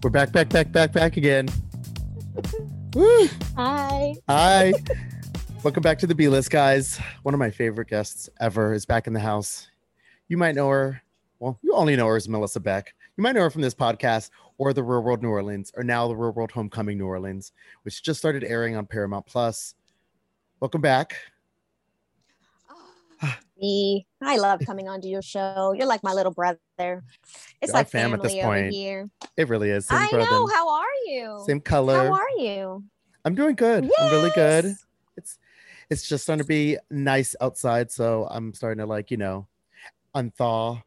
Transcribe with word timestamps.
We're 0.00 0.10
back, 0.10 0.30
back, 0.30 0.48
back, 0.48 0.70
back, 0.70 0.92
back 0.92 1.16
again. 1.16 1.48
Woo. 2.94 3.28
Hi. 3.56 4.14
Hi. 4.28 4.72
Welcome 5.64 5.82
back 5.82 5.98
to 5.98 6.06
the 6.06 6.14
B 6.14 6.28
list, 6.28 6.52
guys. 6.52 7.00
One 7.24 7.34
of 7.34 7.40
my 7.40 7.50
favorite 7.50 7.88
guests 7.88 8.28
ever 8.40 8.72
is 8.72 8.86
back 8.86 9.08
in 9.08 9.12
the 9.12 9.18
house. 9.18 9.68
You 10.28 10.36
might 10.36 10.54
know 10.54 10.68
her. 10.68 11.02
Well, 11.40 11.58
you 11.62 11.74
only 11.74 11.96
know 11.96 12.06
her 12.06 12.14
as 12.14 12.28
Melissa 12.28 12.60
Beck. 12.60 12.94
You 13.16 13.22
might 13.22 13.32
know 13.34 13.40
her 13.40 13.50
from 13.50 13.62
this 13.62 13.74
podcast 13.74 14.30
or 14.56 14.72
the 14.72 14.84
Real 14.84 15.02
World 15.02 15.20
New 15.20 15.30
Orleans, 15.30 15.72
or 15.76 15.82
now 15.82 16.06
the 16.06 16.14
Real 16.14 16.30
World 16.30 16.52
Homecoming 16.52 16.96
New 16.96 17.06
Orleans, 17.06 17.50
which 17.82 18.00
just 18.00 18.20
started 18.20 18.44
airing 18.44 18.76
on 18.76 18.86
Paramount 18.86 19.26
Plus. 19.26 19.74
Welcome 20.60 20.80
back. 20.80 21.16
Me. 23.60 24.06
I 24.22 24.36
love 24.36 24.60
coming 24.64 24.88
onto 24.88 25.08
your 25.08 25.22
show. 25.22 25.74
You're 25.76 25.86
like 25.86 26.02
my 26.02 26.12
little 26.12 26.32
brother. 26.32 26.58
It's 26.78 27.02
You're 27.62 27.72
like 27.72 27.88
fam 27.88 28.10
family 28.10 28.16
at 28.16 28.22
this 28.22 28.32
over 28.34 28.42
point. 28.42 28.72
here. 28.72 29.10
It 29.36 29.48
really 29.48 29.70
is. 29.70 29.86
Same 29.86 29.98
I 29.98 30.08
brother, 30.10 30.30
know. 30.30 30.46
How 30.46 30.68
are 30.68 30.84
you? 31.06 31.42
same 31.46 31.60
color. 31.60 31.96
How 31.96 32.12
are 32.12 32.30
you? 32.38 32.84
I'm 33.24 33.34
doing 33.34 33.56
good. 33.56 33.90
I'm 33.98 34.10
really 34.12 34.30
good. 34.34 34.76
It's 35.16 35.38
it's 35.90 36.08
just 36.08 36.24
starting 36.24 36.42
to 36.42 36.48
be 36.48 36.78
nice 36.90 37.34
outside, 37.40 37.90
so 37.90 38.28
I'm 38.30 38.54
starting 38.54 38.78
to 38.78 38.86
like 38.86 39.10
you 39.10 39.16
know 39.16 39.46
unthaw. 40.14 40.82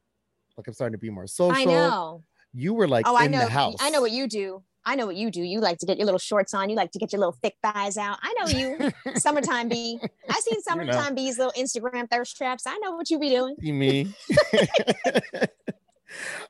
Like 0.57 0.67
I'm 0.67 0.73
starting 0.73 0.93
to 0.93 1.01
be 1.01 1.09
more 1.09 1.27
social. 1.27 1.59
I 1.59 1.65
know. 1.65 2.23
You 2.53 2.73
were 2.73 2.87
like 2.87 3.07
oh, 3.07 3.15
I 3.15 3.25
in 3.25 3.31
know. 3.31 3.39
the 3.39 3.49
house. 3.49 3.77
I 3.79 3.89
know 3.89 4.01
what 4.01 4.11
you 4.11 4.27
do. 4.27 4.63
I 4.83 4.95
know 4.95 5.05
what 5.05 5.15
you 5.15 5.29
do. 5.29 5.41
You 5.41 5.59
like 5.59 5.77
to 5.79 5.85
get 5.85 5.97
your 5.97 6.05
little 6.05 6.19
shorts 6.19 6.53
on. 6.53 6.69
You 6.69 6.75
like 6.75 6.91
to 6.91 6.99
get 6.99 7.11
your 7.13 7.19
little 7.19 7.37
thick 7.41 7.55
thighs 7.63 7.97
out. 7.97 8.17
I 8.21 8.33
know 8.39 8.47
you. 8.47 8.91
summertime 9.19 9.69
bee. 9.69 9.99
I 10.29 10.39
seen 10.39 10.59
summertime 10.63 11.13
bees 11.15 11.37
little 11.37 11.53
Instagram 11.53 12.09
thirst 12.09 12.35
traps. 12.35 12.65
I 12.65 12.77
know 12.79 12.91
what 12.95 13.09
you 13.09 13.19
be 13.19 13.29
doing. 13.29 13.55
See 13.61 13.71
me. 13.71 14.13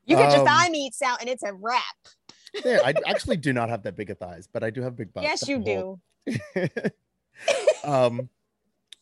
You 0.05 0.15
get 0.17 0.31
your 0.31 0.39
Um, 0.41 0.47
thigh 0.47 0.69
meats 0.69 1.03
out 1.03 1.21
and 1.21 1.29
it's 1.29 1.43
a 1.43 1.53
wrap. 1.53 1.83
There, 2.63 2.83
I 2.83 2.95
actually 3.05 3.37
do 3.37 3.53
not 3.53 3.69
have 3.69 3.83
that 3.83 3.95
big 3.95 4.09
of 4.09 4.17
thighs, 4.17 4.47
but 4.51 4.63
I 4.63 4.71
do 4.71 4.81
have 4.81 4.95
big 4.95 5.13
butts. 5.13 5.23
yes, 5.23 5.47
you 5.47 5.59
do. 5.59 5.99
um, 7.83 8.27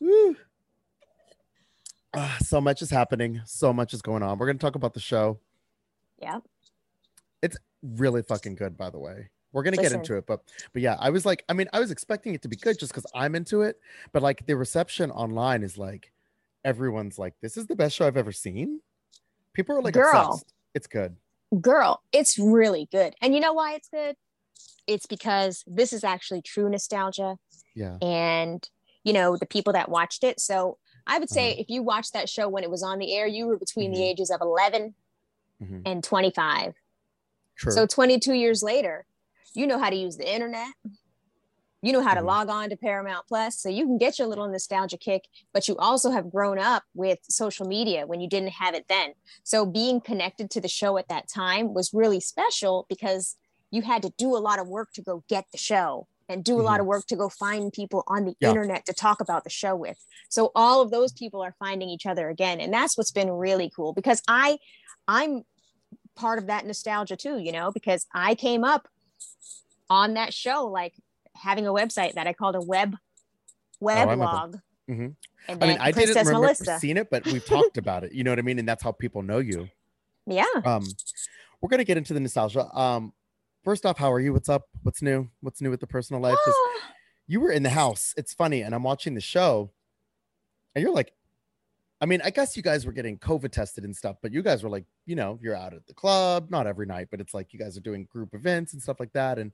woo. 0.01 0.35
Ah, 2.13 2.38
so 2.41 2.59
much 2.59 2.81
is 2.81 2.89
happening. 2.89 3.41
So 3.45 3.72
much 3.72 3.94
is 3.94 4.01
going 4.01 4.22
on. 4.22 4.38
We're 4.38 4.47
gonna 4.47 4.59
talk 4.59 4.75
about 4.75 4.94
the 4.94 5.00
show. 5.00 5.39
Yeah. 6.22 6.39
Really 7.81 8.22
fucking 8.23 8.56
good, 8.56 8.78
by 8.78 8.90
the 8.90 9.00
way. 9.00 9.29
We're 9.51 9.63
gonna 9.63 9.78
get 9.78 9.84
Listen. 9.85 10.00
into 10.01 10.16
it, 10.17 10.25
but 10.28 10.41
but 10.73 10.81
yeah, 10.81 10.95
I 11.00 11.09
was 11.09 11.25
like, 11.25 11.44
I 11.50 11.53
mean, 11.53 11.67
I 11.73 11.79
was 11.79 11.90
expecting 11.91 12.35
it 12.35 12.41
to 12.44 12.47
be 12.47 12.56
good 12.56 12.78
just 12.78 12.91
because 12.91 13.06
I'm 13.16 13.34
into 13.35 13.62
it, 13.62 13.79
but 14.12 14.22
like 14.22 14.45
the 14.45 14.56
reception 14.56 15.09
online 15.12 15.63
is 15.63 15.78
like, 15.78 16.12
everyone's 16.63 17.18
like, 17.18 17.34
this 17.41 17.57
is 17.57 17.66
the 17.66 17.75
best 17.75 17.95
show 17.95 18.06
I've 18.06 18.18
ever 18.18 18.31
seen. 18.31 18.81
People 19.53 19.75
are 19.78 19.81
like, 19.81 19.94
Girl. 19.95 20.13
obsessed. 20.34 20.53
It's 20.75 20.85
good. 20.88 21.16
girl, 21.62 22.03
it's 22.12 22.38
really 22.38 22.88
good. 22.91 23.16
And 23.22 23.34
you 23.34 23.39
know 23.39 23.53
why 23.53 23.73
it's 23.73 23.89
good? 23.89 24.16
It's 24.85 25.07
because 25.07 25.63
this 25.66 25.94
is 25.94 26.03
actually 26.03 26.44
true 26.44 26.69
nostalgia 26.69 27.38
Yeah. 27.75 27.97
and 28.03 28.68
you 29.03 29.13
know 29.13 29.35
the 29.35 29.47
people 29.47 29.73
that 29.73 29.89
watched 29.89 30.23
it. 30.23 30.39
So 30.39 30.78
I 31.07 31.18
would 31.18 31.29
say 31.29 31.53
Uh-huh. 31.53 31.62
if 31.62 31.69
you 31.72 31.81
watched 31.81 32.13
that 32.13 32.29
show 32.29 32.47
when 32.47 32.63
it 32.63 32.69
was 32.69 32.84
on 32.84 33.00
the 33.00 33.16
air, 33.16 33.25
you 33.25 33.47
were 33.47 33.57
between 33.57 33.91
Mhm. 33.91 33.95
the 33.95 34.03
ages 34.03 34.29
of 34.29 34.41
11 34.41 34.94
Mhm. 35.59 35.81
and 35.88 36.03
25. 36.03 36.75
True. 37.59 37.73
So 37.73 37.85
22 37.85 38.33
years 38.33 38.63
later, 38.63 39.05
you 39.53 39.67
know 39.67 39.79
how 39.79 39.89
to 39.89 39.95
use 39.95 40.17
the 40.17 40.31
internet. 40.31 40.73
You 41.81 41.93
know 41.93 42.01
how 42.01 42.13
to 42.13 42.21
Mhm. 42.21 42.25
log 42.25 42.49
on 42.49 42.69
to 42.71 42.77
Paramount 42.77 43.25
Plus, 43.27 43.57
so 43.61 43.69
you 43.69 43.85
can 43.85 43.97
get 43.97 44.19
your 44.19 44.27
little 44.27 44.49
nostalgia 44.49 44.97
kick, 44.97 45.23
but 45.53 45.67
you 45.69 45.77
also 45.77 46.11
have 46.11 46.29
grown 46.29 46.59
up 46.59 46.83
with 46.93 47.19
social 47.29 47.65
media 47.65 48.05
when 48.05 48.19
you 48.19 48.27
didn't 48.27 48.49
have 48.49 48.75
it 48.75 48.85
then. 48.89 49.13
So 49.43 49.65
being 49.65 50.01
connected 50.01 50.49
to 50.51 50.61
the 50.61 50.67
show 50.67 50.97
at 50.97 51.07
that 51.07 51.29
time 51.33 51.73
was 51.73 51.93
really 51.93 52.19
special 52.19 52.85
because 52.89 53.37
you 53.71 53.81
had 53.81 54.01
to 54.01 54.11
do 54.17 54.35
a 54.35 54.39
lot 54.39 54.59
of 54.59 54.67
work 54.67 54.89
to 54.95 55.01
go 55.01 55.23
get 55.29 55.45
the 55.53 55.57
show 55.57 56.07
and 56.27 56.43
do 56.43 56.59
a 56.59 56.63
lot 56.63 56.81
of 56.81 56.85
work 56.85 57.05
to 57.07 57.15
go 57.15 57.29
find 57.29 57.71
people 57.71 58.03
on 58.07 58.25
the 58.25 58.35
Yeah. 58.39 58.49
internet 58.49 58.85
to 58.85 58.93
talk 58.93 59.21
about 59.21 59.45
the 59.45 59.49
show 59.49 59.75
with. 59.75 60.05
So 60.29 60.51
all 60.55 60.81
of 60.81 60.91
those 60.91 61.13
people 61.13 61.41
are 61.41 61.55
finding 61.59 61.87
each 61.89 62.05
other 62.05 62.29
again 62.29 62.59
and 62.59 62.73
that's 62.73 62.97
what's 62.97 63.11
been 63.11 63.31
really 63.31 63.71
cool 63.73 63.93
because 63.93 64.21
I 64.27 64.57
I'm 65.07 65.43
part 66.19 66.38
of 66.38 66.47
that 66.47 66.66
nostalgia 66.66 67.16
too, 67.16 67.38
you 67.40 67.52
know, 67.52 67.72
because 67.72 68.06
I 68.13 68.35
came 68.35 68.63
up 68.63 68.88
on 69.90 70.13
that 70.16 70.34
show 70.34 70.66
like 70.68 70.94
having 71.35 71.66
a 71.66 71.72
website 71.72 72.13
that 72.13 72.28
I 72.28 72.34
called 72.34 72.56
a 72.56 72.62
web 72.62 72.96
Oh, 73.81 73.85
weblog. 73.85 74.62
Mhm. 74.90 75.16
And 75.47 75.63
I 75.63 75.68
mean, 75.68 75.78
I 75.80 75.91
Princess 75.94 76.16
didn't 76.16 76.28
remember 76.28 76.47
Melissa. 76.47 76.80
seeing 76.80 76.97
it, 76.97 77.09
but 77.09 77.25
we've 77.25 77.46
talked 77.46 77.78
about 77.78 78.03
it. 78.03 78.12
You 78.12 78.25
know 78.25 78.31
what 78.31 78.40
I 78.40 78.41
mean? 78.41 78.59
And 78.59 78.68
that's 78.68 78.84
how 78.84 78.91
people 78.91 79.22
know 79.24 79.40
you. 79.40 79.69
Yeah. 80.25 80.44
Um, 80.63 80.85
we're 81.59 81.69
gonna 81.69 81.84
get 81.84 81.97
into 81.97 82.13
the 82.13 82.19
nostalgia. 82.19 82.68
Um, 82.77 83.13
first 83.63 83.83
off, 83.83 83.98
how 83.98 84.12
are 84.13 84.19
you? 84.19 84.31
What's 84.31 84.48
up? 84.48 84.68
What's 84.83 85.01
new? 85.01 85.27
What's 85.42 85.60
new 85.60 85.72
with 85.72 85.80
the 85.80 85.88
personal 85.88 86.22
life? 86.22 86.38
you 87.27 87.39
were 87.39 87.51
in 87.51 87.63
the 87.63 87.72
house. 87.72 88.13
It's 88.15 88.31
funny, 88.31 88.62
and 88.62 88.75
I'm 88.75 88.83
watching 88.83 89.15
the 89.15 89.22
show, 89.22 89.72
and 90.75 90.83
you're 90.83 90.94
like, 90.94 91.13
I 92.01 92.06
mean, 92.06 92.22
I 92.24 92.30
guess 92.30 92.56
you 92.56 92.63
guys 92.63 92.86
were 92.86 92.92
getting 92.94 93.18
COVID 93.18 93.51
tested 93.51 93.84
and 93.84 93.96
stuff, 93.96 94.18
but 94.22 94.31
you 94.31 94.42
guys 94.42 94.63
were 94.63 94.69
like, 94.69 94.86
you 95.06 95.16
know, 95.16 95.38
you're 95.42 95.56
out 95.56 95.74
at 95.74 95.86
the 95.86 95.94
club, 95.94 96.50
not 96.50 96.66
every 96.66 96.86
night, 96.86 97.10
but 97.12 97.19
it's 97.19 97.34
like 97.34 97.51
you 97.51 97.60
guys 97.60 97.78
are 97.78 97.81
doing 97.81 98.07
group 98.10 98.34
events 98.34 98.74
and 98.74 98.81
stuff 98.81 99.00
like 99.00 99.12
that, 99.13 99.38
and 99.38 99.51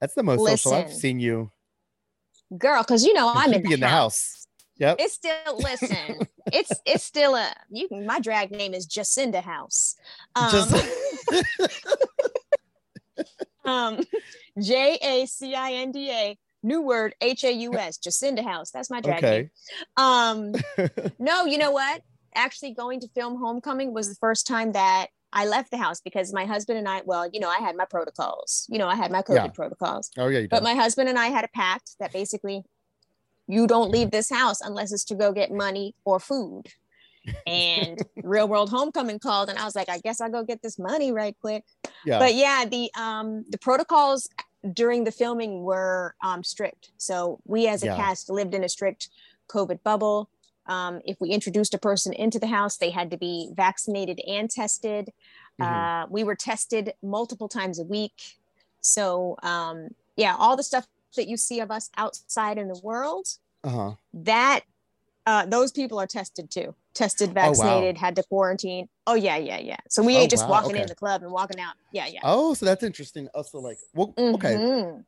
that's 0.00 0.14
the 0.14 0.22
most 0.22 0.44
social 0.44 0.74
I've 0.74 0.92
seen 0.92 1.18
you. 1.18 1.50
Girl, 2.56 2.82
because 2.82 3.04
you 3.04 3.14
know 3.14 3.32
I'm 3.34 3.52
in 3.52 3.62
the, 3.62 3.72
in 3.72 3.80
the 3.80 3.88
house. 3.88 4.46
Yep. 4.78 4.96
It's 5.00 5.14
still 5.14 5.58
listen. 5.58 6.20
it's 6.52 6.70
it's 6.84 7.02
still 7.02 7.34
a 7.34 7.50
you 7.70 7.88
can 7.88 8.04
my 8.04 8.20
drag 8.20 8.50
name 8.50 8.74
is 8.74 8.86
Jacinda 8.86 9.42
House. 9.42 9.96
Um, 10.34 10.50
Just- 10.50 10.86
um 13.64 14.00
J 14.60 14.98
A 15.02 15.26
C 15.26 15.54
I 15.54 15.72
N 15.72 15.92
D 15.92 16.10
A 16.10 16.38
new 16.66 16.82
word 16.82 17.14
H 17.20 17.44
A 17.44 17.52
U 17.52 17.78
S 17.78 17.96
Jacinda 17.98 18.44
House. 18.44 18.70
That's 18.70 18.90
my 18.90 19.00
drag 19.00 19.22
name. 19.22 19.32
okay. 19.32 19.50
Um 19.96 20.52
no, 21.18 21.44
you 21.46 21.58
know 21.58 21.70
what? 21.70 22.02
Actually 22.34 22.72
going 22.74 23.00
to 23.00 23.08
film 23.14 23.38
Homecoming 23.38 23.94
was 23.94 24.08
the 24.08 24.14
first 24.16 24.46
time 24.46 24.72
that 24.72 25.06
I 25.32 25.46
left 25.46 25.70
the 25.70 25.76
house 25.76 26.00
because 26.00 26.32
my 26.32 26.44
husband 26.44 26.78
and 26.78 26.88
I, 26.88 27.02
well, 27.04 27.28
you 27.32 27.40
know, 27.40 27.48
I 27.48 27.58
had 27.58 27.76
my 27.76 27.84
protocols. 27.84 28.66
You 28.70 28.78
know, 28.78 28.88
I 28.88 28.94
had 28.94 29.10
my 29.10 29.22
COVID 29.22 29.34
Yeah. 29.36 29.46
protocols. 29.48 30.10
Oh 30.18 30.28
yeah, 30.28 30.40
you 30.40 30.48
But 30.48 30.62
my 30.62 30.74
husband 30.74 31.08
and 31.08 31.18
I 31.18 31.26
had 31.26 31.44
a 31.44 31.48
pact 31.48 31.96
that 32.00 32.12
basically 32.12 32.62
you 33.48 33.66
don't 33.66 33.90
leave 33.90 34.10
this 34.10 34.28
house 34.30 34.60
unless 34.60 34.92
it's 34.92 35.04
to 35.04 35.14
go 35.14 35.32
get 35.32 35.50
money 35.50 35.94
or 36.04 36.18
food. 36.20 36.64
And 37.46 37.98
real 38.22 38.48
world 38.48 38.70
homecoming 38.70 39.18
called 39.18 39.48
and 39.50 39.58
I 39.58 39.64
was 39.64 39.74
like, 39.76 39.88
I 39.88 39.98
guess 39.98 40.20
I'll 40.20 40.30
go 40.30 40.44
get 40.44 40.62
this 40.62 40.78
money 40.78 41.12
right 41.12 41.36
quick. 41.40 41.64
yeah. 42.04 42.18
But 42.18 42.34
yeah, 42.34 42.64
the 42.70 42.90
um 42.98 43.44
the 43.50 43.58
protocols 43.58 44.28
during 44.74 45.04
the 45.04 45.12
filming 45.12 45.62
were 45.62 46.14
um 46.22 46.42
strict. 46.42 46.90
So 46.96 47.40
we 47.44 47.68
as 47.68 47.82
a 47.82 47.86
Yeah. 47.86 47.96
cast 47.96 48.30
lived 48.30 48.54
in 48.54 48.64
a 48.64 48.68
strict 48.68 49.08
COVID 49.48 49.82
bubble. 49.82 50.28
Um, 50.66 51.00
if 51.04 51.20
we 51.20 51.30
introduced 51.30 51.74
a 51.74 51.78
person 51.78 52.12
into 52.12 52.38
the 52.38 52.48
house, 52.48 52.76
they 52.76 52.90
had 52.90 53.10
to 53.12 53.16
be 53.16 53.50
vaccinated 53.54 54.20
and 54.26 54.50
tested. 54.50 55.12
Mhm. 55.60 55.64
Uh, 55.64 56.06
we 56.10 56.24
were 56.24 56.34
tested 56.34 56.94
multiple 57.02 57.48
times 57.48 57.78
a 57.78 57.84
week. 57.84 58.38
So 58.80 59.36
um, 59.42 59.94
yeah, 60.16 60.34
all 60.36 60.56
the 60.56 60.62
stuff 60.62 60.86
that 61.16 61.28
you 61.28 61.36
see 61.36 61.60
of 61.60 61.70
us 61.70 61.90
outside 61.96 62.58
in 62.58 62.68
the 62.68 62.80
world, 62.82 63.28
uh-huh. 63.64 63.94
that 64.12 64.60
uh, 65.26 65.46
those 65.46 65.72
people 65.72 65.98
are 65.98 66.06
tested 66.06 66.50
too. 66.50 66.74
Tested, 66.96 67.28
Oh, 67.30 67.32
wow. 67.34 67.50
vaccinated, 67.52 67.98
had 67.98 68.16
to 68.16 68.22
quarantine. 68.22 68.88
Oh 69.06 69.14
yeah, 69.14 69.36
yeah, 69.36 69.58
yeah. 69.58 69.76
So 69.90 70.02
we 70.02 70.16
Oh, 70.16 70.20
ain't 70.20 70.30
just 70.30 70.44
wow, 70.44 70.52
walking 70.52 70.72
okay. 70.72 70.82
in 70.82 70.88
the 70.88 70.94
club 70.94 71.22
and 71.22 71.30
walking 71.30 71.60
out. 71.60 71.74
Yeah, 71.92 72.06
yeah. 72.06 72.20
Oh, 72.24 72.54
so 72.54 72.64
that's 72.64 72.82
interesting. 72.82 73.28
Also, 73.34 73.58
like, 73.60 73.76
well, 73.92 74.14
okay. 74.16 74.54
Mhm. 74.54 75.04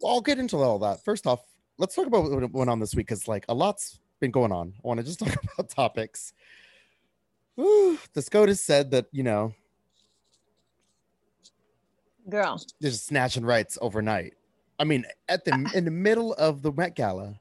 Well, 0.00 0.14
I'll 0.14 0.20
get 0.22 0.38
into 0.38 0.56
all 0.56 0.78
that. 0.78 1.04
First 1.04 1.26
off, 1.26 1.40
let's 1.76 1.94
talk 1.94 2.06
about 2.06 2.24
what 2.30 2.50
went 2.52 2.70
on 2.70 2.80
this 2.80 2.94
week 2.94 3.06
because, 3.06 3.28
like, 3.28 3.44
a 3.50 3.54
lot's 3.54 4.00
been 4.18 4.30
going 4.30 4.50
on. 4.50 4.72
I 4.82 4.88
want 4.88 4.98
to 4.98 5.04
just 5.04 5.18
talk 5.20 5.36
about 5.52 5.68
topics. 5.68 6.32
Whew, 7.56 7.98
the 8.14 8.22
SCOTUS 8.22 8.62
said 8.62 8.90
that 8.92 9.06
you 9.12 9.22
know 9.22 9.54
Girl, 12.30 12.58
they're 12.80 12.90
just 12.90 13.06
snatching 13.06 13.44
rights 13.44 13.76
overnight. 13.82 14.32
I 14.78 14.84
mean, 14.84 15.04
at 15.28 15.44
the 15.44 15.70
in 15.74 15.84
the 15.84 15.90
middle 15.90 16.32
of 16.34 16.62
the 16.62 16.72
Met 16.72 16.96
Gala, 16.96 17.34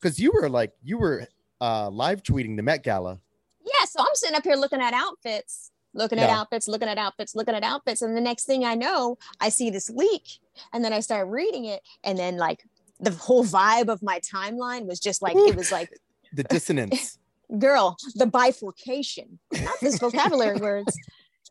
because 0.00 0.18
you 0.18 0.32
were 0.32 0.48
like 0.48 0.72
you 0.82 0.96
were 0.96 1.28
uh 1.60 1.90
live 1.90 2.22
tweeting 2.22 2.56
the 2.56 2.62
Met 2.62 2.82
Gala. 2.82 3.18
yeah. 3.64 3.84
So 3.86 4.00
I'm 4.00 4.14
sitting 4.14 4.36
up 4.36 4.44
here 4.44 4.56
looking 4.56 4.80
at 4.80 4.94
outfits, 4.94 5.70
looking 5.94 6.18
at 6.18 6.30
outfits, 6.30 6.68
looking 6.68 6.88
at 6.88 6.98
outfits, 6.98 7.34
looking 7.34 7.54
at 7.54 7.62
outfits, 7.62 8.02
and 8.02 8.16
the 8.16 8.20
next 8.20 8.44
thing 8.44 8.64
I 8.64 8.74
know, 8.74 9.18
I 9.40 9.48
see 9.48 9.70
this 9.70 9.90
leak, 9.90 10.38
and 10.72 10.84
then 10.84 10.92
I 10.92 11.00
start 11.00 11.28
reading 11.28 11.64
it, 11.66 11.82
and 12.04 12.18
then 12.18 12.36
like 12.36 12.64
the 13.00 13.10
whole 13.12 13.44
vibe 13.44 13.88
of 13.88 14.02
my 14.02 14.20
timeline 14.20 14.86
was 14.86 15.00
just 15.00 15.22
like 15.22 15.36
it 15.36 15.56
was 15.56 15.72
like 15.72 15.90
The 16.32 16.44
dissonance. 16.44 17.18
girl, 17.58 17.96
the 18.14 18.26
bifurcation, 18.26 19.40
not 19.52 19.74
this 19.80 19.98
vocabulary 19.98 20.56
words. 20.60 20.96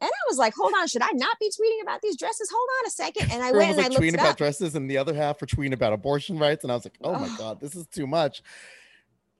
And 0.01 0.07
I 0.09 0.21
was 0.29 0.37
like, 0.37 0.53
hold 0.55 0.71
on, 0.79 0.87
should 0.87 1.01
I 1.01 1.09
not 1.13 1.37
be 1.41 1.47
tweeting 1.47 1.81
about 1.81 2.01
these 2.01 2.15
dresses? 2.15 2.49
Hold 2.49 2.69
on 2.79 2.87
a 2.87 2.89
second. 2.89 3.31
And 3.33 3.43
I 3.43 3.51
went 3.51 3.71
and 3.71 3.81
I 3.81 3.87
like 3.89 3.97
tweeting 3.97 4.13
about 4.13 4.27
up. 4.27 4.37
dresses, 4.37 4.75
and 4.75 4.89
the 4.89 4.97
other 4.97 5.13
half 5.13 5.41
were 5.41 5.47
tweeting 5.47 5.73
about 5.73 5.91
abortion 5.91 6.39
rights, 6.39 6.63
and 6.63 6.71
I 6.71 6.75
was 6.75 6.85
like, 6.85 6.97
oh 7.03 7.19
my 7.19 7.35
god, 7.37 7.59
this 7.59 7.75
is 7.75 7.85
too 7.87 8.07
much. 8.07 8.41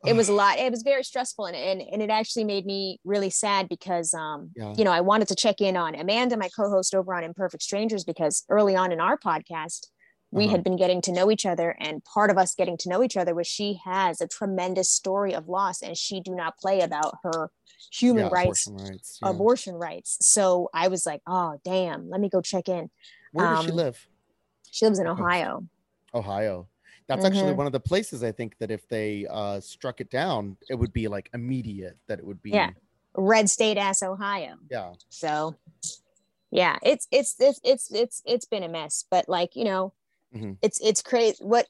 It 0.05 0.13
was 0.15 0.29
a 0.29 0.33
lot. 0.33 0.57
It 0.59 0.71
was 0.71 0.81
very 0.81 1.03
stressful 1.03 1.45
and, 1.45 1.55
and, 1.55 1.81
and 1.81 2.01
it 2.01 2.09
actually 2.09 2.45
made 2.45 2.65
me 2.65 2.99
really 3.03 3.29
sad 3.29 3.67
because, 3.67 4.13
um, 4.13 4.51
Yeah. 4.55 4.73
you 4.77 4.83
know, 4.85 4.91
I 4.91 5.01
wanted 5.01 5.27
to 5.27 5.35
check 5.35 5.59
in 5.59 5.75
on 5.75 5.93
Amanda, 5.95 6.37
my 6.37 6.49
co-host 6.55 6.95
over 6.95 7.13
on 7.13 7.23
Imperfect 7.23 7.61
Strangers, 7.63 8.05
because 8.05 8.45
early 8.49 8.75
on 8.77 8.91
in 8.93 9.01
our 9.01 9.17
podcast, 9.17 9.87
we 10.31 10.45
Uh-huh. 10.45 10.51
had 10.51 10.63
been 10.63 10.77
getting 10.77 11.01
to 11.01 11.11
know 11.11 11.29
each 11.31 11.45
other 11.45 11.75
and 11.79 12.03
part 12.05 12.29
of 12.29 12.37
us 12.37 12.55
getting 12.55 12.77
to 12.77 12.89
know 12.89 13.03
each 13.03 13.17
other 13.17 13.33
was 13.35 13.47
she 13.47 13.79
has 13.83 14.21
a 14.21 14.27
tremendous 14.27 14.89
story 14.89 15.33
of 15.33 15.49
loss 15.49 15.81
and 15.81 15.97
she 15.97 16.21
do 16.21 16.33
not 16.35 16.55
play 16.57 16.79
about 16.81 17.15
her 17.23 17.49
human 17.91 18.25
Yeah, 18.25 18.29
rights 18.31 18.67
abortion 18.67 18.87
rights. 18.91 19.19
yeah. 19.23 19.29
abortion 19.29 19.75
rights 19.75 20.17
so 20.21 20.69
i 20.73 20.87
was 20.89 21.05
like 21.07 21.21
oh 21.25 21.59
damn 21.63 22.09
let 22.09 22.21
me 22.21 22.29
go 22.29 22.41
check 22.41 22.69
in 22.69 22.91
Where 23.31 23.47
does 23.47 23.63
she 23.65 23.71
um, 23.71 23.75
live? 23.77 24.07
she 24.69 24.85
lives 24.85 24.99
in 24.99 25.07
ohio 25.07 25.63
Ohio. 26.13 26.67
That's 27.09 27.25
actually 27.25 27.51
Mhm. 27.53 27.57
one 27.57 27.65
of 27.65 27.73
the 27.73 27.79
places 27.81 28.23
I 28.23 28.31
think 28.31 28.57
that 28.59 28.71
if 28.71 28.87
they 28.87 29.25
uh 29.29 29.59
struck 29.59 29.99
it 29.99 30.09
down, 30.09 30.55
it 30.69 30.75
would 30.75 30.93
be 30.93 31.07
like 31.09 31.29
immediate. 31.33 31.97
That 32.07 32.19
it 32.19 32.25
would 32.25 32.41
be. 32.41 32.51
Yeah. 32.51 32.69
red 33.15 33.49
state 33.49 33.75
ass 33.77 34.03
ohio 34.03 34.53
Yeah. 34.69 34.93
so 35.09 35.55
yeah 36.51 36.77
it's 36.83 37.07
it's 37.11 37.35
it's 37.39 37.59
it's 37.63 37.91
it's, 37.91 38.21
it's 38.23 38.45
been 38.45 38.61
a 38.63 38.69
mess 38.69 39.03
but 39.09 39.27
like 39.27 39.55
you 39.55 39.63
know 39.65 39.93
Mhm. 40.33 40.57
it's 40.61 40.79
it's 40.79 41.01
crazy 41.01 41.35
what 41.43 41.67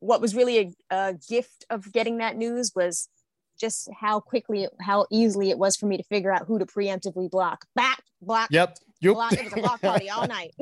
what 0.00 0.20
was 0.20 0.34
really 0.36 0.58
a, 0.58 0.70
a 0.94 1.14
gift 1.14 1.64
of 1.70 1.90
getting 1.90 2.18
that 2.18 2.36
news 2.36 2.72
was 2.76 3.08
just 3.58 3.88
how 3.98 4.20
quickly 4.20 4.68
how 4.82 5.06
easily 5.10 5.48
it 5.48 5.58
was 5.58 5.74
for 5.74 5.86
me 5.86 5.96
to 5.96 6.02
figure 6.04 6.30
out 6.30 6.46
who 6.46 6.58
to 6.58 6.66
preemptively 6.66 7.30
block 7.30 7.64
back 7.74 8.02
block 8.20 8.48
Yep. 8.50 8.76
Yep. 9.00 9.14
block 9.14 9.32
it 9.32 9.44
was 9.44 9.52
a 9.54 9.56
block 9.56 9.80
party 9.80 10.10
all 10.10 10.26
night 10.28 10.52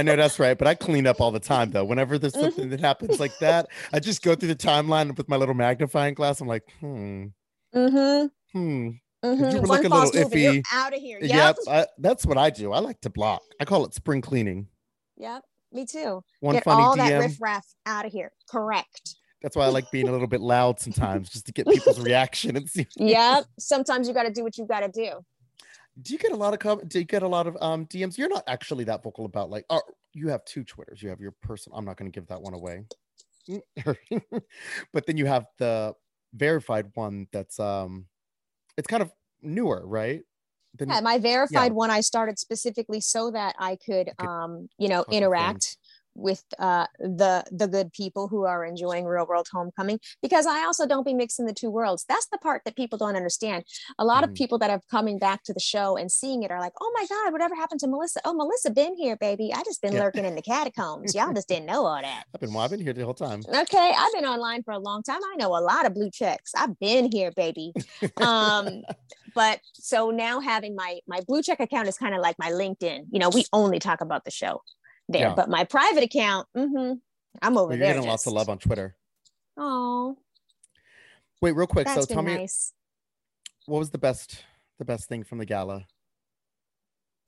I 0.00 0.02
know 0.02 0.16
that's 0.16 0.38
right, 0.38 0.56
but 0.56 0.66
I 0.66 0.74
clean 0.74 1.06
up 1.06 1.20
all 1.20 1.30
the 1.30 1.38
time 1.38 1.70
though. 1.72 1.84
Whenever 1.84 2.18
there's 2.18 2.32
Mhm. 2.32 2.40
something 2.40 2.70
that 2.70 2.80
happens 2.80 3.20
like 3.20 3.38
that, 3.40 3.68
I 3.92 4.00
just 4.00 4.22
go 4.22 4.34
through 4.34 4.48
the 4.48 4.56
timeline 4.56 5.14
with 5.14 5.28
my 5.28 5.36
little 5.36 5.54
magnifying 5.54 6.14
glass. 6.14 6.40
I'm 6.40 6.48
like, 6.48 6.64
hmm, 6.80 7.26
mm-hmm 7.74 8.26
hmm. 8.52 8.88
mm-hmm 9.22 9.42
were 9.42 9.60
one 9.60 9.68
looking 9.68 9.92
a 9.92 9.98
little 10.04 10.12
iffy. 10.30 10.62
out 10.72 10.94
of 10.94 11.00
here 11.00 11.18
Yep. 11.20 11.30
yep 11.30 11.56
I, 11.68 11.86
that's 11.98 12.24
what 12.24 12.38
I 12.38 12.48
do. 12.50 12.72
I 12.72 12.78
like 12.80 13.00
to 13.02 13.10
block. 13.10 13.42
I 13.60 13.64
call 13.66 13.84
it 13.84 13.92
spring 13.94 14.22
cleaning. 14.22 14.66
yep 15.18 15.42
me 15.72 15.84
too 15.84 16.24
One 16.40 16.54
get 16.54 16.64
funny 16.64 16.82
all 16.82 16.96
that 16.96 17.12
DM. 17.12 17.20
riffraff 17.20 17.66
out 17.86 18.06
of 18.06 18.12
here 18.12 18.32
correct 18.50 19.16
That's 19.42 19.54
why 19.54 19.66
I 19.66 19.68
like 19.68 19.90
being 19.92 20.08
a 20.08 20.12
little 20.12 20.26
bit 20.26 20.40
loud 20.40 20.80
sometimes, 20.80 21.28
just 21.30 21.46
to 21.46 21.52
get 21.52 21.66
people's 21.68 22.00
reaction 22.10 22.56
and 22.56 22.68
see. 22.68 22.86
yep 22.96 23.44
sometimes 23.58 24.08
you 24.08 24.14
got 24.14 24.24
to 24.24 24.32
do 24.32 24.42
what 24.42 24.56
you 24.56 24.66
got 24.66 24.80
to 24.80 24.88
do 24.88 25.20
Do 26.00 26.12
you 26.12 26.18
get 26.18 26.32
a 26.32 26.36
lot 26.36 26.54
of 26.54 26.60
com- 26.60 26.86
do 26.86 26.98
you 26.98 27.04
get 27.04 27.22
a 27.22 27.28
lot 27.28 27.46
of 27.46 27.56
um 27.60 27.86
DMs? 27.86 28.16
You're 28.16 28.28
not 28.28 28.44
actually 28.46 28.84
that 28.84 29.02
vocal 29.02 29.24
about 29.24 29.50
like 29.50 29.64
oh 29.70 29.82
you 30.12 30.28
have 30.28 30.44
two 30.44 30.64
Twitters. 30.64 31.02
You 31.02 31.08
have 31.10 31.20
your 31.20 31.34
personal. 31.42 31.78
I'm 31.78 31.84
not 31.84 31.96
going 31.96 32.10
to 32.10 32.14
give 32.14 32.26
that 32.28 32.40
one 32.42 32.54
away. 32.54 32.84
but 34.92 35.06
then 35.06 35.16
you 35.16 35.26
have 35.26 35.46
the 35.58 35.94
verified 36.34 36.90
one 36.94 37.26
that's 37.32 37.58
um 37.58 38.06
it's 38.76 38.86
kind 38.86 39.02
of 39.02 39.12
newer, 39.42 39.82
right? 39.86 40.22
Yeah, 40.78 41.00
my 41.00 41.18
verified 41.18 41.72
one 41.72 41.90
I 41.90 42.00
started 42.00 42.38
specifically 42.38 43.00
so 43.00 43.30
that 43.32 43.56
I 43.58 43.76
could, 43.76 44.12
could 44.18 44.26
um, 44.26 44.68
you 44.78 44.88
know, 44.88 45.04
interact 45.10 45.76
with 46.14 46.44
uh 46.58 46.86
the 46.98 47.44
the 47.50 47.68
good 47.68 47.92
people 47.92 48.28
who 48.28 48.44
are 48.44 48.64
enjoying 48.64 49.04
real 49.04 49.26
world 49.26 49.48
homecoming 49.52 49.98
because 50.22 50.46
I 50.46 50.64
also 50.64 50.86
don't 50.86 51.04
be 51.06 51.14
mixing 51.14 51.46
the 51.46 51.54
two 51.54 51.70
worlds. 51.70 52.04
That's 52.08 52.26
the 52.28 52.38
part 52.38 52.62
that 52.64 52.76
people 52.76 52.98
don't 52.98 53.16
understand. 53.16 53.64
A 53.98 54.04
lot 54.04 54.24
Mhm. 54.24 54.28
of 54.28 54.34
people 54.34 54.58
that 54.58 54.70
are 54.70 54.80
coming 54.90 55.18
back 55.18 55.44
to 55.44 55.52
the 55.52 55.60
show 55.60 55.96
and 55.96 56.10
seeing 56.10 56.42
it 56.42 56.50
are 56.50 56.60
like, 56.60 56.72
"Oh 56.80 56.92
my 56.94 57.06
god, 57.06 57.32
whatever 57.32 57.54
happened 57.54 57.80
to 57.80 57.86
Melissa? 57.88 58.20
Oh, 58.24 58.34
Melissa 58.34 58.70
been 58.70 58.96
here, 58.96 59.16
baby. 59.16 59.52
I 59.54 59.62
just 59.62 59.80
been 59.82 59.94
Yeah. 59.94 60.00
lurking 60.00 60.24
in 60.24 60.34
the 60.34 60.42
catacombs. 60.42 61.14
Y'all 61.14 61.32
just 61.32 61.48
didn't 61.48 61.66
know 61.66 61.86
all 61.86 62.00
that." 62.02 62.24
I've 62.34 62.40
been 62.40 62.52
well, 62.52 62.64
I've 62.64 62.70
been 62.70 62.80
here 62.80 62.92
the 62.92 63.04
whole 63.04 63.14
time. 63.14 63.42
Okay, 63.48 63.92
I've 63.96 64.12
been 64.12 64.26
online 64.26 64.62
for 64.62 64.72
a 64.72 64.78
long 64.78 65.02
time. 65.02 65.20
I 65.32 65.36
know 65.36 65.56
a 65.56 65.60
lot 65.60 65.86
of 65.86 65.94
blue 65.94 66.10
checks. 66.10 66.52
I've 66.56 66.78
been 66.78 67.10
here, 67.10 67.32
baby. 67.32 67.72
Um, 68.20 68.82
but 69.34 69.60
so 69.74 70.10
now 70.10 70.40
having 70.40 70.74
my 70.74 70.98
my 71.06 71.20
blue 71.26 71.42
check 71.42 71.60
account 71.60 71.88
is 71.88 71.96
kind 71.96 72.14
of 72.14 72.20
like 72.20 72.36
my 72.38 72.50
LinkedIn. 72.50 73.06
You 73.10 73.18
know, 73.20 73.30
we 73.30 73.44
only 73.52 73.78
talk 73.78 74.00
about 74.00 74.24
the 74.24 74.30
show 74.30 74.62
there, 75.12 75.28
Yeah. 75.28 75.34
but 75.34 75.48
my 75.48 75.64
private 75.64 76.02
account, 76.04 76.46
hmm 76.54 76.94
I'm 77.42 77.56
over 77.56 77.68
Well, 77.68 77.76
you're 77.76 77.86
there. 77.86 77.94
getting 77.94 78.08
lots 78.08 78.26
of 78.26 78.32
love 78.32 78.48
on 78.48 78.58
Twitter. 78.58 78.96
Oh, 79.56 80.16
Wait, 81.40 81.52
real 81.52 81.66
quick. 81.66 81.86
that's 81.86 82.06
so 82.06 82.14
tell 82.14 82.22
been 82.22 82.36
me 82.36 82.48
what 83.66 83.78
was 83.78 83.90
the 83.90 83.98
best 83.98 84.44
the 84.78 84.84
best 84.84 85.08
thing 85.08 85.22
from 85.24 85.38
the 85.38 85.46
gala? 85.46 85.86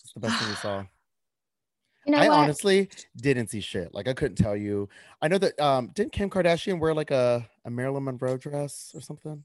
What's 0.02 0.12
the 0.14 0.20
best 0.20 0.38
thing 0.38 0.48
you 0.48 0.54
saw? 0.56 0.84
You 2.04 2.10
know 2.10 2.18
I 2.18 2.28
what? 2.28 2.38
honestly 2.38 2.90
didn't 3.16 3.50
see 3.50 3.60
shit. 3.60 3.94
Like 3.94 4.08
I 4.08 4.12
couldn't 4.12 4.34
tell 4.34 4.56
you. 4.56 4.88
I 5.20 5.28
know 5.28 5.38
that 5.38 5.58
um 5.60 5.92
didn't 5.94 6.10
Kim 6.10 6.28
Kardashian 6.30 6.80
wear 6.80 6.92
like 6.94 7.12
a, 7.12 7.48
a 7.64 7.70
Marilyn 7.70 8.02
Monroe 8.02 8.36
dress 8.36 8.90
or 8.92 9.00
something? 9.00 9.44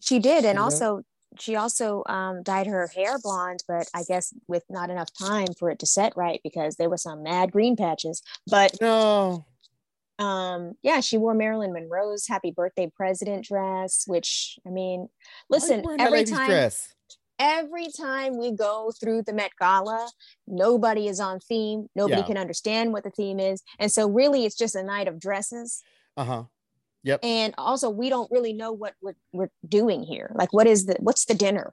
she 0.00 0.18
did, 0.18 0.46
and 0.46 0.56
that? 0.56 0.62
also 0.62 1.02
she 1.38 1.56
also 1.56 2.02
um, 2.06 2.42
dyed 2.42 2.66
her 2.66 2.88
hair 2.94 3.18
blonde, 3.18 3.62
but 3.66 3.88
I 3.94 4.02
guess 4.04 4.32
with 4.48 4.64
not 4.68 4.90
enough 4.90 5.08
time 5.18 5.48
for 5.58 5.70
it 5.70 5.78
to 5.80 5.86
set 5.86 6.16
right 6.16 6.40
because 6.44 6.76
there 6.76 6.90
were 6.90 6.96
some 6.96 7.22
mad 7.22 7.52
green 7.52 7.76
patches. 7.76 8.22
But 8.46 8.76
No. 8.80 9.44
um 10.18 10.74
yeah 10.82 11.00
she 11.00 11.16
wore 11.16 11.34
marilyn 11.34 11.72
monroe's 11.72 12.26
happy 12.28 12.50
birthday 12.50 12.90
president 12.94 13.44
dress 13.46 14.04
which 14.06 14.58
i 14.66 14.70
mean 14.70 15.08
listen 15.48 15.82
every 15.98 16.22
time 16.24 16.46
dress? 16.50 16.94
every 17.38 17.88
time 17.90 18.36
we 18.38 18.52
go 18.52 18.92
through 19.00 19.22
the 19.22 19.32
met 19.32 19.50
gala 19.58 20.10
nobody 20.46 21.08
is 21.08 21.18
on 21.18 21.40
theme 21.40 21.88
nobody 21.96 22.20
Yeah. 22.20 22.26
can 22.26 22.36
understand 22.36 22.92
what 22.92 23.04
the 23.04 23.10
theme 23.10 23.40
is 23.40 23.62
and 23.78 23.90
so 23.90 24.06
really 24.08 24.44
it's 24.44 24.56
just 24.56 24.74
a 24.76 24.82
night 24.82 25.08
of 25.08 25.18
dresses 25.18 25.82
Uh-huh. 26.16 26.44
Yep. 27.04 27.20
and 27.24 27.54
also 27.58 27.90
we 27.90 28.08
don't 28.08 28.30
really 28.30 28.52
know 28.52 28.72
what 28.72 28.94
we're, 29.02 29.14
we're 29.32 29.50
doing 29.68 30.02
here 30.04 30.30
like 30.34 30.52
what 30.52 30.66
is 30.66 30.86
the 30.86 30.96
what's 31.00 31.24
the 31.24 31.34
dinner 31.34 31.72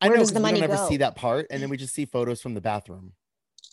I 0.00 0.08
where 0.08 0.16
know 0.16 0.22
does 0.22 0.32
the 0.32 0.38
we 0.40 0.42
money 0.42 0.60
don't 0.60 0.70
ever 0.70 0.76
go? 0.82 0.88
see 0.88 0.96
that 0.98 1.14
part, 1.16 1.46
and 1.50 1.62
then 1.62 1.68
we 1.70 1.76
just 1.76 1.94
see 1.94 2.06
photos 2.06 2.40
from 2.40 2.54
the 2.54 2.60
bathroom. 2.60 3.12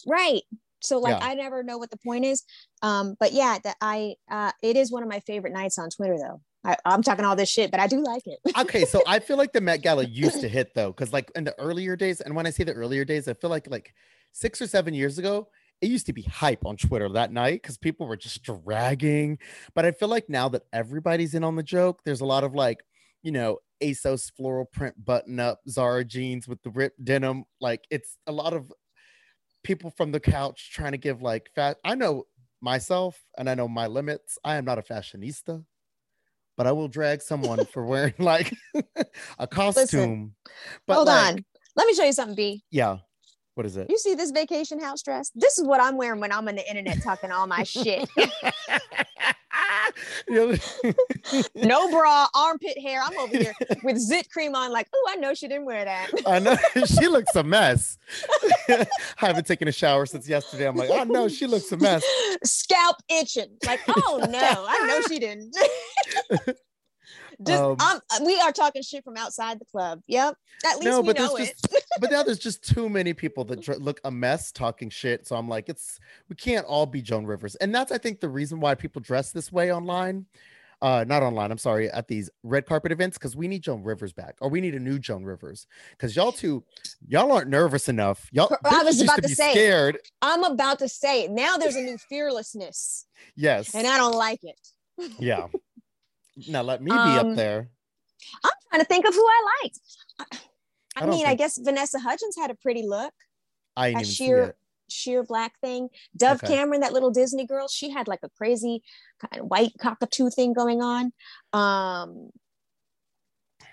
right 0.08 0.42
so 0.82 0.98
like 1.00 1.20
Yeah. 1.20 1.28
i 1.28 1.34
never 1.36 1.62
know 1.64 1.78
what 1.78 1.90
the 1.92 1.98
point 1.98 2.24
is 2.26 2.44
um 2.82 3.16
but 3.20 3.34
yeah 3.34 3.58
that 3.64 3.76
i 3.82 4.16
uh 4.32 4.52
it 4.64 4.76
is 4.78 4.92
one 4.92 5.04
of 5.04 5.10
my 5.10 5.20
favorite 5.22 5.54
nights 5.54 5.78
on 5.78 5.90
twitter 5.90 6.18
though 6.18 6.42
I, 6.62 6.76
I'm 6.86 7.02
talking 7.02 7.24
all 7.24 7.38
this 7.38 7.50
shit, 7.50 7.72
but 7.72 7.80
I 7.80 7.88
do 7.88 8.04
like 8.04 8.24
it. 8.26 8.38
okay, 8.60 8.84
so 8.84 9.02
I 9.08 9.20
feel 9.20 9.38
like 9.38 9.54
the 9.54 9.62
Met 9.62 9.82
Gala 9.82 10.04
used 10.04 10.42
to 10.42 10.50
hit 10.50 10.74
though, 10.76 10.92
because 10.92 11.14
like 11.14 11.32
in 11.34 11.46
the 11.46 11.58
earlier 11.58 11.96
days, 11.96 12.20
and 12.20 12.36
when 12.36 12.46
I 12.46 12.50
say 12.50 12.66
the 12.66 12.74
earlier 12.74 13.06
days, 13.06 13.30
I 13.30 13.34
feel 13.34 13.50
like 13.50 13.70
like 13.72 13.94
six 14.34 14.62
or 14.62 14.68
seven 14.68 14.94
years 14.94 15.18
ago, 15.18 15.48
it 15.82 15.90
used 15.90 16.06
to 16.08 16.14
be 16.14 16.24
hype 16.24 16.66
on 16.66 16.78
Twitter 16.78 17.10
that 17.10 17.32
night 17.32 17.62
because 17.62 17.78
people 17.78 18.08
were 18.08 18.18
just 18.18 18.44
dragging. 18.44 19.40
But 19.76 19.86
I 19.86 19.92
feel 19.92 20.08
like 20.08 20.30
now 20.30 20.50
that 20.50 20.64
everybody's 20.74 21.34
in 21.34 21.44
on 21.44 21.56
the 21.56 21.64
joke, 21.64 22.02
there's 22.04 22.22
a 22.22 22.26
lot 22.26 22.44
of 22.44 22.54
like, 22.54 22.80
you 23.24 23.32
know, 23.32 23.60
ASOS 23.82 24.32
floral 24.36 24.66
print 24.66 25.04
button 25.04 25.40
up 25.40 25.62
Zara 25.70 26.04
jeans 26.04 26.48
with 26.48 26.62
the 26.64 26.70
ripped 26.70 27.04
denim. 27.04 27.46
Like 27.62 27.86
it's 27.90 28.18
a 28.28 28.32
lot 28.32 28.54
of 28.54 28.72
people 29.64 29.92
from 29.92 30.12
the 30.12 30.20
couch 30.20 30.72
trying 30.74 30.92
to 30.92 30.98
give 30.98 31.22
like 31.22 31.50
fat. 31.56 31.78
I 31.84 31.96
know 31.96 32.26
myself 32.62 33.18
and 33.38 33.50
I 33.50 33.56
know 33.56 33.68
my 33.68 33.88
limits. 33.88 34.38
I 34.44 34.56
am 34.56 34.66
not 34.66 34.80
a 34.80 34.82
fashionista 34.82 35.64
but 36.60 36.68
I 36.68 36.74
will 36.74 36.90
drag 36.90 37.22
someone 37.22 37.64
for 37.68 37.86
wearing 37.86 38.16
like 38.20 38.54
a 39.40 39.48
costume. 39.48 39.76
Listen, 39.82 40.36
but 40.86 40.96
hold 40.96 41.08
like, 41.08 41.36
on. 41.36 41.46
Let 41.78 41.88
me 41.88 41.94
show 41.94 42.04
you 42.04 42.12
something, 42.12 42.36
B. 42.36 42.66
Yeah. 42.70 42.98
What 43.60 43.66
is 43.66 43.76
it? 43.76 43.88
You 43.90 43.98
see 43.98 44.16
this 44.16 44.32
vacation 44.32 44.80
house 44.80 45.02
dress? 45.02 45.34
This 45.36 45.58
is 45.58 45.68
what 45.68 45.82
I'm 45.82 45.98
wearing 45.98 46.22
when 46.22 46.32
I'm 46.32 46.48
on 46.48 46.56
the 46.56 46.66
internet 46.70 47.04
talking 47.04 47.30
all 47.30 47.46
my 47.46 47.64
shit. 47.64 48.10
no 51.56 51.92
bra, 51.92 52.28
armpit 52.34 52.80
hair. 52.80 53.02
I'm 53.04 53.20
over 53.20 53.36
here 53.36 53.54
with 53.84 53.98
zit 53.98 54.32
cream 54.32 54.56
on, 54.56 54.72
like, 54.72 54.88
oh, 54.96 55.08
I 55.10 55.18
know 55.18 55.34
she 55.34 55.50
didn't 55.50 55.66
wear 55.66 55.84
that. 55.84 56.10
I 56.26 56.40
know 56.40 56.56
she 56.86 57.10
looks 57.10 57.36
a 57.36 57.44
mess. 57.44 57.98
I 58.70 58.86
haven't 59.18 59.46
taken 59.46 59.68
a 59.68 59.74
shower 59.74 60.06
since 60.06 60.30
yesterday. 60.30 60.66
I'm 60.66 60.78
like, 60.78 60.90
oh 60.90 61.04
no, 61.04 61.28
she 61.28 61.46
looks 61.46 61.70
a 61.74 61.78
mess. 61.78 62.06
Scalp 62.46 62.96
itching. 63.10 63.58
Like, 63.66 63.82
oh 63.90 64.26
no, 64.30 64.66
I 64.70 64.88
know 64.88 65.02
she 65.10 65.20
didn't. 65.20 65.54
Just, 67.46 67.62
um, 67.62 67.78
uh, 67.82 68.00
we 68.26 68.38
are 68.40 68.52
talking 68.52 68.82
shit 68.82 69.04
from 69.04 69.16
outside 69.16 69.60
the 69.60 69.66
club. 69.66 70.02
Yep. 70.08 70.36
At 70.66 70.76
least 70.76 70.86
no, 70.86 71.02
we 71.02 71.14
know 71.14 71.38
it. 71.38 71.56
Just, 71.70 71.86
but 72.02 72.12
now 72.12 72.22
there's 72.22 72.40
just 72.40 72.68
too 72.68 72.90
many 72.90 73.14
people 73.14 73.46
that 73.46 73.66
look 73.82 74.02
a 74.04 74.12
mess 74.12 74.52
talking 74.52 74.90
shit. 74.90 75.26
So 75.26 75.38
I'm 75.38 75.48
like, 75.48 75.70
it's 75.70 76.00
we 76.28 76.36
can't 76.36 76.66
all 76.66 76.86
be 76.86 77.02
Joan 77.02 77.26
Rivers, 77.26 77.56
and 77.56 77.74
that's 77.74 77.92
I 77.92 77.98
think 77.98 78.20
the 78.20 78.28
reason 78.30 78.60
why 78.60 78.76
people 78.76 79.02
dress 79.02 79.32
this 79.32 79.52
way 79.52 79.72
online. 79.72 80.26
Uh, 80.82 81.04
not 81.06 81.24
online. 81.24 81.52
I'm 81.52 81.58
sorry, 81.58 81.92
at 81.92 82.08
these 82.08 82.30
red 82.44 82.66
carpet 82.66 82.94
events 82.94 83.18
because 83.18 83.36
we 83.36 83.50
need 83.50 83.64
Joan 83.64 83.84
Rivers 83.84 84.14
back, 84.14 84.36
or 84.40 84.50
we 84.50 84.62
need 84.62 84.76
a 84.76 84.80
new 84.80 84.98
Joan 84.98 85.26
Rivers. 85.26 85.68
Because 85.92 86.16
y'all 86.16 86.32
two, 86.32 86.64
y'all 87.08 87.32
aren't 87.34 87.50
nervous 87.50 87.90
enough. 87.90 88.30
Y'all, 88.32 88.56
I 88.64 88.84
was 88.84 89.02
about 89.02 89.18
to, 89.18 89.24
to 89.24 89.30
say, 89.30 89.52
scared. 89.52 89.98
I'm 90.22 90.44
about 90.46 90.80
to 90.80 90.88
say 90.88 91.28
now. 91.28 91.58
There's 91.58 91.76
a 91.76 91.82
new 91.82 91.98
fearlessness. 91.98 93.06
yes, 93.36 93.76
and 93.76 93.86
I 93.88 93.98
don't 93.98 94.16
like 94.16 94.40
it. 94.44 94.60
yeah. 95.20 95.48
Now 96.48 96.62
let 96.62 96.82
me 96.82 96.92
be 96.92 96.98
um, 96.98 97.32
up 97.32 97.36
there. 97.36 97.70
I'm 98.44 98.52
trying 98.70 98.82
to 98.82 98.88
think 98.88 99.08
of 99.08 99.14
who 99.14 99.26
I 99.26 99.48
liked. 99.64 99.80
I, 100.20 100.26
I 100.96 101.06
mean, 101.06 101.14
think... 101.20 101.28
I 101.28 101.36
guess 101.36 101.58
Vanessa 101.58 102.00
Hudgens 102.00 102.36
had 102.38 102.52
a 102.52 102.56
pretty 102.56 102.84
look. 102.86 103.14
I 103.76 103.94
didn't 103.94 104.08
sheer 104.08 104.56
sheer 104.90 105.24
black 105.24 105.54
thing. 105.62 105.90
Dove 106.16 106.44
okay. 106.44 106.56
Cameron, 106.56 106.82
that 106.82 106.94
little 106.94 107.12
Disney 107.12 107.46
girl, 107.46 107.68
she 107.68 107.90
had 107.90 108.08
like 108.08 108.20
a 108.24 108.30
crazy 108.30 108.84
kind 109.20 109.42
of 109.42 109.50
white 109.50 109.72
cockatoo 109.80 110.30
thing 110.30 110.54
going 110.54 110.82
on. 110.82 111.14
Um, 111.54 112.30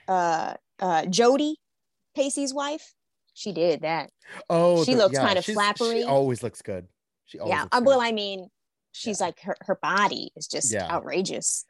uh, 0.09 0.55
uh, 0.79 1.03
Jodie, 1.03 1.55
Pacey's 2.15 2.55
wife, 2.55 2.93
she 3.35 3.53
did 3.53 3.83
that. 3.83 4.11
Oh, 4.49 4.85
she 4.85 4.95
the, 4.95 4.99
looked 4.99 5.15
yeah, 5.15 5.27
kind 5.27 5.39
of 5.39 5.45
flappery. 5.45 6.01
She 6.01 6.05
always 6.05 6.43
looks 6.43 6.63
good. 6.63 6.87
She 7.27 7.39
always 7.39 7.55
yeah. 7.55 7.67
Uh, 7.71 7.83
well, 7.85 8.01
I 8.01 8.13
mean, 8.13 8.49
she's 8.93 9.21
yeah. 9.21 9.27
like 9.27 9.41
her 9.41 9.57
her 9.63 9.79
body 9.83 10.31
is 10.37 10.47
just 10.47 10.73
yeah. 10.73 10.91
outrageous. 10.91 11.65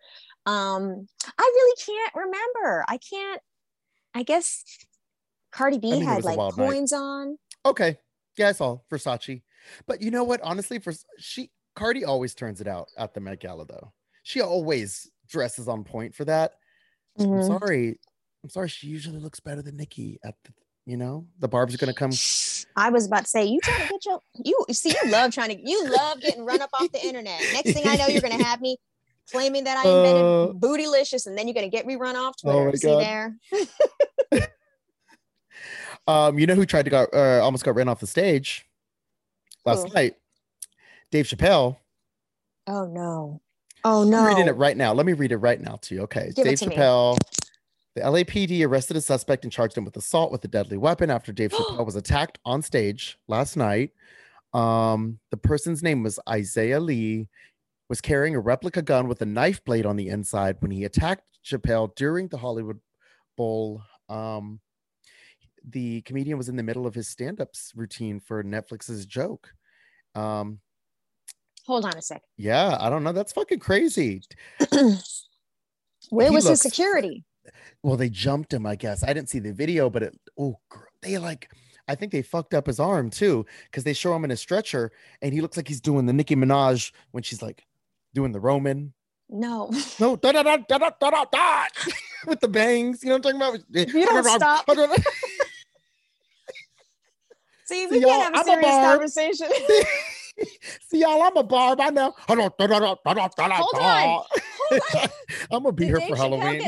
Um, 0.46 1.08
I 1.38 1.42
really 1.42 1.76
can't 1.84 2.14
remember. 2.14 2.84
I 2.88 2.98
can't. 2.98 3.42
I 4.14 4.22
guess 4.22 4.64
Cardi 5.52 5.78
B 5.78 6.00
had 6.00 6.24
like 6.24 6.38
coins 6.54 6.92
night. 6.92 6.98
on. 6.98 7.38
Okay, 7.66 7.98
yeah, 8.38 8.48
I 8.48 8.52
saw 8.52 8.78
Versace, 8.90 9.42
but 9.86 10.00
you 10.00 10.10
know 10.10 10.24
what? 10.24 10.40
Honestly, 10.42 10.78
for 10.78 10.92
she 11.18 11.50
Cardi 11.74 12.04
always 12.04 12.34
turns 12.34 12.60
it 12.60 12.68
out 12.68 12.88
at 12.96 13.12
the 13.12 13.20
Met 13.20 13.40
Gala 13.40 13.66
though. 13.66 13.92
She 14.22 14.40
always 14.40 15.10
dresses 15.28 15.68
on 15.68 15.84
point 15.84 16.14
for 16.14 16.24
that. 16.24 16.52
Mm-hmm. 17.18 17.32
I'm 17.32 17.42
sorry. 17.42 18.00
I'm 18.44 18.50
sorry. 18.50 18.68
She 18.68 18.86
usually 18.86 19.18
looks 19.18 19.40
better 19.40 19.62
than 19.62 19.76
Nicki 19.76 20.18
at 20.24 20.34
the. 20.44 20.52
You 20.88 20.96
know, 20.96 21.26
the 21.40 21.48
barb's 21.48 21.74
gonna 21.74 21.92
come. 21.92 22.12
I 22.76 22.90
was 22.90 23.06
about 23.06 23.24
to 23.24 23.28
say, 23.28 23.44
you 23.44 23.58
trying 23.60 23.88
to 23.88 23.88
get 23.88 24.06
your 24.06 24.20
you 24.44 24.64
see, 24.70 24.90
you 24.90 25.10
love 25.10 25.32
trying 25.32 25.48
to 25.48 25.60
you 25.60 25.90
love 25.90 26.20
getting 26.20 26.44
run 26.44 26.62
up 26.62 26.70
off 26.74 26.92
the 26.92 27.04
internet. 27.04 27.40
Next 27.52 27.72
thing 27.72 27.88
I 27.88 27.96
know, 27.96 28.06
you're 28.06 28.20
gonna 28.20 28.44
have 28.44 28.60
me 28.60 28.76
claiming 29.30 29.64
that 29.64 29.76
I 29.76 29.88
invented 29.88 30.24
uh, 30.24 30.52
bootylicious, 30.54 31.26
and 31.26 31.36
then 31.36 31.46
you're 31.46 31.54
gonna 31.54 31.68
get 31.68 31.86
me 31.86 31.96
run 31.96 32.16
off 32.16 32.36
oh 32.44 32.52
Twitter. 32.52 32.68
Oh 32.68 32.74
See 32.74 32.86
God. 32.88 33.36
there. 34.32 34.48
um, 36.06 36.38
you 36.38 36.46
know 36.46 36.54
who 36.54 36.66
tried 36.66 36.84
to 36.84 36.90
go 36.90 37.06
uh, 37.12 37.40
almost 37.42 37.64
got 37.64 37.74
ran 37.74 37.88
off 37.88 38.00
the 38.00 38.06
stage 38.06 38.66
last 39.64 39.92
night? 39.94 40.14
Dave 41.10 41.26
Chappelle. 41.26 41.76
Oh 42.66 42.86
no. 42.86 43.40
Oh 43.84 44.04
no. 44.04 44.18
I'm 44.18 44.26
reading 44.26 44.48
it 44.48 44.56
right 44.56 44.76
now. 44.76 44.92
Let 44.92 45.06
me 45.06 45.12
read 45.12 45.32
it 45.32 45.36
right 45.36 45.60
now 45.60 45.78
to 45.82 45.94
you. 45.94 46.02
Okay. 46.02 46.32
Give 46.34 46.44
Dave 46.44 46.58
Chappelle. 46.58 47.12
Me. 47.12 47.18
The 47.94 48.02
LAPD 48.02 48.66
arrested 48.66 48.98
a 48.98 49.00
suspect 49.00 49.44
and 49.44 49.52
charged 49.52 49.78
him 49.78 49.84
with 49.84 49.96
assault 49.96 50.30
with 50.30 50.44
a 50.44 50.48
deadly 50.48 50.76
weapon 50.76 51.10
after 51.10 51.32
Dave 51.32 51.50
Chappelle 51.52 51.86
was 51.86 51.96
attacked 51.96 52.38
on 52.44 52.60
stage 52.60 53.18
last 53.26 53.56
night. 53.56 53.92
Um, 54.52 55.18
the 55.30 55.36
person's 55.36 55.82
name 55.82 56.02
was 56.02 56.18
Isaiah 56.28 56.80
Lee 56.80 57.28
was 57.88 58.00
carrying 58.00 58.34
a 58.34 58.40
replica 58.40 58.82
gun 58.82 59.08
with 59.08 59.22
a 59.22 59.26
knife 59.26 59.64
blade 59.64 59.86
on 59.86 59.96
the 59.96 60.08
inside 60.08 60.56
when 60.60 60.70
he 60.70 60.84
attacked 60.84 61.22
Chappelle 61.44 61.94
during 61.94 62.28
the 62.28 62.38
Hollywood 62.38 62.80
Bowl. 63.36 63.82
Um, 64.08 64.60
the 65.68 66.02
comedian 66.02 66.38
was 66.38 66.48
in 66.48 66.56
the 66.56 66.62
middle 66.62 66.86
of 66.86 66.94
his 66.94 67.08
stand-ups 67.08 67.72
routine 67.74 68.20
for 68.20 68.42
Netflix's 68.42 69.06
joke. 69.06 69.52
Um, 70.14 70.60
Hold 71.66 71.84
on 71.84 71.96
a 71.96 72.02
second. 72.02 72.22
Yeah, 72.36 72.76
I 72.80 72.88
don't 72.88 73.02
know. 73.02 73.12
That's 73.12 73.32
fucking 73.32 73.58
crazy. 73.58 74.22
Where 74.70 76.28
he 76.28 76.34
was 76.34 76.44
looks, 76.44 76.46
his 76.46 76.60
security? 76.60 77.24
Well, 77.82 77.96
they 77.96 78.08
jumped 78.08 78.52
him, 78.52 78.66
I 78.66 78.76
guess. 78.76 79.02
I 79.02 79.12
didn't 79.12 79.28
see 79.28 79.40
the 79.40 79.52
video, 79.52 79.90
but 79.90 80.04
it 80.04 80.16
oh 80.38 80.56
they 81.02 81.18
like 81.18 81.50
I 81.88 81.94
think 81.94 82.12
they 82.12 82.22
fucked 82.22 82.54
up 82.54 82.66
his 82.66 82.80
arm 82.80 83.10
too, 83.10 83.46
because 83.64 83.84
they 83.84 83.92
show 83.92 84.14
him 84.14 84.24
in 84.24 84.30
a 84.30 84.36
stretcher 84.36 84.92
and 85.22 85.32
he 85.32 85.40
looks 85.40 85.56
like 85.56 85.68
he's 85.68 85.80
doing 85.80 86.06
the 86.06 86.12
Nicki 86.12 86.36
Minaj 86.36 86.92
when 87.10 87.22
she's 87.22 87.42
like 87.42 87.64
doing 88.16 88.32
the 88.32 88.40
Roman. 88.40 88.94
No. 89.28 89.70
No. 90.00 90.16
Da, 90.16 90.32
da, 90.32 90.42
da, 90.42 90.56
da, 90.56 90.78
da, 90.78 90.90
da, 90.98 91.24
da, 91.30 91.64
with 92.26 92.40
the 92.40 92.48
bangs. 92.48 93.04
You 93.04 93.10
know 93.10 93.18
what 93.18 93.26
I'm 93.26 93.38
talking 93.38 93.60
about? 93.76 93.94
You 93.94 94.06
don't 94.06 94.24
stop. 94.24 94.68
See, 97.66 97.86
we 97.86 97.98
See, 97.98 98.04
can't 98.04 98.34
have 98.34 98.42
a 98.42 98.48
serious 98.48 98.74
a 98.74 98.80
conversation. 98.80 99.48
See, 100.88 101.00
y'all, 101.00 101.22
I'm 101.22 101.36
a 101.36 101.42
barb. 101.42 101.80
I 101.80 101.90
know. 101.90 102.14
Hold 102.16 102.38
on. 102.38 102.50
Hold 102.58 102.72
on. 102.72 102.96
Hold 103.04 103.74
on. 103.82 104.24
I'm 105.50 105.62
gonna 105.62 105.72
be 105.72 105.84
Did 105.84 105.98
here 105.98 106.08
for 106.08 106.16
Halloween. 106.16 106.62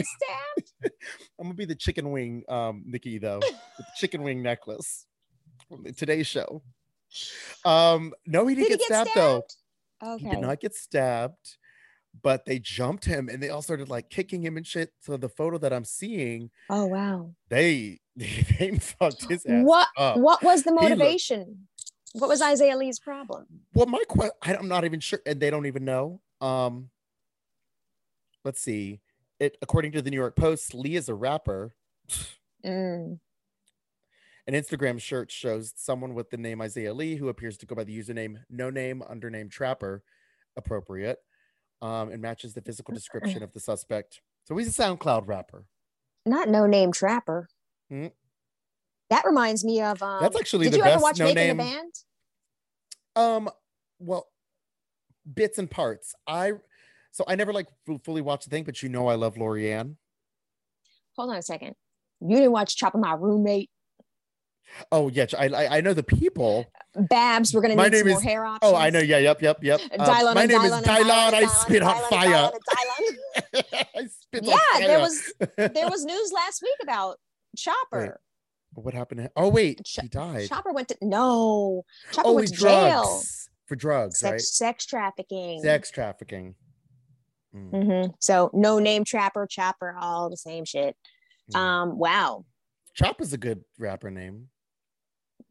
I'm 1.39 1.45
gonna 1.45 1.55
be 1.55 1.65
the 1.65 1.75
chicken 1.75 2.11
wing, 2.11 2.45
um, 2.49 2.83
Nicki 2.85 3.19
though, 3.19 3.41
the 3.41 3.85
chicken 3.97 4.23
wing 4.23 4.43
necklace 4.43 5.07
from 5.69 5.85
today's 5.95 6.27
show. 6.27 6.63
Um, 7.65 8.13
no, 8.27 8.47
he 8.47 8.55
didn't 8.55 8.69
Did 8.69 8.79
get, 8.79 8.87
he 8.87 8.89
get 8.89 9.07
stabbed, 9.07 9.11
stabbed, 9.11 9.17
though. 9.17 9.43
Okay. 10.05 10.25
He 10.25 10.31
did 10.31 10.41
not 10.41 10.61
get 10.61 10.75
stabbed, 10.75 11.57
but 12.23 12.45
they 12.45 12.59
jumped 12.59 13.05
him 13.05 13.29
and 13.29 13.43
they 13.43 13.51
all 13.51 13.63
started 13.63 13.89
like 13.89 14.11
kicking 14.11 14.43
him 14.43 14.57
and 14.57 14.67
shit. 14.67 14.91
So 15.01 15.17
the 15.17 15.29
photo 15.29 15.59
that 15.59 15.73
I'm 15.73 15.85
seeing, 15.85 16.51
oh 16.71 16.87
wow, 16.87 17.35
they 17.49 18.01
they 18.17 18.79
fucked 18.79 19.29
his 19.29 19.45
ass. 19.47 19.65
What 19.65 19.89
up. 19.97 20.17
what 20.19 20.43
was 20.43 20.63
the 20.63 20.73
motivation? 20.73 21.39
Looked, 22.15 22.21
what 22.21 22.29
was 22.29 22.43
Isaiah 22.43 22.77
Lee's 22.77 22.99
problem? 22.99 23.47
Well, 23.75 23.87
my 23.87 24.03
question, 24.09 24.33
I'm 24.45 24.69
not 24.69 24.85
even 24.85 25.01
sure, 25.01 25.21
and 25.27 25.41
they 25.41 25.51
don't 25.51 25.67
even 25.67 25.85
know. 25.85 26.21
Um, 26.41 26.91
let's 28.45 28.61
see. 28.61 29.01
It 29.41 29.57
according 29.63 29.93
to 29.93 30.03
the 30.03 30.11
New 30.11 30.17
York 30.17 30.37
Post, 30.37 30.75
Lee 30.75 30.97
is 30.97 31.09
a 31.09 31.15
rapper. 31.15 31.75
Mm. 32.67 33.21
An 34.49 34.55
Instagram 34.55 34.99
shirt 34.99 35.31
shows 35.31 35.75
someone 35.77 36.15
with 36.15 36.31
the 36.31 36.39
name 36.39 36.63
Isaiah 36.63 36.95
Lee, 36.95 37.17
who 37.17 37.29
appears 37.29 37.59
to 37.59 37.67
go 37.67 37.75
by 37.75 37.85
the 37.85 37.97
username 37.97 38.37
No 38.49 38.71
Name 38.71 39.03
Undername 39.09 39.51
Trapper, 39.51 40.03
appropriate, 40.57 41.19
um, 41.83 42.11
and 42.11 42.23
matches 42.23 42.55
the 42.55 42.63
physical 42.63 42.95
description 42.95 43.43
of 43.43 43.53
the 43.53 43.61
suspect. 43.61 44.23
So 44.45 44.57
he's 44.57 44.67
a 44.67 44.83
SoundCloud 44.83 45.29
rapper. 45.29 45.67
Not 46.25 46.49
No 46.49 46.65
Name 46.65 46.93
Trapper. 46.93 47.47
Mm-hmm. 47.93 48.07
That 49.11 49.27
reminds 49.27 49.67
me 49.67 49.83
of. 49.83 50.03
Um, 50.03 50.23
That's 50.23 50.37
actually 50.37 50.65
did 50.65 50.73
the 50.73 50.77
you 50.79 50.83
best 50.85 50.95
ever 50.95 51.03
watch 51.03 51.19
no 51.19 51.27
Making 51.27 51.37
name. 51.37 51.57
the 51.59 51.63
Band? 51.65 51.93
Um, 53.17 53.51
well, 53.99 54.29
bits 55.35 55.59
and 55.59 55.71
parts. 55.71 56.15
I 56.27 56.53
so 57.11 57.23
I 57.29 57.35
never 57.35 57.53
like 57.53 57.67
fully 58.03 58.23
watched 58.23 58.45
the 58.45 58.51
thing, 58.51 58.65
but 58.65 58.83
you 58.83 58.89
know 58.89 59.09
I 59.09 59.15
love 59.17 59.35
Laurieann. 59.35 59.97
Hold 61.17 61.33
on 61.33 61.37
a 61.37 61.43
second. 61.43 61.75
You 62.23 62.37
didn't 62.37 62.53
watch 62.53 62.77
Chopping 62.77 63.03
My 63.03 63.13
Roommate? 63.13 63.69
Oh 64.93 65.09
yeah, 65.09 65.27
I 65.39 65.49
I, 65.49 65.77
I 65.79 65.81
know 65.81 65.93
the 65.95 66.03
people. 66.03 66.67
Babs, 66.95 67.55
we're 67.55 67.61
gonna 67.61 67.77
my 67.77 67.85
need 67.85 67.93
name 67.93 67.99
some 68.01 68.09
is, 68.09 68.13
more 68.15 68.23
hair 68.23 68.45
options. 68.45 68.73
Oh, 68.73 68.77
I 68.77 68.91
know. 68.91 68.99
Yeah, 69.01 69.19
yep, 69.19 69.41
yep, 69.43 69.63
yep. 69.63 69.81
Uh, 69.99 70.05
Dylan, 70.07 70.35
my 70.35 70.47
name 70.47 70.59
Dylan, 70.61 70.81
is 70.81 70.87
Dylan. 70.87 71.35
I 71.35 71.47
spit 71.47 71.83
hot 71.83 72.03
fire. 72.11 72.51
spits 74.09 74.47
yeah, 74.49 74.57
on 74.75 74.81
there 74.81 74.99
was 75.01 75.33
there 75.57 75.89
was 75.89 76.05
news 76.05 76.33
last 76.33 76.63
week 76.63 76.77
about 76.83 77.17
Chopper. 77.57 78.21
what 78.75 78.95
happened 78.95 79.21
to 79.23 79.31
Oh 79.37 79.49
wait, 79.49 79.85
Ch- 79.85 79.99
he 80.03 80.09
died. 80.09 80.49
Chopper 80.49 80.73
went 80.73 80.89
to 80.89 80.97
no. 81.03 81.85
Chopper 82.13 82.29
oh, 82.29 82.33
went 82.35 82.49
to 82.49 82.55
jail. 82.55 83.23
for 83.67 83.77
drugs, 83.77 84.19
Sex 84.21 84.31
right? 84.33 84.41
sex 84.41 84.87
trafficking. 84.87 85.61
Sex 85.63 85.91
trafficking. 85.91 86.55
Mm, 87.55 87.71
Mhm. 87.73 88.15
So 88.21 88.51
no 88.53 88.79
name 88.79 89.05
trapper, 89.05 89.47
chopper, 89.47 89.97
all 90.01 90.29
the 90.31 90.37
same 90.37 90.65
shit. 90.65 90.97
mm. 91.53 91.59
Um, 91.59 91.99
wow. 91.99 92.45
Chop 92.95 93.21
is 93.21 93.33
a 93.33 93.39
good 93.39 93.63
rapper 93.79 94.11
name. 94.11 94.49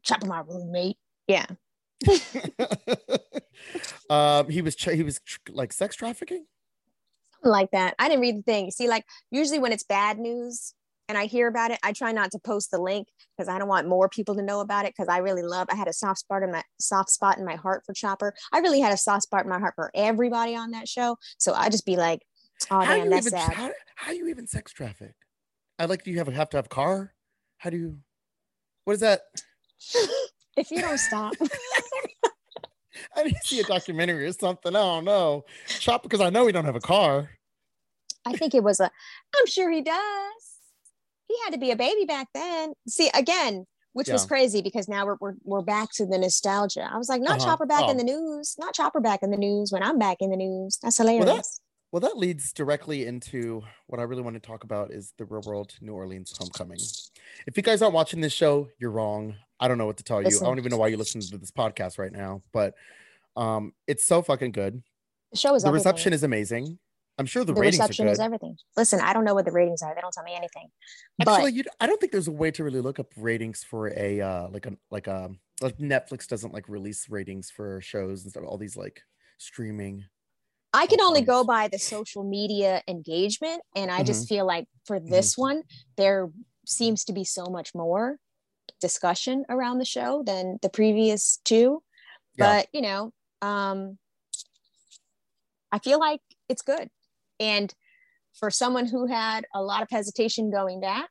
Chopper 0.02 0.26
my 0.26 0.42
roommate. 0.46 0.96
Yeah. 1.26 1.46
um, 4.10 4.48
he 4.48 4.62
was 4.62 4.76
tra- 4.76 4.94
he 4.94 5.02
was 5.02 5.20
tr- 5.20 5.38
like 5.50 5.72
sex 5.72 5.96
trafficking. 5.96 6.44
Something 7.34 7.50
like 7.50 7.70
that. 7.72 7.94
I 7.98 8.08
didn't 8.08 8.22
read 8.22 8.38
the 8.38 8.42
thing. 8.42 8.70
See, 8.70 8.88
like 8.88 9.04
usually 9.30 9.58
when 9.58 9.72
it's 9.72 9.84
bad 9.84 10.18
news 10.18 10.74
and 11.08 11.18
I 11.18 11.26
hear 11.26 11.48
about 11.48 11.70
it, 11.70 11.78
I 11.82 11.92
try 11.92 12.12
not 12.12 12.30
to 12.32 12.38
post 12.38 12.70
the 12.70 12.80
link 12.80 13.08
because 13.36 13.48
I 13.48 13.58
don't 13.58 13.68
want 13.68 13.88
more 13.88 14.08
people 14.08 14.34
to 14.36 14.42
know 14.42 14.60
about 14.60 14.84
it. 14.84 14.94
Because 14.96 15.08
I 15.08 15.18
really 15.18 15.42
love. 15.42 15.66
I 15.70 15.76
had 15.76 15.88
a 15.88 15.92
soft 15.92 16.20
spot 16.20 16.42
in 16.42 16.52
my 16.52 16.62
soft 16.78 17.10
spot 17.10 17.38
in 17.38 17.44
my 17.44 17.56
heart 17.56 17.82
for 17.84 17.92
Chopper. 17.92 18.34
I 18.52 18.60
really 18.60 18.80
had 18.80 18.92
a 18.92 18.98
soft 18.98 19.24
spot 19.24 19.44
in 19.44 19.50
my 19.50 19.58
heart 19.58 19.74
for 19.74 19.90
everybody 19.94 20.54
on 20.54 20.70
that 20.72 20.88
show. 20.88 21.16
So 21.38 21.52
I 21.52 21.68
just 21.68 21.86
be 21.86 21.96
like, 21.96 22.22
oh 22.70 22.80
how 22.80 22.96
damn, 22.96 23.10
that's 23.10 23.26
even 23.26 23.38
sad. 23.38 23.52
how, 23.52 23.70
how 23.96 24.12
you 24.12 24.28
even 24.28 24.46
sex 24.46 24.72
traffic? 24.72 25.14
I 25.78 25.86
like. 25.86 26.04
Do 26.04 26.10
you 26.10 26.18
have 26.18 26.28
have 26.28 26.50
to 26.50 26.56
have 26.58 26.66
a 26.66 26.70
car? 26.70 27.14
How 27.58 27.70
do 27.70 27.76
you? 27.76 27.98
What 28.84 28.94
is 28.94 29.00
that? 29.00 29.22
If 30.56 30.70
you 30.70 30.80
don't 30.80 30.98
stop. 30.98 31.34
I 33.16 33.22
need 33.22 33.34
to 33.34 33.40
see 33.46 33.60
a 33.60 33.64
documentary 33.64 34.26
or 34.26 34.32
something. 34.32 34.74
I 34.74 34.80
don't 34.80 35.04
know. 35.04 35.44
Chop 35.68 36.02
because 36.02 36.20
I 36.20 36.30
know 36.30 36.44
we 36.44 36.52
don't 36.52 36.64
have 36.64 36.76
a 36.76 36.80
car. 36.80 37.30
I 38.26 38.32
think 38.32 38.54
it 38.54 38.62
was 38.62 38.80
a, 38.80 38.90
I'm 39.36 39.46
sure 39.46 39.70
he 39.70 39.82
does. 39.82 39.96
He 41.28 41.36
had 41.44 41.52
to 41.52 41.58
be 41.58 41.70
a 41.70 41.76
baby 41.76 42.04
back 42.04 42.28
then. 42.34 42.72
See, 42.88 43.10
again, 43.14 43.66
which 43.92 44.08
was 44.08 44.24
crazy 44.26 44.62
because 44.62 44.88
now 44.88 45.06
we're, 45.06 45.16
we're, 45.20 45.34
we're 45.44 45.62
back 45.62 45.90
to 45.94 46.06
the 46.06 46.18
nostalgia. 46.18 46.88
I 46.92 46.98
was 46.98 47.08
like, 47.08 47.20
not 47.20 47.38
Uh-huh. 47.38 47.50
Chopper 47.50 47.66
back 47.66 47.84
Oh. 47.84 47.90
in 47.90 47.96
the 47.96 48.04
news, 48.04 48.54
not 48.58 48.74
Chopper 48.74 49.00
back 49.00 49.20
in 49.22 49.30
the 49.30 49.36
news 49.36 49.72
when 49.72 49.82
I'm 49.82 49.98
back 49.98 50.18
in 50.20 50.30
the 50.30 50.36
news. 50.36 50.78
That's 50.82 50.96
hilarious. 50.98 51.24
Well, 51.26 51.36
that 51.36 51.44
leads 51.92 52.52
directly 52.52 53.06
into 53.06 53.62
what 53.86 54.00
I 54.00 54.04
really 54.04 54.22
want 54.22 54.34
to 54.34 54.40
talk 54.40 54.64
about 54.64 54.92
is 54.92 55.12
the 55.18 55.24
real 55.24 55.42
world 55.46 55.74
New 55.80 55.92
Orleans 55.92 56.34
homecoming. 56.38 56.78
If 57.46 57.56
you 57.56 57.62
guys 57.62 57.82
aren't 57.82 57.94
watching 57.94 58.20
this 58.20 58.32
show, 58.32 58.68
you're 58.78 58.90
wrong. 58.90 59.34
I 59.60 59.68
don't 59.68 59.78
know 59.78 59.86
what 59.86 59.96
to 59.98 60.04
tell 60.04 60.20
you. 60.20 60.26
Listen. 60.26 60.46
I 60.46 60.50
don't 60.50 60.58
even 60.58 60.70
know 60.70 60.76
why 60.76 60.88
you're 60.88 60.98
listening 60.98 61.26
to 61.28 61.38
this 61.38 61.50
podcast 61.50 61.98
right 61.98 62.12
now, 62.12 62.42
but 62.52 62.74
um, 63.36 63.72
it's 63.86 64.04
so 64.06 64.22
fucking 64.22 64.52
good. 64.52 64.82
the 65.32 65.38
show 65.38 65.54
is 65.54 65.62
The 65.62 65.68
everything. 65.68 65.84
reception 65.90 66.12
is 66.12 66.22
amazing. 66.22 66.78
I'm 67.18 67.26
sure 67.26 67.42
the, 67.44 67.52
the 67.52 67.60
ratings 67.60 67.80
reception 67.80 68.06
are 68.06 68.12
is 68.12 68.20
everything. 68.20 68.56
Listen, 68.76 69.00
I 69.00 69.12
don't 69.12 69.24
know 69.24 69.34
what 69.34 69.44
the 69.44 69.50
ratings 69.50 69.82
are. 69.82 69.92
They 69.92 70.00
don't 70.00 70.12
tell 70.12 70.22
me 70.22 70.36
anything. 70.36 70.68
Actually, 71.20 71.62
but 71.62 71.66
I 71.80 71.86
don't 71.88 72.00
think 72.00 72.12
there's 72.12 72.28
a 72.28 72.32
way 72.32 72.52
to 72.52 72.62
really 72.62 72.80
look 72.80 73.00
up 73.00 73.08
ratings 73.16 73.64
for 73.64 73.88
a 73.98 74.20
uh, 74.20 74.48
like 74.50 74.66
a 74.66 74.72
like 74.92 75.08
a 75.08 75.30
like 75.60 75.78
Netflix 75.78 76.28
doesn't 76.28 76.54
like 76.54 76.68
release 76.68 77.08
ratings 77.10 77.50
for 77.50 77.80
shows 77.80 78.22
and 78.22 78.30
stuff. 78.30 78.44
All 78.46 78.56
these 78.56 78.76
like 78.76 79.02
streaming. 79.38 80.04
I 80.72 80.86
can 80.86 81.00
only 81.00 81.22
go 81.22 81.44
by 81.44 81.68
the 81.68 81.78
social 81.78 82.24
media 82.24 82.82
engagement. 82.86 83.62
And 83.74 83.90
I 83.90 84.02
just 84.02 84.24
Mm-hmm. 84.24 84.34
feel 84.34 84.46
like 84.46 84.66
for 84.84 85.00
this 85.00 85.36
one, 85.36 85.62
there 85.96 86.28
seems 86.66 87.04
to 87.06 87.12
be 87.12 87.24
so 87.24 87.46
much 87.46 87.74
more 87.74 88.18
discussion 88.80 89.44
around 89.48 89.78
the 89.78 89.84
show 89.84 90.22
than 90.24 90.58
the 90.62 90.68
previous 90.68 91.40
two. 91.44 91.82
Yeah. 92.36 92.44
But, 92.60 92.68
you 92.72 92.82
know, 92.82 93.12
um, 93.42 93.98
I 95.72 95.78
feel 95.78 95.98
like 95.98 96.20
it's 96.48 96.62
good. 96.62 96.88
And 97.40 97.72
for 98.38 98.50
someone 98.50 98.86
who 98.86 99.06
had 99.06 99.46
a 99.54 99.62
lot 99.62 99.82
of 99.82 99.88
hesitation 99.90 100.50
going 100.50 100.80
back, 100.80 101.10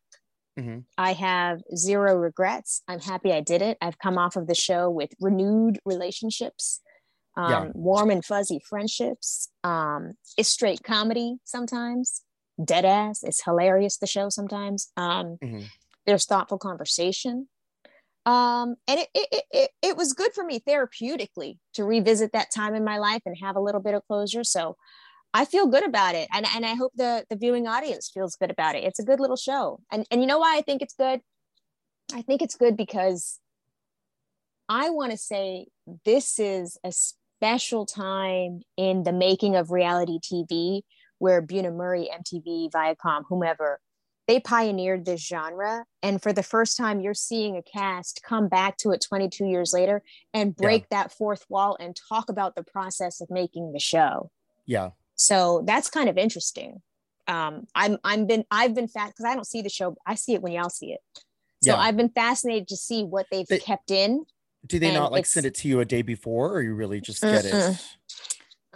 Mhm. 0.58 0.86
I 0.98 1.14
have 1.14 1.62
zero 1.76 2.16
regrets. 2.16 2.82
I'm 2.88 3.00
happy 3.00 3.32
I 3.32 3.42
did 3.42 3.62
it. 3.62 3.78
I've 3.80 4.00
come 4.00 4.18
off 4.18 4.36
of 4.36 4.48
the 4.48 4.56
show 4.56 4.90
with 4.90 5.12
renewed 5.20 5.80
relationships, 5.86 6.82
um, 7.38 7.50
Yeah. 7.50 7.70
warm 7.74 8.10
and 8.10 8.26
fuzzy 8.26 8.60
friendships. 8.68 9.50
Um, 9.64 10.14
it's 10.38 10.50
straight 10.50 10.84
comedy 10.84 11.38
sometimes, 11.46 12.24
dead 12.64 12.84
ass. 12.84 13.24
It's 13.24 13.44
hilarious, 13.44 13.98
the 13.98 14.08
show 14.08 14.30
sometimes. 14.30 14.92
Um, 14.98 15.38
Mhm. 15.42 15.66
There's 16.06 16.26
thoughtful 16.26 16.58
conversation. 16.58 17.50
Um, 18.26 18.76
and 18.88 19.00
it, 19.00 19.10
it, 19.14 19.28
it, 19.32 19.44
it, 19.52 19.72
it 19.82 19.98
was 19.98 20.14
good 20.14 20.34
for 20.34 20.44
me 20.44 20.60
therapeutically 20.60 21.60
to 21.74 21.84
revisit 21.84 22.32
that 22.34 22.50
time 22.54 22.76
in 22.76 22.84
my 22.84 22.98
life 22.98 23.22
and 23.26 23.36
have 23.42 23.56
a 23.56 23.62
little 23.62 23.82
bit 23.82 23.94
of 23.94 24.06
closure. 24.08 24.44
So 24.44 24.76
I 25.34 25.46
feel 25.46 25.68
good 25.68 25.86
about 25.86 26.16
it. 26.16 26.28
And, 26.34 26.46
and 26.56 26.66
I 26.66 26.76
hope 26.76 26.94
the, 26.96 27.26
the 27.30 27.36
viewing 27.36 27.68
audience 27.68 28.10
feels 28.14 28.36
good 28.36 28.52
about 28.52 28.76
it. 28.76 28.84
It's 28.84 29.00
a 29.00 29.04
good 29.04 29.20
little 29.20 29.36
show. 29.36 29.82
And, 29.92 30.06
and 30.10 30.22
you 30.22 30.28
know 30.28 30.40
why 30.40 30.58
I 30.58 30.62
think 30.62 30.82
it's 30.82 30.96
good? 30.96 31.22
I 32.14 32.22
think 32.22 32.42
it's 32.42 32.56
good 32.56 32.76
because 32.78 33.40
I 34.70 34.90
want 34.90 35.12
to 35.12 35.18
say 35.18 35.68
this 36.06 36.40
is 36.40 36.78
a 36.84 36.92
special 37.38 37.86
time 37.86 38.62
in 38.78 39.04
the 39.04 39.14
making 39.14 39.56
of 39.56 39.72
reality 39.72 40.20
TV 40.20 40.82
where 41.20 41.42
Bunim 41.42 41.76
Murray, 41.76 42.10
MTV, 42.14 42.70
Viacom, 42.72 43.24
whomever, 43.30 43.80
they 44.28 44.40
pioneered 44.40 45.06
this 45.06 45.26
genre. 45.26 45.86
And 46.04 46.22
for 46.22 46.34
the 46.34 46.44
first 46.44 46.78
time, 46.78 47.00
you're 47.00 47.14
seeing 47.14 47.56
a 47.56 47.62
cast 47.64 48.22
come 48.24 48.48
back 48.50 48.78
to 48.78 48.92
it 48.92 49.04
22 49.08 49.46
years 49.46 49.72
later 49.74 50.04
and 50.34 50.56
break 50.56 50.90
that 50.90 51.12
fourth 51.12 51.46
wall 51.50 51.78
and 51.80 51.96
talk 52.10 52.30
about 52.30 52.56
the 52.56 52.64
process 52.64 53.22
of 53.22 53.30
making 53.30 53.72
the 53.72 53.80
show. 53.80 54.30
Yeah. 54.66 54.90
So 55.16 55.64
that's 55.66 55.90
kind 55.90 56.10
of 56.10 56.18
interesting. 56.18 56.82
Um, 57.28 57.68
I'm 57.74 57.98
I'm 58.04 58.26
been 58.26 58.46
I've 58.52 58.74
been 58.76 58.88
fat 58.88 59.08
because 59.08 59.26
I 59.26 59.34
don't 59.34 59.48
see 59.48 59.62
the 59.62 59.70
show. 59.70 59.96
I 60.06 60.16
see 60.16 60.34
it 60.34 60.42
when 60.42 60.54
y'all 60.54 60.70
see 60.70 60.92
it. 60.94 61.00
So 61.64 61.72
Yeah. 61.72 61.78
I've 61.78 61.98
been 61.98 62.10
fascinated 62.10 62.68
to 62.70 62.78
see 62.78 63.04
what 63.04 63.26
they've 63.32 63.48
They- 63.48 63.60
kept 63.60 63.92
in. 63.92 64.26
Do 64.68 64.80
they 64.80 64.88
And 64.88 64.96
not 64.96 65.12
like 65.12 65.26
send 65.26 65.46
it 65.46 65.56
to 65.56 65.68
you 65.68 65.80
a 65.80 65.86
day 65.86 66.02
before, 66.02 66.52
or 66.54 66.62
you 66.62 66.74
really 66.74 67.00
just 67.02 67.22
get 67.22 67.46
it? 67.46 67.54
Mm-mm. 67.54 67.82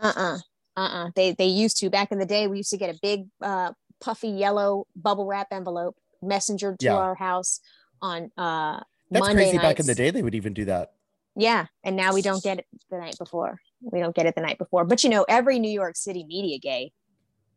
Uh-uh. 0.01 0.37
Uh-uh. 0.77 1.11
They 1.15 1.33
they 1.33 1.45
used 1.45 1.77
to 1.77 1.89
back 1.89 2.11
in 2.11 2.19
the 2.19 2.25
day. 2.25 2.47
We 2.47 2.57
used 2.57 2.69
to 2.71 2.77
get 2.77 2.93
a 2.95 2.99
big 3.01 3.25
uh 3.41 3.73
puffy 3.99 4.29
yellow 4.29 4.87
bubble 4.95 5.25
wrap 5.25 5.47
envelope 5.51 5.95
messenger 6.21 6.75
to 6.79 6.85
Yeah. 6.85 6.95
our 6.95 7.15
house 7.15 7.59
on 8.01 8.31
uh 8.37 8.81
That's 9.11 9.27
Monday 9.27 9.43
crazy. 9.43 9.57
Back 9.57 9.79
in 9.79 9.85
the 9.85 9.95
day, 9.95 10.09
they 10.11 10.23
would 10.23 10.35
even 10.35 10.53
do 10.53 10.65
that. 10.65 10.93
Yeah, 11.35 11.67
and 11.83 11.95
now 11.95 12.13
we 12.13 12.21
don't 12.21 12.43
get 12.43 12.59
it 12.59 12.65
the 12.89 12.97
night 12.97 13.17
before. 13.17 13.59
We 13.81 13.99
don't 13.99 14.15
get 14.15 14.25
it 14.25 14.35
the 14.35 14.41
night 14.41 14.57
before. 14.57 14.85
But 14.85 15.03
you 15.03 15.09
know, 15.09 15.25
every 15.29 15.59
New 15.59 15.71
York 15.71 15.95
City 15.95 16.25
media 16.25 16.57
gay, 16.59 16.91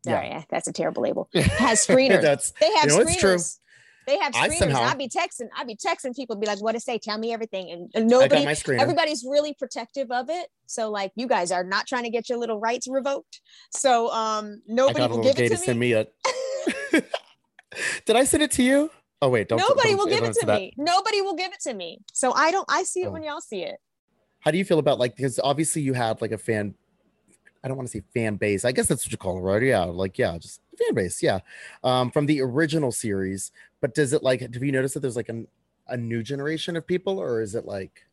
Yeah. 0.04 0.12
sorry, 0.12 0.46
that's 0.50 0.68
a 0.68 0.72
terrible 0.72 1.02
label, 1.02 1.28
has 1.34 1.86
screeners. 1.86 2.22
That's 2.22 2.52
they 2.60 2.70
have 2.76 2.84
You 2.84 2.96
know, 2.96 3.00
it's 3.00 3.16
true. 3.16 3.34
screeners. 3.36 3.58
They 4.06 4.18
have 4.18 4.34
I 4.34 4.48
screeners. 4.48 4.58
somehow- 4.58 4.80
and 4.82 4.90
I'd 4.90 4.98
be 4.98 5.08
texting, 5.08 5.48
I'd 5.56 5.66
be 5.66 5.76
texting 5.76 6.14
people, 6.14 6.36
be 6.36 6.46
like, 6.46 6.60
what 6.62 6.72
to 6.72 6.80
say? 6.80 6.98
Tell 6.98 7.16
me 7.18 7.32
everything. 7.32 7.70
And, 7.70 7.90
and 7.94 8.06
nobody, 8.08 8.44
everybody's 8.78 9.24
really 9.24 9.54
protective 9.54 10.10
of 10.10 10.28
it. 10.30 10.48
So 10.66 10.90
like 10.90 11.12
you 11.16 11.26
guys 11.26 11.50
are 11.52 11.64
not 11.64 11.86
trying 11.86 12.04
to 12.04 12.10
get 12.10 12.28
your 12.28 12.38
little 12.38 12.58
rights 12.60 12.86
revoked. 12.88 13.40
So 13.70 14.10
um 14.12 14.62
nobody 14.66 15.06
will 15.06 15.22
give 15.22 15.38
it 15.38 15.48
to 15.48 15.56
to 15.56 15.56
send 15.56 15.78
me. 15.78 15.92
a. 15.92 16.06
Did 18.06 18.16
I 18.16 18.24
send 18.24 18.42
it 18.42 18.50
to 18.52 18.62
you? 18.62 18.90
Oh 19.20 19.28
wait, 19.28 19.48
don't. 19.48 19.58
Nobody 19.58 19.90
don't- 19.90 19.98
will 19.98 20.06
give 20.06 20.22
it 20.24 20.34
to 20.34 20.46
me. 20.46 20.72
Nobody 20.76 21.22
will 21.22 21.34
give 21.34 21.52
it 21.52 21.60
to 21.62 21.74
me. 21.74 22.00
So 22.12 22.32
I 22.32 22.50
don't 22.50 22.66
I 22.68 22.82
see 22.84 23.02
it 23.02 23.06
Oh. 23.08 23.10
when 23.10 23.22
y'all 23.22 23.40
see 23.40 23.62
it. 23.62 23.76
How 24.40 24.50
do 24.50 24.58
you 24.58 24.64
feel 24.64 24.78
about 24.78 24.98
like 24.98 25.16
because 25.16 25.40
obviously 25.42 25.82
you 25.82 25.94
had 25.94 26.20
like 26.20 26.32
a 26.32 26.38
fan. 26.38 26.74
I 27.64 27.68
don't 27.68 27.78
want 27.78 27.88
to 27.88 27.92
say 27.98 28.04
fan 28.12 28.36
base. 28.36 28.66
I 28.66 28.72
guess 28.72 28.88
that's 28.88 29.06
what 29.06 29.10
you 29.10 29.16
call 29.16 29.38
it, 29.38 29.40
right? 29.40 29.62
Yeah, 29.62 29.84
like 29.84 30.18
yeah, 30.18 30.36
just 30.36 30.60
fan 30.78 30.94
base. 30.94 31.22
Yeah, 31.22 31.38
um, 31.82 32.10
from 32.10 32.26
the 32.26 32.42
original 32.42 32.92
series. 32.92 33.52
But 33.80 33.94
does 33.94 34.12
it 34.12 34.22
like? 34.22 34.42
Have 34.42 34.62
you 34.62 34.70
noticed 34.70 34.92
that 34.94 35.00
there's 35.00 35.16
like 35.16 35.30
an, 35.30 35.48
a 35.88 35.96
new 35.96 36.22
generation 36.22 36.76
of 36.76 36.86
people, 36.86 37.18
or 37.18 37.40
is 37.40 37.54
it 37.54 37.64
like? 37.64 38.04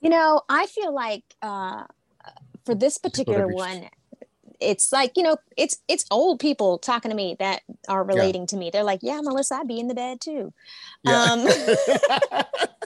You 0.00 0.10
know, 0.10 0.42
I 0.48 0.66
feel 0.66 0.92
like 0.92 1.22
uh, 1.40 1.84
for 2.64 2.74
this 2.74 2.98
particular 2.98 3.46
one, 3.46 3.88
it's 4.58 4.90
like 4.90 5.12
you 5.14 5.22
know, 5.22 5.36
it's 5.56 5.78
it's 5.86 6.06
old 6.10 6.40
people 6.40 6.78
talking 6.78 7.10
to 7.10 7.16
me 7.16 7.36
that 7.38 7.62
are 7.88 8.02
relating 8.02 8.48
to 8.48 8.56
me. 8.56 8.70
They're 8.70 8.82
like, 8.82 9.00
"Yeah, 9.02 9.20
Melissa, 9.22 9.56
I'd 9.56 9.68
be 9.68 9.78
in 9.78 9.86
the 9.86 9.94
bed 9.94 10.20
too." 10.20 10.52
Um, 11.06 11.46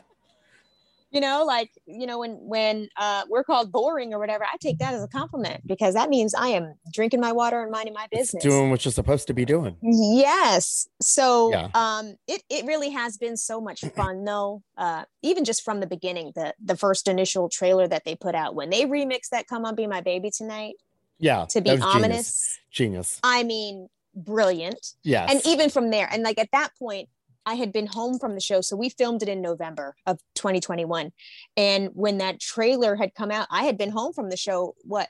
you 1.13 1.21
know, 1.21 1.45
like 1.47 1.71
you 1.87 2.07
know, 2.07 2.19
when 2.21 2.33
when 2.41 2.89
uh, 2.97 3.23
we're 3.29 3.45
called 3.45 3.71
boring 3.71 4.13
or 4.15 4.19
whatever, 4.19 4.45
I 4.45 4.57
take 4.61 4.79
that 4.79 4.95
as 4.95 5.03
a 5.05 5.09
compliment 5.09 5.67
because 5.67 5.95
that 5.95 6.09
means 6.09 6.35
I 6.35 6.49
am 6.49 6.75
drinking 6.93 7.21
my 7.21 7.33
water 7.33 7.63
and 7.63 7.71
minding 7.71 7.95
my 7.95 8.07
business. 8.11 8.43
doing 8.43 8.71
what 8.71 8.85
you're 8.85 8.93
supposed 8.93 9.27
to 9.29 9.35
be 9.35 9.45
doing. 9.45 9.77
Yes. 9.83 10.89
So 11.01 11.51
Yeah. 11.51 11.69
um 11.75 12.15
it 12.27 12.43
it 12.51 12.65
really 12.65 12.91
has 12.91 13.19
been 13.19 13.37
so 13.37 13.61
much 13.61 13.81
fun 13.97 14.25
though. 14.25 14.63
Uh 14.77 15.05
even 15.23 15.45
just 15.45 15.63
from 15.63 15.81
the 15.81 15.87
beginning, 15.87 16.33
the 16.35 16.55
the 16.65 16.77
first 16.77 17.07
initial 17.09 17.49
trailer 17.49 17.87
that 17.89 18.05
they 18.05 18.15
put 18.17 18.35
out 18.35 18.55
when 18.55 18.71
they 18.71 18.87
remixed 18.87 19.29
that 19.33 19.47
Come 19.47 19.65
On 19.65 19.75
Be 19.75 19.87
My 19.87 20.01
Baby 20.01 20.31
Tonight 20.31 20.75
Yeah, 21.19 21.45
to 21.51 21.61
be 21.61 21.71
was 21.71 21.81
genius. 21.81 21.95
ominous. 21.95 22.59
Genius. 22.71 23.21
I 23.23 23.43
mean, 23.43 23.89
brilliant. 24.15 24.95
yeah 25.05 25.27
And 25.29 25.41
even 25.47 25.69
from 25.71 25.91
there, 25.91 26.09
and 26.11 26.23
like 26.23 26.39
at 26.39 26.49
that 26.53 26.71
point, 26.79 27.09
I 27.45 27.55
had 27.55 27.73
been 27.73 27.87
home 27.87 28.19
from 28.19 28.35
the 28.35 28.41
show. 28.41 28.61
So 28.61 28.77
we 28.77 28.89
filmed 28.89 29.23
it 29.23 29.29
in 29.29 29.41
November 29.41 29.97
of 30.07 30.19
2021. 30.35 31.13
And 31.57 31.89
when 31.95 32.19
that 32.19 32.41
trailer 32.41 32.97
had 32.97 33.15
come 33.15 33.31
out, 33.31 33.47
I 33.51 33.65
had 33.65 33.77
been 33.77 33.91
home 33.91 34.13
from 34.13 34.31
the 34.31 34.37
show, 34.37 34.75
what, 34.83 35.09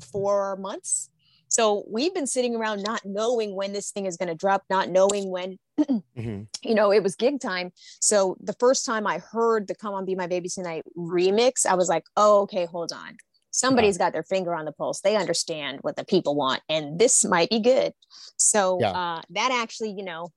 four 0.00 0.56
months? 0.56 1.10
So 1.48 1.84
we've 1.88 2.12
been 2.12 2.26
sitting 2.26 2.54
around 2.54 2.82
not 2.82 3.02
knowing 3.04 3.54
when 3.54 3.72
this 3.72 3.90
thing 3.90 4.06
is 4.06 4.16
going 4.16 4.28
to 4.28 4.34
drop, 4.34 4.64
not 4.68 4.90
knowing 4.90 5.30
when, 5.30 5.58
Mhm. 5.80 6.46
you 6.62 6.74
know, 6.74 6.92
it 6.92 7.02
was 7.02 7.16
gig 7.16 7.40
time. 7.40 7.72
So 8.00 8.36
the 8.40 8.52
first 8.54 8.84
time 8.84 9.06
I 9.06 9.18
heard 9.18 9.66
the 9.66 9.74
Come 9.74 9.94
On 9.94 10.04
Be 10.04 10.14
My 10.14 10.26
Baby 10.26 10.48
Tonight 10.48 10.84
remix, 10.96 11.64
I 11.64 11.74
was 11.74 11.88
like, 11.88 12.04
oh, 12.16 12.42
okay, 12.42 12.66
hold 12.66 12.92
on. 12.92 13.16
Somebody's 13.50 13.96
got 13.96 14.12
their 14.12 14.22
finger 14.22 14.54
on 14.54 14.66
the 14.66 14.72
pulse. 14.72 15.00
They 15.00 15.16
understand 15.16 15.78
what 15.80 15.96
the 15.96 16.04
people 16.04 16.34
want, 16.36 16.62
and 16.68 16.98
this 16.98 17.24
might 17.24 17.48
be 17.48 17.60
good. 17.60 17.92
So 18.36 18.78
Yeah. 18.80 18.90
uh, 18.90 19.22
that 19.30 19.50
actually, 19.50 19.92
you 19.96 20.04
know, 20.04 20.28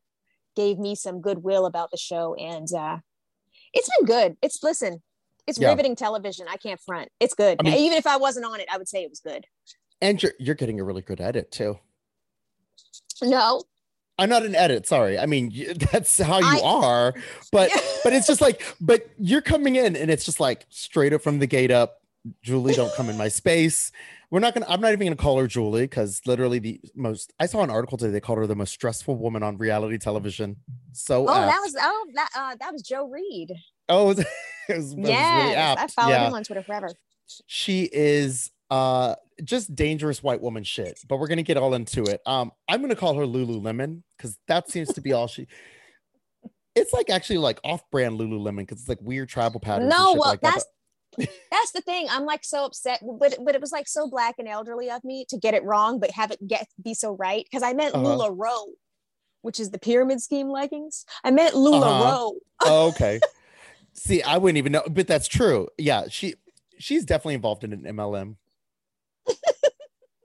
gave 0.56 0.78
me 0.80 0.96
some 0.96 1.22
goodwill 1.22 1.66
about 1.66 1.92
the 1.92 1.98
show. 1.98 2.36
And 2.36 2.68
uh, 2.74 2.98
it's 3.74 3.90
been 3.98 4.06
good. 4.06 4.38
It's, 4.42 4.62
listen, 4.64 5.02
it's 5.48 5.60
Yeah. 5.60 5.70
riveting 5.70 5.96
television. 5.96 6.46
I 6.50 6.58
can't 6.58 6.80
front. 6.80 7.10
It's 7.20 7.34
good. 7.34 7.58
I 7.60 7.64
mean- 7.64 7.74
Even 7.86 7.98
if 7.98 8.06
I 8.08 8.18
wasn't 8.18 8.46
on 8.46 8.60
it, 8.60 8.68
I 8.72 8.78
would 8.78 8.88
say 8.90 9.04
it 9.04 9.10
was 9.10 9.20
good. 9.20 9.46
And 10.02 10.22
you're 10.22 10.34
you're 10.40 10.56
getting 10.56 10.80
a 10.80 10.84
really 10.84 11.04
good 11.04 11.22
edit 11.22 11.52
too. 11.52 11.78
No, 13.22 13.64
I'm 14.18 14.30
not 14.30 14.44
an 14.44 14.56
edit, 14.56 14.88
sorry. 14.88 15.18
I 15.20 15.26
mean, 15.28 15.52
that's 15.92 16.18
how 16.20 16.40
you 16.40 16.60
I- 16.60 16.62
are. 16.64 17.14
But 17.52 17.72
but 18.04 18.14
it's 18.14 18.28
just 18.28 18.42
like, 18.42 18.64
but 18.82 19.08
you're 19.20 19.42
coming 19.42 19.76
in 19.76 19.96
and 19.96 20.10
it's 20.10 20.26
just 20.26 20.40
like 20.40 20.66
straight 20.70 21.14
up 21.14 21.22
from 21.22 21.40
the 21.40 21.48
gate 21.48 21.72
up. 21.72 21.98
Julie, 22.44 22.74
don't 22.74 22.94
come 22.96 23.10
in 23.10 23.18
my 23.18 23.28
space. 23.30 23.92
We're 24.32 24.40
not 24.40 24.54
gonna. 24.54 24.66
I'm 24.70 24.80
not 24.80 24.94
even 24.94 25.06
gonna 25.08 25.16
call 25.18 25.38
her 25.40 25.48
Julie 25.48 25.82
because 25.84 26.22
literally 26.26 26.60
the 26.60 26.80
most. 26.96 27.34
I 27.40 27.46
saw 27.48 27.62
an 27.64 27.70
article 27.70 27.98
today. 27.98 28.12
They 28.12 28.22
called 28.22 28.40
her 28.40 28.48
the 28.48 28.56
most 28.56 28.72
stressful 28.74 29.18
woman 29.18 29.44
on 29.44 29.58
reality 29.58 29.98
television. 29.98 30.56
So 30.94 31.28
Oh, 31.28 31.34
apt. 31.34 31.52
that 31.52 31.60
was 31.62 31.76
oh 31.80 32.08
that 32.16 32.30
uh, 32.36 32.56
that 32.62 32.72
was 32.72 32.82
Joe 32.82 33.10
Reed. 33.10 33.52
oh, 33.90 34.10
it 34.12 34.18
was, 34.18 34.20
it 34.70 34.78
was, 34.78 34.96
really 34.96 35.10
Yes, 35.10 35.58
apt. 35.58 35.82
I 35.82 35.88
followed 35.88 36.10
yeah, 36.12 36.28
him 36.30 36.34
on 36.34 36.44
Twitter 36.44 36.64
forever. 36.64 36.90
she 37.46 37.90
is 37.92 38.52
uh 38.70 39.16
just 39.44 39.76
dangerous 39.76 40.24
white 40.24 40.40
woman 40.40 40.64
shit. 40.64 41.00
But 41.10 41.18
we're 41.18 41.28
gonna 41.28 41.44
get 41.44 41.58
all 41.58 41.74
into 41.74 42.04
it. 42.06 42.22
Um, 42.26 42.52
I'm 42.70 42.80
gonna 42.80 42.96
call 42.96 43.16
her 43.16 43.26
Lululemon 43.26 44.02
because 44.16 44.38
that 44.48 44.70
seems 44.70 44.94
to 44.94 45.02
be 45.02 45.12
all 45.12 45.28
she. 45.28 45.46
It's 46.74 46.94
like 46.94 47.10
actually 47.10 47.40
like 47.40 47.60
off-brand 47.66 48.18
Lululemon 48.18 48.60
because 48.60 48.80
it's 48.80 48.88
like 48.88 49.02
weird 49.02 49.28
tribal 49.28 49.60
patterns. 49.60 49.92
and 49.94 50.00
No, 50.00 50.12
shit 50.14 50.20
well, 50.22 50.30
like 50.30 50.42
that, 50.42 50.64
that's 51.18 51.72
the 51.74 51.82
thing. 51.82 52.08
I'm 52.10 52.26
like 52.26 52.44
so 52.44 52.66
upset, 52.66 53.02
but 53.20 53.38
but 53.44 53.56
it 53.56 53.62
was 53.62 53.72
like 53.72 53.88
so 53.88 54.10
black 54.10 54.36
and 54.40 54.48
elderly 54.48 54.90
of 54.90 55.04
me 55.04 55.26
to 55.30 55.38
get 55.38 55.54
it 55.54 55.64
wrong, 55.64 56.00
but 56.00 56.12
have 56.12 56.32
it 56.32 56.46
get 56.48 56.68
be 56.82 56.94
so 56.94 57.14
right 57.16 57.46
because 57.50 57.64
I 57.64 57.74
meant 57.74 57.94
Uh-huh. 57.96 58.06
LuLaRoe, 58.06 58.68
which 59.42 59.60
is 59.60 59.72
the 59.72 59.80
pyramid 59.80 60.22
scheme 60.22 60.50
leggings. 60.50 61.06
I 61.24 61.32
meant 61.32 61.56
Lula 61.56 61.90
Uh-huh. 61.90 62.04
Row. 62.04 62.34
Oh, 62.64 62.88
okay. 62.90 63.20
See, 63.94 64.22
I 64.24 64.38
wouldn't 64.38 64.58
even 64.58 64.72
know, 64.72 64.84
but 64.90 65.06
that's 65.08 65.28
true. 65.28 65.68
Yeah, 65.78 66.06
she 66.10 66.36
she's 66.80 67.04
definitely 67.06 67.34
involved 67.36 67.64
in 67.64 67.74
an 67.74 67.84
MLM. 67.84 68.38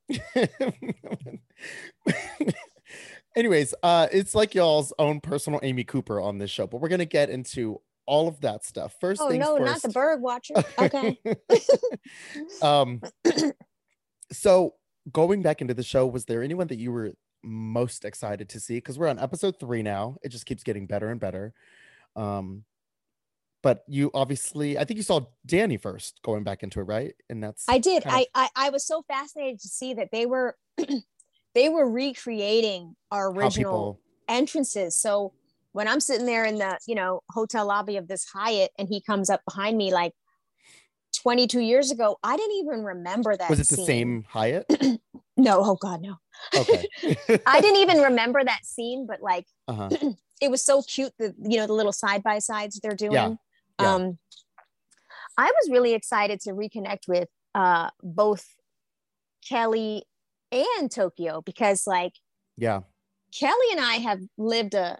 Anyways, 3.36 3.74
uh, 3.82 4.06
it's 4.12 4.34
like 4.34 4.54
y'all's 4.54 4.92
own 4.98 5.20
personal 5.20 5.60
Amy 5.62 5.84
Cooper 5.84 6.20
on 6.20 6.38
this 6.38 6.50
show, 6.50 6.66
but 6.66 6.80
we're 6.80 6.88
gonna 6.88 7.04
get 7.04 7.28
into 7.28 7.80
all 8.06 8.28
of 8.28 8.40
that 8.40 8.64
stuff. 8.64 8.94
First 9.00 9.20
Oh 9.20 9.28
things 9.28 9.44
no, 9.44 9.56
not 9.56 9.82
the 9.82 9.88
bird 9.88 10.20
watcher. 10.20 10.54
Okay. 10.78 11.18
um 12.62 13.00
so 14.32 14.74
going 15.12 15.42
back 15.42 15.60
into 15.60 15.74
the 15.74 15.82
show 15.82 16.06
was 16.06 16.24
there 16.24 16.42
anyone 16.42 16.66
that 16.66 16.78
you 16.78 16.90
were 16.92 17.12
most 17.42 18.04
excited 18.04 18.48
to 18.48 18.58
see 18.58 18.74
because 18.76 18.98
we're 18.98 19.06
on 19.08 19.18
episode 19.20 19.54
three 19.60 19.82
now 19.82 20.16
it 20.22 20.30
just 20.30 20.46
keeps 20.46 20.64
getting 20.64 20.84
better 20.86 21.10
and 21.10 21.20
better 21.20 21.54
um 22.16 22.64
but 23.62 23.84
you 23.86 24.10
obviously 24.14 24.76
i 24.76 24.84
think 24.84 24.96
you 24.96 25.02
saw 25.04 25.20
danny 25.44 25.76
first 25.76 26.20
going 26.24 26.42
back 26.42 26.64
into 26.64 26.80
it 26.80 26.84
right 26.84 27.14
and 27.30 27.40
that's 27.40 27.64
I 27.68 27.78
did. 27.78 28.02
kind 28.02 28.16
of- 28.16 28.26
I, 28.34 28.46
I 28.56 28.66
I 28.66 28.70
was 28.70 28.84
so 28.84 29.02
fascinated 29.06 29.60
to 29.60 29.68
see 29.68 29.94
that 29.94 30.08
they 30.10 30.26
were 30.26 30.56
they 31.54 31.68
were 31.68 31.88
recreating 31.88 32.96
our 33.10 33.30
original 33.30 33.50
people 33.52 34.00
entrances. 34.28 35.00
So 35.00 35.32
when 35.76 35.88
I'm 35.88 36.00
sitting 36.00 36.24
there 36.24 36.46
in 36.46 36.56
the, 36.56 36.78
you 36.88 36.94
know, 36.94 37.20
hotel 37.30 37.66
lobby 37.66 37.98
of 37.98 38.08
this 38.08 38.24
Hyatt 38.32 38.70
and 38.78 38.88
he 38.88 39.02
comes 39.02 39.28
up 39.28 39.42
behind 39.46 39.76
me 39.76 39.92
like 39.92 40.12
22 41.22 41.60
years 41.60 41.90
ago, 41.90 42.16
I 42.22 42.38
didn't 42.38 42.56
even 42.56 42.82
remember 42.82 43.36
that. 43.36 43.50
was 43.50 43.60
it 43.60 43.68
the 43.68 43.84
same 43.84 44.24
hyatt 44.26 44.64
No, 45.36 45.60
oh 45.62 45.76
God, 45.76 46.00
no. 46.00 46.16
okay 46.56 46.86
I 47.46 47.60
didn't 47.60 47.82
even 47.82 47.98
remember 47.98 48.42
that 48.42 48.64
scene, 48.64 49.06
but 49.06 49.20
like 49.20 49.44
uh-huh 49.68 49.90
it 50.40 50.50
was 50.50 50.64
so 50.64 50.80
cute, 50.80 51.12
the 51.18 51.34
you 51.42 51.58
know, 51.58 51.66
the 51.66 51.74
little 51.74 51.92
side 51.92 52.22
by 52.22 52.38
sides 52.38 52.80
they're 52.82 52.92
doing. 52.96 53.12
Yeah, 53.12 53.34
yeah. 53.78 53.94
Um 53.94 54.18
I 55.36 55.52
was 55.60 55.70
really 55.70 55.92
excited 55.92 56.40
to 56.40 56.52
reconnect 56.52 57.06
with 57.06 57.28
uh 57.54 57.90
both 58.02 58.46
Kelly 59.46 60.04
and 60.50 60.90
Tokyo 60.90 61.42
because 61.42 61.86
like 61.86 62.14
yeah 62.56 62.80
Kelly 63.38 63.72
and 63.72 63.80
I 63.80 63.96
have 63.96 64.20
lived 64.38 64.72
a, 64.72 64.98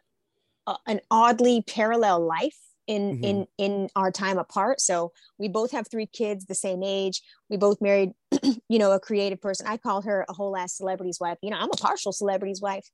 an 0.87 1.01
oddly 1.11 1.63
parallel 1.63 2.21
life 2.27 2.57
in 2.87 3.19
Mhm. 3.19 3.25
in 3.25 3.47
in 3.59 3.89
our 3.97 4.13
time 4.13 4.39
apart. 4.39 4.81
So 4.81 5.13
we 5.39 5.49
both 5.49 5.73
have 5.73 5.89
three 5.91 6.07
kids 6.07 6.45
the 6.47 6.55
same 6.55 6.83
age. 6.85 7.21
We 7.51 7.57
both 7.57 7.81
married, 7.81 8.13
you 8.69 8.79
know, 8.79 8.93
a 8.93 9.01
creative 9.01 9.41
person. 9.41 9.67
I 9.67 9.77
call 9.77 10.03
her 10.03 10.25
a 10.29 10.33
whole 10.33 10.57
ass 10.57 10.75
celebrity's 10.77 11.19
wife. 11.21 11.39
You 11.43 11.51
know, 11.51 11.57
I'm 11.59 11.71
a 11.73 11.77
partial 11.77 12.13
celebrity's 12.13 12.61
wife. 12.61 12.87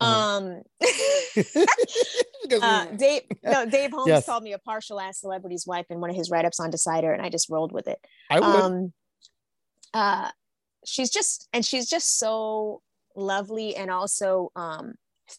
Uh-huh. 0.00 0.14
Um 0.14 0.62
uh 2.62 2.84
Dave 2.96 3.22
no 3.44 3.66
Dave 3.66 3.90
Holmes 3.92 4.08
Yes. 4.08 4.26
called 4.26 4.42
me 4.42 4.52
a 4.52 4.58
partial 4.58 5.00
ass 5.00 5.20
celebrity's 5.20 5.66
wife 5.66 5.86
in 5.90 6.00
one 6.00 6.10
of 6.10 6.16
his 6.16 6.30
write-ups 6.30 6.58
on 6.60 6.70
Decider 6.70 7.12
and 7.12 7.22
I 7.24 7.28
just 7.28 7.48
rolled 7.48 7.72
with 7.72 7.86
it. 7.88 7.98
i 8.30 8.40
would 8.40 8.48
um 8.48 8.92
uh 9.94 10.30
she's 10.84 11.10
just 11.10 11.48
and 11.52 11.64
she's 11.64 11.88
just 11.88 12.18
so 12.18 12.82
lovely 13.14 13.74
and 13.76 13.90
also 13.90 14.50
um 14.56 14.94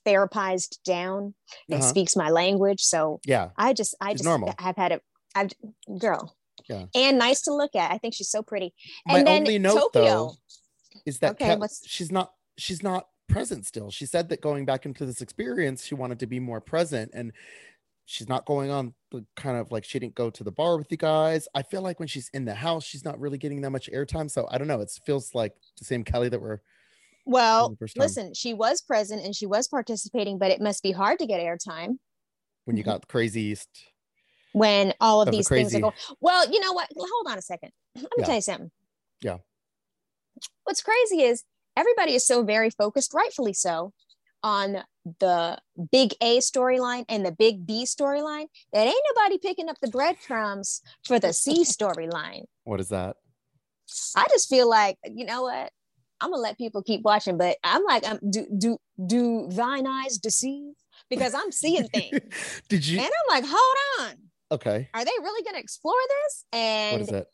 therapized 0.05 0.77
down 0.85 1.33
and 1.69 1.79
Uh-huh. 1.81 1.89
speaks 1.89 2.15
my 2.15 2.29
language 2.29 2.81
so 2.81 3.19
yeah 3.25 3.49
i 3.57 3.73
just 3.73 3.95
i 4.01 4.09
She's 4.11 4.19
just 4.19 4.25
normal. 4.25 4.53
have 4.59 4.75
had 4.75 4.91
a 4.93 5.01
i've 5.35 5.51
girl 5.99 6.35
Yeah. 6.69 6.85
and 6.95 7.17
nice 7.17 7.41
to 7.43 7.53
look 7.53 7.75
at 7.75 7.91
i 7.91 7.97
think 7.97 8.13
she's 8.13 8.29
so 8.29 8.41
pretty 8.43 8.73
my 9.05 9.19
and 9.19 9.27
then 9.27 9.41
only 9.43 9.59
note 9.59 9.75
tokyo 9.93 10.03
though 10.03 10.33
is 11.05 11.19
that 11.19 11.31
Okay, 11.31 11.55
what's- 11.55 11.87
she's 11.87 12.11
not 12.11 12.33
she's 12.57 12.81
not 12.83 13.07
present 13.29 13.65
still. 13.65 13.91
She 13.91 14.05
said 14.05 14.29
that 14.29 14.39
going 14.41 14.63
back 14.65 14.85
into 14.85 15.05
this 15.05 15.21
experience, 15.21 15.83
she 15.85 15.95
wanted 15.95 16.17
to 16.19 16.27
be 16.27 16.39
more 16.39 16.61
present 16.61 17.11
and 17.13 17.33
she's 18.05 18.29
not 18.29 18.45
going 18.45 18.71
on 18.71 18.93
the 19.11 19.25
kind 19.35 19.57
of 19.57 19.69
like 19.69 19.83
she 19.83 19.99
didn't 19.99 20.15
go 20.15 20.29
to 20.29 20.43
the 20.45 20.51
bar 20.51 20.77
with 20.77 20.87
you 20.89 20.95
guys. 20.97 21.45
I 21.53 21.61
feel 21.61 21.81
like 21.81 21.99
when 21.99 22.07
she's 22.07 22.29
in 22.33 22.45
the 22.45 22.55
house, 22.55 22.85
she's 22.85 23.03
not 23.03 23.19
really 23.19 23.37
getting 23.37 23.59
that 23.61 23.69
much 23.71 23.89
airtime. 23.93 24.31
So 24.31 24.47
I 24.49 24.57
don't 24.57 24.67
know. 24.69 24.79
It 24.79 24.89
feels 25.05 25.35
like 25.35 25.53
the 25.77 25.83
same 25.83 26.05
Kelly 26.05 26.29
that 26.29 26.41
we're 26.41 26.59
well 27.27 27.75
the 27.79 27.89
listen 27.97 28.33
she 28.33 28.53
was 28.53 28.81
present 28.81 29.23
and 29.23 29.35
she 29.35 29.45
was 29.45 29.67
participating 29.67 30.37
but 30.37 30.49
it 30.49 30.61
must 30.61 30.81
be 30.81 30.91
hard 30.91 31.19
to 31.19 31.25
get 31.27 31.41
airtime 31.41 31.97
when 32.65 32.77
you 32.77 32.83
got 32.83 33.07
crazy 33.07 33.41
east. 33.41 33.69
when 34.53 34.93
all 35.01 35.21
of 35.21 35.27
Of 35.27 35.33
the 35.33 35.37
these 35.37 35.49
things 35.49 35.75
are 35.75 35.79
going 35.79 35.93
well 36.21 36.49
you 36.49 36.59
know 36.59 36.73
what 36.73 36.87
hold 36.97 37.27
on 37.29 37.37
a 37.37 37.41
second 37.41 37.71
let 37.95 38.03
me 38.03 38.09
Yeah. 38.19 38.25
tell 38.25 38.35
you 38.35 38.41
something 38.41 38.71
Yeah. 39.21 39.37
what's 40.63 40.81
crazy 40.81 41.21
is 41.21 41.43
everybody 41.75 42.13
is 42.15 42.25
so 42.25 42.43
very 42.43 42.69
focused 42.69 43.13
rightfully 43.13 43.53
so 43.53 43.93
on 44.43 44.83
the 45.19 45.57
big 45.91 46.13
a 46.21 46.37
storyline 46.39 47.03
and 47.09 47.25
the 47.25 47.31
big 47.31 47.65
b 47.65 47.83
storyline 47.85 48.45
that 48.73 48.87
ain't 48.87 49.03
nobody 49.15 49.37
picking 49.37 49.67
up 49.69 49.77
the 49.81 49.89
breadcrumbs 49.89 50.81
for 51.05 51.19
the 51.19 51.33
c 51.33 51.63
storyline 51.75 52.43
What 52.63 52.79
is 52.79 52.89
that? 52.89 53.17
i 54.15 54.25
just 54.29 54.49
feel 54.49 54.69
like 54.69 54.97
you 55.05 55.25
know 55.25 55.43
what 55.43 55.71
i'm 56.21 56.31
gonna 56.31 56.41
let 56.41 56.57
people 56.57 56.81
keep 56.83 57.01
watching 57.03 57.37
but 57.37 57.57
i'm 57.63 57.83
like 57.83 58.07
um, 58.09 58.19
do 58.29 58.45
do 58.57 58.77
do 59.05 59.47
thine 59.51 59.85
eyes 59.87 60.17
deceive 60.17 60.73
because 61.09 61.33
i'm 61.33 61.51
seeing 61.51 61.87
things 61.93 62.19
Did 62.69 62.85
you 62.87 62.97
and 62.99 63.07
i'm 63.07 63.41
like 63.41 63.43
hold 63.47 63.77
on 64.09 64.15
okay. 64.51 64.89
are 64.93 65.05
they 65.05 65.11
really 65.21 65.43
to 65.43 65.57
explore 65.59 65.93
this 66.25 66.45
and 66.53 66.93
what 66.93 67.01
is 67.01 67.09
it? 67.09 67.27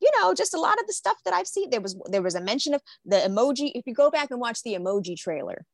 you 0.00 0.10
know 0.20 0.34
just 0.34 0.54
a 0.54 0.60
lot 0.60 0.78
of 0.80 0.86
the 0.86 0.92
stuff 0.92 1.16
that 1.24 1.34
i've 1.34 1.48
seen 1.48 1.70
there 1.70 1.80
was 1.80 1.96
there 2.10 2.22
was 2.22 2.34
a 2.34 2.40
mention 2.40 2.74
of 2.74 2.82
the 3.04 3.16
emoji 3.16 3.72
if 3.74 3.86
you 3.86 3.94
go 3.94 4.10
back 4.10 4.30
and 4.30 4.40
watch 4.40 4.62
the 4.62 4.74
emoji 4.74 5.16
trailer 5.16 5.64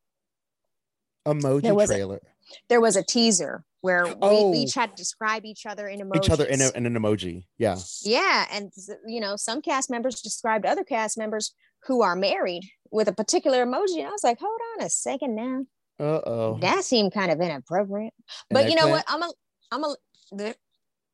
Emoji 1.27 1.63
There 1.63 1.75
was 1.75 1.91
a- 1.91 1.95
trailer. 1.95 2.21
there 2.69 2.81
was 2.81 2.97
a 2.97 3.03
teaser 3.03 3.65
where 3.81 4.07
Oh. 4.21 4.51
we 4.51 4.59
each 4.59 4.75
had 4.75 4.91
to 4.91 4.97
describe 4.97 5.45
each 5.47 5.65
other 5.67 5.89
in 5.89 6.01
emojis 6.01 6.25
Each 6.25 6.31
other 6.31 6.45
in, 6.45 6.61
a, 6.61 6.71
in 6.75 6.85
an 6.87 6.95
emoji. 6.95 7.45
Yeah. 7.59 7.77
yeah 8.03 8.47
and 8.51 8.71
you 9.07 9.21
know 9.21 9.37
some 9.37 9.63
cast 9.63 9.91
members 9.91 10.21
described 10.21 10.67
other 10.67 10.85
cast 10.85 11.17
members 11.17 11.55
who 11.87 12.03
are 12.03 12.17
married 12.17 12.65
with 12.91 13.09
a 13.09 13.13
particular 13.13 13.65
emoji 13.65 13.99
and 13.99 14.07
i 14.07 14.11
was 14.11 14.25
like 14.25 14.39
hold 14.39 14.59
on 14.77 14.87
a 14.87 14.91
second 14.91 15.35
now 15.35 15.63
Uh 15.99 16.21
oh. 16.27 16.59
that 16.61 16.85
seemed 16.85 17.13
kind 17.13 17.31
of 17.31 17.41
inappropriate 17.41 18.15
but 18.51 18.69
you 18.69 18.77
know 18.77 18.89
what 18.89 19.05
i'm 19.09 19.23
a 19.23 19.33
i'm 19.73 19.85
a 19.85 20.55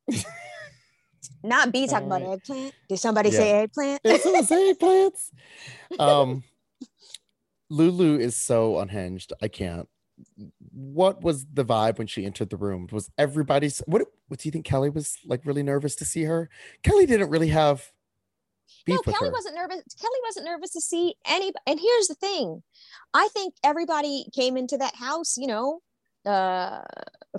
not 1.43 1.71
be 1.71 1.87
talking 1.87 2.07
about 2.07 2.21
Alright. 2.21 2.39
eggplant 2.39 2.73
did 2.89 2.97
somebody 2.97 3.31
say 3.31 3.51
eggplant 3.51 4.01
It's 4.03 4.23
those 4.23 4.49
eggplants. 4.77 5.99
Um, 5.99 6.43
Lulu 7.69 8.19
is 8.19 8.35
so 8.35 8.79
unhinged. 8.79 9.31
I 9.41 9.47
can't. 9.47 9.87
What 10.71 11.23
was 11.23 11.45
the 11.45 11.65
vibe 11.65 11.97
when 11.97 12.07
she 12.07 12.25
entered 12.25 12.49
the 12.49 12.57
room? 12.57 12.87
Was 12.91 13.09
everybody's 13.17 13.79
what? 13.85 14.03
What 14.27 14.39
do 14.39 14.47
you 14.47 14.51
think? 14.51 14.65
Kelly 14.65 14.89
was 14.89 15.17
like 15.25 15.45
really 15.45 15.63
nervous 15.63 15.95
to 15.95 16.05
see 16.05 16.23
her. 16.23 16.49
Kelly 16.83 17.05
didn't 17.05 17.29
really 17.29 17.47
have. 17.47 17.89
No, 18.87 18.97
Kelly 18.99 19.17
her. 19.27 19.31
wasn't 19.31 19.55
nervous. 19.55 19.81
Kelly 19.99 20.19
wasn't 20.25 20.45
nervous 20.45 20.71
to 20.71 20.81
see 20.81 21.15
any. 21.27 21.51
And 21.67 21.79
here's 21.79 22.07
the 22.07 22.15
thing, 22.15 22.63
I 23.13 23.27
think 23.29 23.55
everybody 23.63 24.25
came 24.33 24.57
into 24.57 24.77
that 24.77 24.95
house, 24.95 25.37
you 25.37 25.47
know, 25.47 25.81
uh, 26.25 26.81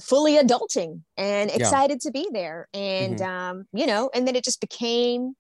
fully 0.01 0.37
adulting 0.37 1.03
and 1.17 1.51
Yeah. 1.51 1.57
excited 1.57 2.01
to 2.03 2.11
be 2.11 2.29
there, 2.33 2.69
and 2.75 3.19
Mhm. 3.19 3.27
um, 3.27 3.67
you 3.73 3.87
know, 3.87 4.11
and 4.15 4.27
then 4.27 4.37
it 4.37 4.45
just 4.45 4.61
became 4.61 5.35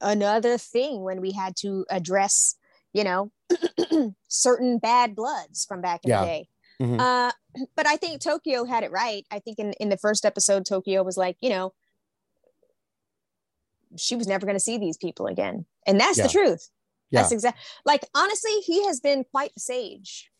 another 0.00 0.56
thing 0.58 1.02
when 1.02 1.20
we 1.20 1.32
had 1.32 1.56
to 1.56 1.84
address, 1.90 2.56
you 2.92 3.04
know, 3.04 3.30
certain 4.28 4.78
bad 4.78 5.14
bloods 5.14 5.64
from 5.66 5.80
back 5.80 6.00
in 6.04 6.10
Yeah. 6.10 6.20
the 6.20 6.26
day. 6.26 6.48
Mhm. 6.80 7.00
Uh, 7.00 7.32
but 7.76 7.86
I 7.86 7.96
think 7.96 8.20
Tokyo 8.22 8.64
had 8.64 8.84
it 8.84 8.90
right. 8.90 9.26
I 9.30 9.38
think 9.38 9.58
in, 9.58 9.72
in 9.74 9.88
the 9.90 9.98
first 9.98 10.24
episode, 10.24 10.64
Tokyo 10.64 11.02
was 11.02 11.16
like, 11.16 11.36
you 11.40 11.50
know, 11.50 11.72
she 13.98 14.16
was 14.16 14.26
never 14.26 14.46
going 14.46 14.56
to 14.56 14.60
see 14.60 14.78
these 14.78 14.96
people 14.96 15.26
again. 15.26 15.66
And 15.86 15.98
that's 16.00 16.18
Yeah. 16.18 16.24
the 16.26 16.32
truth. 16.32 16.70
Yeah. 17.10 17.20
That's 17.22 17.32
exact. 17.32 17.58
Like, 17.84 18.04
honestly, 18.14 18.52
he 18.60 18.84
has 18.86 19.00
been 19.00 19.24
quite 19.24 19.52
the 19.54 19.60
sage. 19.60 20.30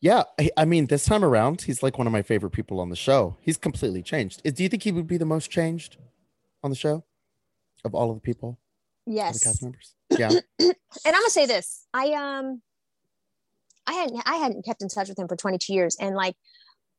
Yeah, 0.00 0.24
I, 0.40 0.50
I 0.56 0.64
mean, 0.64 0.86
this 0.86 1.04
time 1.04 1.24
around, 1.24 1.62
he's 1.62 1.82
like 1.82 1.98
one 1.98 2.06
of 2.06 2.12
my 2.12 2.22
favorite 2.22 2.50
people 2.50 2.80
on 2.80 2.90
the 2.90 2.96
show. 2.96 3.36
He's 3.40 3.56
completely 3.56 4.02
changed. 4.02 4.42
Do 4.42 4.62
you 4.62 4.68
think 4.68 4.82
he 4.82 4.92
would 4.92 5.06
be 5.06 5.16
the 5.16 5.24
most 5.26 5.50
changed 5.50 5.96
on 6.62 6.70
the 6.70 6.76
show 6.76 7.04
of 7.84 7.94
all 7.94 8.10
of 8.10 8.16
the 8.16 8.20
people, 8.20 8.48
all 8.48 8.58
the 9.08 9.14
Yes. 9.14 9.42
cast 9.44 9.62
members? 9.62 9.94
Yeah, 10.18 10.30
and 10.58 10.74
I'm 11.04 11.12
gonna 11.12 11.30
say 11.30 11.46
this. 11.46 11.86
I 11.94 12.12
um 12.12 12.62
I 13.86 13.92
hadn't 13.94 14.22
I 14.26 14.36
hadn't 14.36 14.64
kept 14.64 14.82
in 14.82 14.88
touch 14.88 15.08
with 15.08 15.18
him 15.18 15.28
for 15.28 15.36
22 15.36 15.72
years. 15.72 15.96
And 16.00 16.14
like 16.14 16.36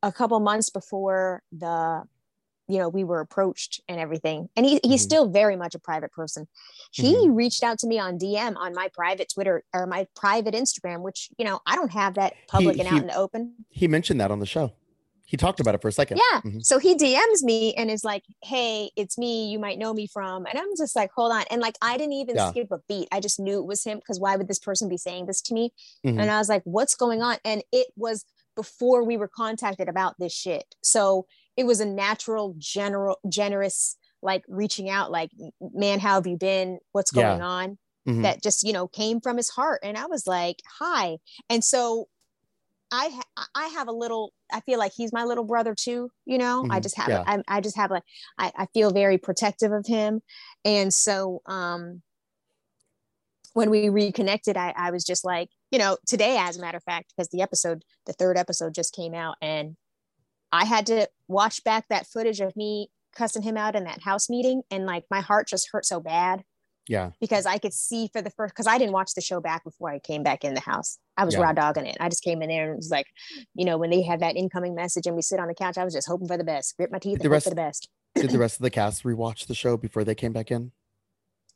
a 0.04 0.12
couple 0.12 0.40
months 0.40 0.70
before 0.70 1.44
the 1.52 2.04
you 2.68 2.78
know 2.78 2.90
we 2.90 3.04
were 3.04 3.20
approached 3.20 3.82
and 3.88 4.00
everything 4.00 4.50
and 4.56 4.66
he, 4.66 4.80
he's 4.84 5.02
Mhm. 5.02 5.06
still 5.06 5.30
very 5.30 5.56
much 5.56 5.74
a 5.76 5.80
private 5.80 6.12
person 6.12 6.48
he 6.92 7.30
reached 7.30 7.64
out 7.64 7.78
to 7.80 7.88
me 7.88 7.98
on 8.00 8.18
dm 8.20 8.56
on 8.58 8.74
my 8.74 8.90
private 8.94 9.30
twitter 9.34 9.64
or 9.74 9.86
my 9.88 10.08
private 10.16 10.54
instagram 10.54 11.02
which 11.02 11.30
you 11.38 11.46
know 11.46 11.60
i 11.66 11.76
don't 11.76 11.92
have 11.92 12.16
that 12.16 12.34
public 12.48 12.78
and 12.80 12.88
he- 12.88 12.96
out 12.96 13.02
in 13.02 13.08
the 13.08 13.16
open 13.16 13.54
he 13.70 13.88
mentioned 13.88 14.20
that 14.22 14.32
on 14.32 14.40
the 14.40 14.46
show. 14.46 14.72
He 15.30 15.36
talked 15.36 15.60
about 15.60 15.76
it 15.76 15.82
for 15.82 15.90
a 15.90 15.92
second. 15.92 16.22
yeah. 16.32 16.40
Mhm. 16.40 16.66
So 16.66 16.80
he 16.80 16.96
DMs 16.96 17.44
me 17.44 17.74
and 17.74 17.92
is 17.92 18.06
like, 18.06 18.24
hey, 18.46 18.92
it's 18.96 19.18
me. 19.18 19.50
You 19.52 19.60
might 19.60 19.78
know 19.78 19.94
me 19.94 20.08
from. 20.08 20.46
And 20.46 20.58
I'm 20.58 20.70
just 20.78 20.96
like, 20.96 21.12
hold 21.14 21.34
on. 21.34 21.44
And 21.52 21.60
like, 21.62 21.76
I 21.82 21.98
didn't 21.98 22.14
even 22.14 22.38
Yeah. 22.38 22.50
skip 22.50 22.72
a 22.72 22.78
beat. 22.88 23.10
I 23.12 23.20
just 23.20 23.38
knew 23.38 23.58
it 23.60 23.66
was 23.66 23.84
him 23.84 23.98
because 23.98 24.22
why 24.22 24.38
would 24.38 24.48
this 24.48 24.58
person 24.60 24.88
be 24.88 24.96
saying 24.96 25.26
this 25.26 25.42
to 25.42 25.54
me? 25.54 25.74
Mhm. 26.06 26.18
And 26.22 26.32
I 26.32 26.38
was 26.38 26.48
like, 26.48 26.62
what's 26.64 26.96
going 26.96 27.22
on? 27.22 27.40
And 27.44 27.62
it 27.74 27.88
was 27.98 28.24
before 28.56 29.04
we 29.04 29.18
were 29.18 29.28
contacted 29.28 29.90
about 29.90 30.16
this 30.18 30.32
shit. 30.32 30.64
So 30.82 31.26
it 31.58 31.66
was 31.66 31.80
a 31.82 31.86
natural, 31.86 32.56
general, 32.58 33.18
generous, 33.28 33.98
like 34.22 34.44
reaching 34.48 34.90
out, 34.90 35.12
like, 35.12 35.32
man, 35.60 36.00
how 36.00 36.14
have 36.16 36.28
you 36.28 36.38
been? 36.38 36.80
What's 36.94 37.12
Yeah. 37.14 37.24
going 37.30 37.42
on? 37.42 37.78
Mhm. 38.08 38.22
that 38.24 38.42
just 38.42 38.64
you 38.64 38.72
know 38.72 38.88
came 38.88 39.20
from 39.20 39.36
his 39.36 39.50
heart 39.50 39.82
and 39.84 39.98
i 39.98 40.06
was 40.06 40.26
like 40.26 40.62
hi 40.80 41.18
and 41.50 41.62
so 41.62 42.06
i 42.90 43.10
ha- 43.10 43.48
i 43.54 43.68
have 43.68 43.90
a 43.90 43.92
little 43.92 44.32
i 44.54 44.62
feel 44.62 44.80
like 44.80 44.94
he's 44.96 45.12
my 45.12 45.26
little 45.26 45.44
brother 45.44 45.76
too 45.78 46.10
you 46.26 46.38
know 46.38 46.66
i 46.72 46.80
Mhm. 46.80 46.84
just 46.84 46.96
have 46.96 47.10
Yeah. 47.10 47.24
I, 47.28 47.40
I 47.50 47.60
just 47.60 47.76
have 47.76 47.92
like 47.92 48.04
I, 48.40 48.54
I 48.58 48.68
feel 48.74 48.92
very 48.92 49.18
protective 49.18 49.74
of 49.74 49.86
him 49.86 50.22
and 50.64 50.94
so 50.94 51.42
um 51.48 52.02
when 53.54 53.70
we 53.70 53.90
reconnected 53.90 54.56
I, 54.56 54.74
I 54.78 54.92
was 54.92 55.04
just 55.04 55.26
like 55.26 55.50
you 55.72 55.80
know 55.80 55.98
today 56.08 56.38
as 56.38 56.58
a 56.58 56.62
matter 56.62 56.78
of 56.78 56.84
fact 56.84 57.14
because 57.16 57.30
the 57.30 57.42
episode 57.42 57.84
the 58.06 58.14
third 58.14 58.38
episode 58.38 58.74
just 58.74 58.96
came 58.96 59.14
out 59.14 59.36
and 59.42 59.76
i 60.52 60.66
had 60.66 60.86
to 60.86 61.08
watch 61.28 61.64
back 61.64 61.86
that 61.90 62.08
footage 62.08 62.40
of 62.40 62.56
me 62.56 62.90
cussing 63.16 63.42
him 63.42 63.58
out 63.58 63.76
in 63.76 63.84
that 63.86 64.02
house 64.04 64.30
meeting 64.30 64.62
and 64.72 64.86
like 64.86 65.04
my 65.12 65.20
heart 65.22 65.48
just 65.48 65.70
hurt 65.72 65.86
so 65.86 66.00
bad 66.00 66.44
yeah, 66.90 67.10
because 67.20 67.46
I 67.46 67.58
could 67.58 67.74
see 67.74 68.08
for 68.14 68.22
the 68.22 68.30
first 68.30 68.54
because 68.54 68.66
I 68.66 68.78
didn't 68.78 68.94
watch 68.94 69.14
the 69.14 69.20
show 69.20 69.42
back 69.42 69.66
before 69.66 69.90
I 69.92 70.00
came 70.00 70.24
back 70.24 70.46
in 70.46 70.54
the 70.54 70.62
house. 70.62 71.00
I 71.18 71.26
was 71.26 71.34
Yeah. 71.34 71.42
raw 71.42 71.52
dogging 71.52 71.86
it. 71.86 71.98
I 72.00 72.08
just 72.08 72.24
came 72.24 72.42
in 72.42 72.48
there 72.48 72.64
and 72.64 72.76
it 72.76 72.78
was 72.78 72.90
like, 72.90 73.08
you 73.56 73.66
know, 73.66 73.78
when 73.78 73.90
they 73.90 74.02
had 74.04 74.22
that 74.22 74.38
incoming 74.38 74.74
message 74.74 75.06
and 75.06 75.14
we 75.14 75.22
sit 75.22 75.38
on 75.38 75.50
the 75.50 75.54
couch, 75.54 75.78
I 75.78 75.84
was 75.84 75.94
just 75.94 76.08
hoping 76.08 76.30
for 76.30 76.38
the 76.38 76.46
best, 76.46 76.78
grit 76.78 76.90
my 76.90 76.98
teeth 76.98 77.16
Did 77.18 77.24
the 77.24 77.28
hope 77.28 77.32
rest- 77.34 77.44
for 77.44 77.50
the 77.50 77.56
best. 77.58 77.90
Did 78.16 78.30
the 78.30 78.40
rest 78.40 78.56
of 78.56 78.62
the 78.62 78.70
cast 78.70 79.04
rewatch 79.04 79.48
the 79.48 79.54
show 79.54 79.76
before 79.76 80.06
they 80.06 80.16
came 80.16 80.32
back 80.32 80.50
in? 80.50 80.72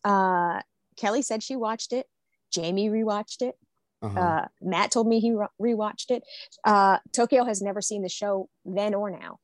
Uh, 0.04 0.60
Kelly 0.98 1.22
said 1.22 1.44
she 1.44 1.56
watched 1.56 1.94
it. 1.94 2.08
Jamie 2.52 2.90
rewatched 2.90 3.42
it. 3.42 3.56
Uh-huh. 4.02 4.20
Uh, 4.20 4.46
Matt 4.62 4.92
told 4.92 5.08
me 5.08 5.20
he 5.20 5.32
re- 5.32 5.48
rewatched 5.62 6.10
it. 6.10 6.24
Uh, 6.64 6.98
Tokyo 7.14 7.44
has 7.44 7.62
never 7.62 7.82
seen 7.82 8.02
the 8.02 8.10
show 8.10 8.50
then 8.66 8.94
or 8.94 9.12
now. 9.12 9.40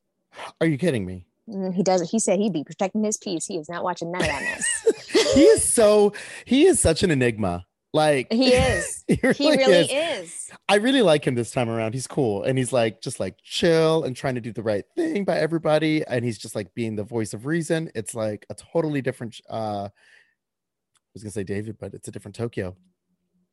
Are 0.62 0.67
you 0.67 0.78
kidding 0.78 1.06
me? 1.06 1.26
Mm, 1.50 1.74
He 1.74 1.84
doesn't. 1.84 2.10
He 2.10 2.20
said 2.20 2.39
he'd 2.39 2.54
be 2.54 2.63
protecting 2.63 3.04
his 3.04 3.17
peace. 3.17 3.46
He 3.46 3.58
is 3.58 3.70
not 3.70 3.84
watching 3.84 4.12
none 4.12 4.22
of 4.22 4.28
that 4.28 4.41
mess. 4.41 5.08
he 5.34 5.41
is 5.43 5.63
so 5.74 6.13
he 6.46 6.65
is 6.65 6.80
such 6.80 7.04
an 7.04 7.12
enigma. 7.12 7.65
Like 7.93 8.32
He 8.32 8.54
is. 8.54 9.04
he 9.08 9.17
really, 9.24 9.36
He 9.36 9.50
really 9.56 9.91
is. 9.91 10.24
is. 10.30 10.52
I 10.67 10.76
really 10.76 11.02
like 11.02 11.26
him 11.26 11.36
this 11.36 11.52
time 11.52 11.70
around. 11.70 11.93
He's 11.93 12.06
cool 12.08 12.43
and 12.43 12.58
he's 12.58 12.74
like 12.74 13.02
just 13.02 13.20
like 13.20 13.36
chill 13.43 14.04
and 14.04 14.15
trying 14.15 14.36
to 14.36 14.41
do 14.41 14.52
the 14.52 14.62
right 14.62 14.84
thing 14.96 15.24
by 15.24 15.38
everybody. 15.38 16.06
And 16.06 16.26
he's 16.26 16.38
just 16.38 16.54
like 16.56 16.74
being 16.74 16.96
the 16.96 17.04
voice 17.06 17.34
of 17.34 17.46
reason. 17.46 17.89
It's 17.96 18.13
like 18.13 18.46
a 18.50 18.56
totally 18.56 19.02
different 19.02 19.39
uh 19.50 19.88
I 19.88 21.10
was 21.13 21.24
gonna 21.24 21.32
say 21.32 21.43
David, 21.46 21.78
but 21.80 21.93
it's 21.93 22.08
a 22.08 22.12
different 22.12 22.36
Tokyo. 22.36 22.76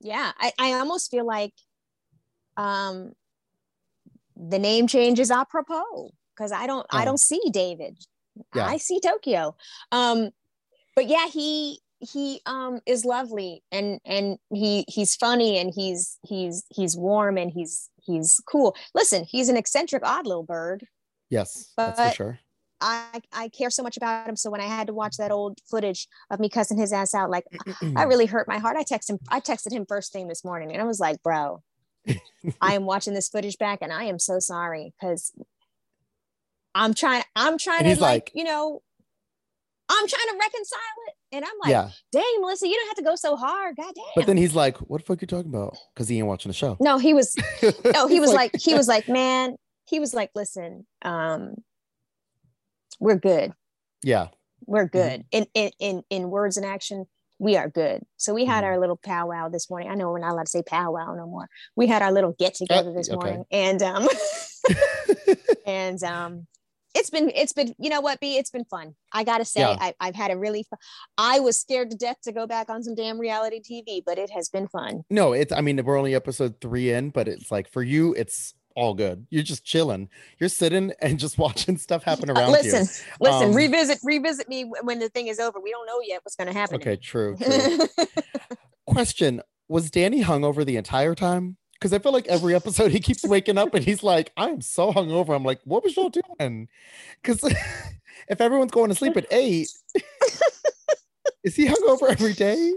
Yeah 0.04 0.30
I, 0.38 0.52
I 0.60 0.72
almost 0.74 1.10
feel 1.10 1.26
like 1.26 1.52
um 2.56 3.12
the 4.36 4.58
name 4.58 4.86
change 4.86 5.18
is 5.18 5.30
apropos 5.30 6.12
because 6.36 6.52
i 6.52 6.66
don't 6.68 6.86
i 6.90 7.02
Oh. 7.02 7.04
don't 7.06 7.20
see 7.20 7.40
david 7.52 7.98
Yeah. 8.54 8.66
i 8.66 8.76
see 8.76 9.00
tokyo 9.00 9.56
um 9.90 10.30
but 10.94 11.06
yeah 11.08 11.26
he 11.26 11.80
he 12.00 12.40
um 12.46 12.80
is 12.86 13.04
lovely 13.04 13.62
and 13.72 13.98
and 14.04 14.38
he 14.52 14.84
he's 14.88 15.16
funny 15.16 15.56
and 15.58 15.72
he's 15.74 16.18
he's 16.22 16.64
he's 16.70 16.96
warm 16.96 17.38
and 17.38 17.50
he's 17.50 17.88
he's 18.02 18.40
cool 18.46 18.76
listen 18.94 19.24
he's 19.24 19.48
an 19.48 19.56
eccentric 19.56 20.02
odd 20.04 20.26
little 20.26 20.44
bird 20.44 20.86
Yes, 21.30 21.72
that's 21.76 22.00
for 22.00 22.10
sure. 22.14 22.38
I, 22.80 23.20
I 23.32 23.48
care 23.48 23.70
so 23.70 23.82
much 23.82 23.96
about 23.96 24.28
him. 24.28 24.36
So 24.36 24.50
when 24.50 24.60
I 24.60 24.66
had 24.66 24.88
to 24.88 24.92
watch 24.92 25.16
that 25.16 25.30
old 25.30 25.58
footage 25.70 26.06
of 26.30 26.40
me 26.40 26.48
cussing 26.48 26.76
his 26.78 26.92
ass 26.92 27.14
out, 27.14 27.30
like 27.30 27.44
I 27.96 28.02
really 28.06 28.26
hurt 28.26 28.46
my 28.48 28.58
heart. 28.58 28.76
I 28.76 28.84
texted 28.84 29.10
him, 29.10 29.18
I 29.28 29.40
texted 29.40 29.72
him 29.72 29.86
first 29.86 30.12
thing 30.12 30.28
this 30.28 30.44
morning 30.44 30.72
and 30.72 30.82
I 30.82 30.84
was 30.84 31.00
like, 31.00 31.22
bro, 31.22 31.62
I 32.60 32.74
am 32.74 32.84
watching 32.84 33.14
this 33.14 33.28
footage 33.28 33.56
back 33.58 33.78
and 33.80 33.92
I 33.92 34.04
am 34.04 34.18
so 34.18 34.38
sorry 34.38 34.92
because 35.00 35.32
I'm 36.74 36.94
trying, 36.94 37.22
I'm 37.36 37.56
trying 37.58 37.84
to 37.84 37.90
like, 37.90 38.00
like- 38.00 38.32
you 38.34 38.44
know, 38.44 38.82
I'm 39.88 40.08
trying 40.08 40.28
to 40.30 40.36
reconcile 40.40 40.78
it. 41.08 41.14
And 41.32 41.44
I'm 41.44 41.50
like, 41.60 41.70
yeah. 41.70 41.90
dang, 42.12 42.22
Melissa, 42.40 42.66
you 42.68 42.74
don't 42.74 42.86
have 42.86 42.96
to 42.96 43.02
go 43.02 43.16
so 43.16 43.36
hard. 43.36 43.76
God 43.76 43.92
damn. 43.94 44.04
But 44.16 44.26
then 44.26 44.36
he's 44.36 44.54
like, 44.54 44.78
what 44.78 45.00
the 45.00 45.04
fuck 45.04 45.20
you 45.20 45.26
talking 45.26 45.50
about? 45.52 45.76
Because 45.94 46.08
he 46.08 46.16
ain't 46.18 46.26
watching 46.26 46.48
the 46.48 46.54
show. 46.54 46.76
no, 46.80 46.96
he 46.98 47.12
was, 47.12 47.36
no, 47.84 48.06
he 48.08 48.20
was 48.20 48.32
like, 48.32 48.52
he 48.58 48.74
was 48.74 48.88
like, 48.88 49.08
man, 49.08 49.56
he 49.86 50.00
was 50.00 50.14
like, 50.14 50.30
listen, 50.34 50.86
um, 51.02 51.56
we're 53.00 53.18
good. 53.18 53.52
Yeah. 54.02 54.28
we're 54.66 54.86
good 54.88 55.24
in, 55.30 55.46
in 55.54 55.70
in 55.78 56.02
in 56.10 56.30
words 56.30 56.56
and 56.56 56.64
action 56.66 57.04
we 57.38 57.56
are 57.56 57.68
good 57.68 58.02
so 58.16 58.32
we 58.32 58.44
had 58.44 58.62
Mhm. 58.64 58.66
our 58.68 58.78
little 58.78 58.96
powwow 58.96 59.48
this 59.48 59.68
morning 59.68 59.90
i 59.90 59.94
know 59.94 60.10
we're 60.10 60.18
not 60.20 60.32
allowed 60.32 60.46
to 60.46 60.50
say 60.50 60.62
powwow 60.62 61.14
no 61.14 61.26
more 61.26 61.48
we 61.76 61.86
had 61.86 62.00
our 62.02 62.12
little 62.12 62.34
get 62.38 62.54
together 62.54 62.92
this 62.92 63.08
okay. 63.10 63.16
morning 63.16 63.44
and 63.50 63.82
um 63.82 64.08
and 65.66 66.02
um 66.04 66.46
it's 66.94 67.10
been 67.10 67.30
it's 67.34 67.52
been 67.52 67.74
you 67.78 67.90
know 67.90 68.00
what 68.00 68.20
b 68.20 68.36
it's 68.38 68.50
been 68.50 68.64
fun 68.64 68.94
i 69.12 69.24
gotta 69.24 69.44
say 69.44 69.60
Yeah. 69.60 69.76
I, 69.80 69.94
i've 70.00 70.14
had 70.14 70.30
a 70.30 70.38
really 70.38 70.62
fun 70.62 70.78
i 71.18 71.40
was 71.40 71.58
scared 71.58 71.90
to 71.90 71.96
death 71.96 72.18
to 72.24 72.32
go 72.32 72.46
back 72.46 72.70
on 72.70 72.82
some 72.82 72.94
damn 72.94 73.18
reality 73.18 73.60
tv 73.60 74.02
but 74.04 74.16
it 74.18 74.30
has 74.30 74.48
been 74.48 74.68
fun 74.68 75.02
no, 75.10 75.32
it's 75.32 75.52
I 75.52 75.60
mean, 75.60 75.82
we're 75.84 75.98
only 75.98 76.14
episode 76.14 76.60
three 76.60 76.90
in, 76.92 77.10
but 77.10 77.28
it's 77.28 77.50
like 77.50 77.68
for 77.70 77.82
you, 77.82 78.14
it's 78.14 78.54
all 78.76 78.94
good. 78.94 79.26
You're 79.30 79.42
just 79.42 79.64
chilling. 79.64 80.08
You're 80.38 80.48
sitting 80.48 80.92
and 81.00 81.18
just 81.18 81.38
watching 81.38 81.76
stuff 81.76 82.02
happen 82.04 82.30
Uh, 82.30 82.34
around 82.34 82.52
listen 82.52 82.84
you. 82.86 83.16
listen 83.20 83.48
Um, 83.50 83.54
revisit 83.54 83.98
revisit 84.02 84.48
me 84.48 84.64
when 84.82 84.98
the 84.98 85.08
thing 85.08 85.28
is 85.28 85.38
over 85.38 85.60
we 85.60 85.70
don't 85.70 85.86
know 85.86 86.00
yet 86.02 86.20
what's 86.24 86.36
going 86.36 86.48
to 86.48 86.52
happen 86.58 86.76
Okay, 86.76 86.96
true. 86.96 87.36
true. 87.40 87.78
Question 88.86 89.40
Was 89.68 89.90
Danny 89.90 90.22
hungover 90.22 90.64
the 90.64 90.76
entire 90.76 91.14
time? 91.14 91.56
Because 91.74 91.92
I 91.92 91.98
feel 91.98 92.12
like 92.12 92.26
every 92.28 92.54
episode 92.54 92.90
he 92.92 93.00
keeps 93.00 93.24
waking 93.24 93.58
up 93.58 93.74
and 93.74 93.84
he's 93.84 94.02
like, 94.02 94.32
I'm 94.36 94.60
so 94.60 94.92
hungover. 94.92 95.34
I'm 95.34 95.44
like, 95.44 95.60
what 95.64 95.82
was 95.84 95.96
y'all 95.96 96.10
doing? 96.10 96.68
Because 97.22 97.42
if 98.28 98.40
everyone's 98.40 98.70
going 98.70 98.88
to 98.90 98.94
sleep 98.94 99.16
at 99.16 99.26
eight, 99.30 99.68
is 101.42 101.56
he 101.56 101.66
hungover 101.66 102.10
every 102.10 102.32
day? 102.32 102.72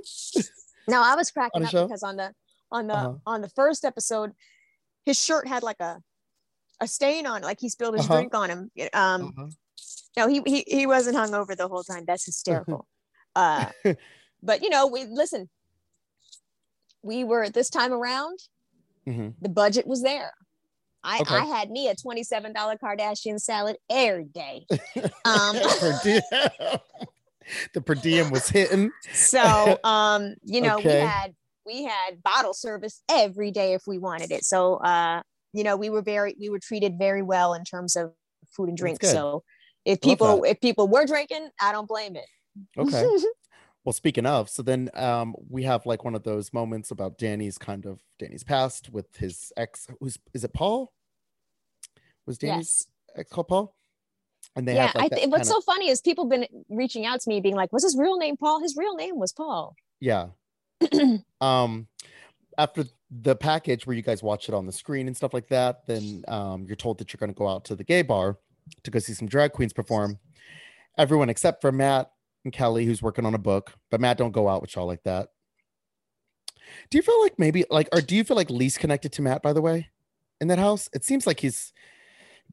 No, 0.90 1.02
I 1.02 1.16
was 1.16 1.32
cracking 1.32 1.64
up 1.64 1.70
show? 1.70 1.86
because 1.88 2.04
on 2.04 2.18
the 2.18 2.34
on 2.72 2.88
the 2.88 2.94
Uh-huh. 2.96 3.14
on 3.26 3.42
the 3.42 3.50
first 3.50 3.86
episode, 3.86 4.32
his 5.08 5.18
shirt 5.28 5.48
had 5.48 5.64
like 5.64 5.80
a 5.80 5.94
a 6.80 6.88
stain 6.88 7.26
on 7.26 7.42
it, 7.42 7.46
like 7.46 7.60
he 7.60 7.70
spilled 7.70 7.96
his 7.96 8.04
Uh-huh. 8.06 8.16
drink 8.18 8.36
on 8.36 8.50
him. 8.50 8.72
Um, 8.94 9.22
Uh-huh. 9.38 9.48
no, 10.18 10.28
he 10.28 10.42
he 10.46 10.64
he 10.68 10.86
wasn't 10.86 11.16
hungover 11.18 11.56
the 11.56 11.68
whole 11.68 11.84
time. 11.84 12.04
That's 12.06 12.26
hysterical. 12.26 12.86
uh, 13.36 13.70
but 14.44 14.62
you 14.64 14.70
know, 14.70 14.86
we 14.86 15.06
listen. 15.06 15.50
We 17.02 17.24
were 17.24 17.50
this 17.50 17.70
time 17.70 17.94
around. 17.94 18.38
Mhm. 19.08 19.36
The 19.42 19.50
budget 19.50 19.88
was 19.88 20.02
there. 20.04 20.34
I, 21.04 21.22
Okay. 21.22 21.36
I 21.36 21.46
had 21.46 21.72
me 21.72 21.88
a 21.88 21.96
twenty-seven 21.96 22.52
dollar 22.54 22.76
Kardashian 22.76 23.40
salad 23.40 23.78
every 23.90 24.26
day. 24.26 24.66
Um, 25.24 25.56
the 27.74 27.82
per 27.86 27.96
diem 27.96 28.30
was 28.30 28.50
hitting. 28.50 28.92
So, 29.14 29.78
um, 29.84 30.36
you 30.44 30.60
know, 30.62 30.78
Okay. 30.80 31.00
we 31.02 31.06
had 31.08 31.34
we 31.68 31.84
had 31.84 32.24
bottle 32.24 32.54
service 32.54 33.02
every 33.10 33.52
day 33.52 33.74
if 33.74 33.84
we 33.86 34.00
wanted 34.00 34.32
it. 34.32 34.44
So, 34.46 34.76
uh, 34.76 35.22
you 35.54 35.64
know, 35.64 35.76
we 35.76 35.90
were 35.90 36.02
very 36.02 36.36
we 36.40 36.50
were 36.50 36.60
treated 36.60 36.98
very 36.98 37.22
well 37.22 37.54
in 37.54 37.64
terms 37.64 37.96
of 37.96 38.14
food 38.50 38.70
and 38.70 38.78
drink. 38.78 39.04
So, 39.04 39.44
if 39.86 40.02
people 40.02 40.44
if 40.46 40.60
people 40.62 40.88
were 40.88 41.06
drinking, 41.06 41.50
I 41.62 41.72
don't 41.72 41.88
blame 41.88 42.16
it. 42.16 42.26
Okay. 42.78 43.06
Well, 43.86 43.94
speaking 43.94 44.26
of, 44.26 44.50
so 44.50 44.64
then 44.64 44.90
um, 44.96 45.34
we 45.50 45.64
have 45.64 45.86
like 45.86 46.04
one 46.04 46.14
of 46.14 46.24
those 46.24 46.52
moments 46.52 46.92
about 46.92 47.18
Danny's 47.18 47.58
kind 47.58 47.86
of 47.86 48.02
Danny's 48.20 48.44
past 48.44 48.90
with 48.92 49.16
his 49.16 49.54
ex. 49.56 49.88
Who's 50.02 50.20
is 50.34 50.44
it? 50.44 50.54
Paul? 50.54 50.92
Was 52.26 52.38
Danny's 52.38 52.86
ex 53.16 53.32
called 53.32 53.48
Paul? 53.48 53.76
And 54.58 54.68
they 54.68 54.76
yeah, 54.76 54.88
have 54.88 54.96
like 54.96 55.12
th- 55.16 55.30
what's 55.30 55.48
kinda- 55.48 55.54
so 55.54 55.62
funny 55.62 55.88
is 55.88 56.02
people 56.02 56.26
been 56.26 56.48
reaching 56.68 57.06
out 57.06 57.22
to 57.22 57.30
me 57.30 57.40
being 57.40 57.56
like, 57.56 57.72
"Was 57.72 57.84
his 57.84 57.96
real 57.98 58.18
name 58.18 58.36
Paul?" 58.36 58.60
His 58.62 58.76
real 58.76 58.96
name 58.96 59.20
was 59.20 59.32
Paul. 59.32 59.74
yeah. 60.02 60.32
um, 61.42 61.88
after 62.58 62.86
the 63.10 63.36
package 63.36 63.86
where 63.86 63.96
you 63.96 64.02
guys 64.02 64.22
watch 64.22 64.50
it 64.50 64.56
on 64.56 64.66
the 64.66 64.72
screen 64.72 65.08
and 65.08 65.16
stuff 65.16 65.34
like 65.34 65.48
that, 65.48 65.86
then 65.88 66.24
um, 66.28 66.66
you're 66.68 66.76
told 66.76 66.98
that 66.98 67.14
you're 67.14 67.20
going 67.20 67.34
to 67.34 67.38
go 67.38 67.48
out 67.48 67.66
to 67.66 67.76
the 67.76 67.84
gay 67.84 68.02
bar 68.02 68.38
to 68.84 68.92
go 68.92 69.00
see 69.00 69.14
some 69.14 69.28
drag 69.28 69.54
queens 69.54 69.74
perform. 69.74 70.20
Everyone 70.98 71.30
except 71.30 71.62
for 71.62 71.72
Matt 71.72 72.12
and 72.44 72.52
Kelly, 72.52 72.86
who's 72.86 73.02
working 73.02 73.26
on 73.26 73.34
a 73.34 73.40
book, 73.40 73.74
but 73.92 74.02
Matt 74.02 74.18
don't 74.18 74.32
go 74.32 74.50
out 74.50 74.62
with 74.62 74.76
y'all 74.76 74.88
like 74.88 75.04
that. 75.04 75.30
Do 76.90 76.98
you 76.98 77.02
feel 77.02 77.22
like 77.22 77.40
maybe 77.40 77.64
like, 77.70 77.88
or 77.94 78.02
do 78.02 78.16
you 78.16 78.24
feel 78.24 78.36
like 78.36 78.50
least 78.50 78.80
connected 78.80 79.12
to 79.14 79.22
Matt? 79.22 79.42
By 79.42 79.54
the 79.54 79.62
way, 79.62 79.90
in 80.42 80.48
that 80.50 80.60
house, 80.60 80.90
it 80.94 81.06
seems 81.06 81.26
like 81.26 81.40
he's 81.40 81.72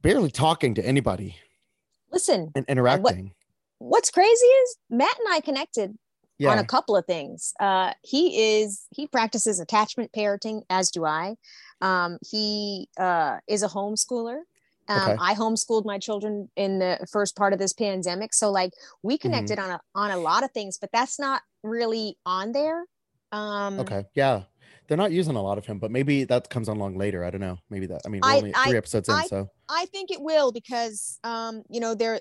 barely 0.01 0.31
talking 0.31 0.73
to 0.75 0.85
anybody 0.85 1.35
Listen, 2.11 2.51
and 2.55 2.65
interacting. 2.67 3.33
what's 3.79 4.11
crazy 4.11 4.45
is 4.45 4.77
Matt 4.89 5.17
and 5.19 5.33
I 5.33 5.41
connected 5.41 5.97
on 6.43 6.57
a 6.59 6.65
couple 6.65 6.95
of 6.95 7.05
things. 7.05 7.53
Uh, 7.59 7.93
he 8.03 8.57
is 8.59 8.85
he 8.91 9.07
practices 9.07 9.59
attachment 9.59 10.11
parenting, 10.11 10.61
as 10.69 10.89
do 10.91 11.05
I. 11.05 11.35
Um, 11.81 12.17
he 12.29 12.89
uh, 12.97 13.37
is 13.47 13.63
a 13.63 13.67
homeschooler. 13.67 14.39
Um, 14.87 15.01
Okay. 15.01 15.15
I 15.19 15.33
homeschooled 15.33 15.83
my 15.85 15.97
children 15.97 16.47
in 16.55 16.77
the 16.79 17.07
first 17.11 17.35
part 17.35 17.53
of 17.53 17.59
this 17.59 17.73
pandemic, 17.73 18.33
so 18.33 18.51
like 18.51 18.71
Mm-hmm. 18.71 19.07
we 19.07 19.17
connected 19.17 19.57
on 19.59 19.69
a 19.71 19.79
on 19.95 20.11
a 20.11 20.17
lot 20.17 20.43
of 20.43 20.51
things, 20.51 20.77
but 20.79 20.89
that's 20.91 21.17
not 21.19 21.41
really 21.63 22.17
on 22.25 22.51
there. 22.51 22.85
Um, 23.31 23.79
okay, 23.79 24.03
yeah. 24.13 24.43
They're 24.87 24.97
not 24.97 25.11
using 25.11 25.35
a 25.35 25.41
lot 25.41 25.57
of 25.57 25.65
him, 25.65 25.79
but 25.79 25.89
maybe 25.89 26.25
that 26.25 26.51
comes 26.51 26.67
along 26.67 26.95
later. 26.99 27.23
I 27.25 27.31
don't 27.31 27.41
know. 27.41 27.57
Maybe 27.71 27.87
that. 27.87 28.01
I 28.05 28.09
mean, 28.09 28.21
we're 28.23 28.29
I- 28.29 28.37
only 28.37 28.51
three 28.53 28.75
I- 28.75 28.77
episodes 28.77 29.09
in, 29.09 29.15
I- 29.15 29.25
so 29.25 29.49
I 29.67 29.87
think 29.87 30.11
it 30.11 30.21
will 30.21 30.51
because 30.51 31.17
um, 31.23 31.63
you 31.67 31.79
know 31.79 31.95
there 31.95 32.19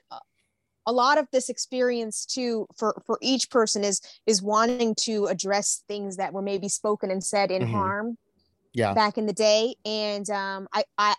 a 0.87 0.93
lot 0.93 1.19
of 1.19 1.27
this 1.33 1.49
experience 1.49 2.27
too 2.27 2.67
for 2.77 2.95
for 3.07 3.19
each 3.23 3.51
person 3.51 3.85
is 3.85 4.01
is 4.27 4.43
wanting 4.43 4.95
to 4.95 5.27
address 5.27 5.83
things 5.89 6.17
that 6.17 6.33
were 6.33 6.43
maybe 6.43 6.69
spoken 6.69 7.11
and 7.11 7.23
said 7.25 7.51
in 7.51 7.63
Mhm. 7.63 7.73
harm 7.73 8.19
yeah, 8.73 8.93
back 8.95 9.17
in 9.19 9.27
the 9.27 9.33
day 9.33 9.77
and 9.85 10.29
um 10.31 10.69
I 10.73 10.85
I 10.99 11.15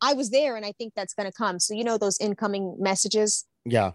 I 0.00 0.14
was 0.14 0.30
there 0.30 0.56
and 0.56 0.66
I 0.66 0.72
think 0.72 0.94
that's 0.94 1.14
going 1.14 1.30
to 1.30 1.32
come 1.32 1.58
so 1.60 1.74
you 1.74 1.84
know 1.84 1.96
those 1.96 2.18
incoming 2.20 2.76
messages 2.78 3.46
yeah, 3.64 3.92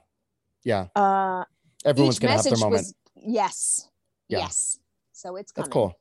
yeah. 0.63 0.87
uh 0.95 1.43
Everyone's 1.85 2.19
gonna 2.19 2.33
have 2.33 2.43
their 2.43 2.57
moment. 2.57 2.71
was 2.87 2.95
yes 3.15 3.89
Yeah. 4.29 4.39
yes 4.39 4.79
so 5.11 5.35
it's 5.35 5.51
coming 5.51 5.69
That's 5.69 5.73
cool. 5.73 5.93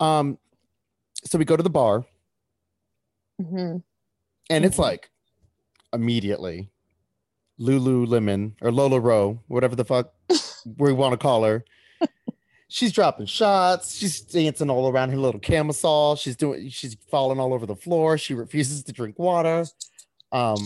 Um, 0.00 0.38
so 1.24 1.38
we 1.38 1.44
go 1.44 1.56
to 1.56 1.62
the 1.62 1.70
bar, 1.70 2.06
Mhm. 3.40 3.82
and 4.48 4.64
it's 4.64 4.76
Mhm. 4.76 4.80
like 4.80 5.10
immediately 5.92 6.70
Lululemon 7.60 8.52
or 8.62 8.70
LuLaRoe, 8.70 9.38
whatever 9.48 9.76
the 9.76 9.84
fuck 9.84 10.12
we 10.78 10.92
want 10.92 11.12
to 11.12 11.18
call 11.18 11.44
her. 11.44 11.64
She's 12.68 12.92
dropping 12.92 13.26
shots. 13.26 13.96
She's 13.96 14.20
dancing 14.20 14.70
all 14.70 14.88
around 14.88 15.10
her 15.10 15.16
little 15.16 15.40
camisole. 15.40 16.14
She's 16.14 16.36
doing. 16.36 16.68
She's 16.68 16.96
falling 17.10 17.40
all 17.40 17.52
over 17.52 17.66
the 17.66 17.74
floor. 17.74 18.16
She 18.16 18.32
refuses 18.32 18.84
to 18.84 18.92
drink 18.92 19.18
water. 19.18 19.66
Um, 20.30 20.56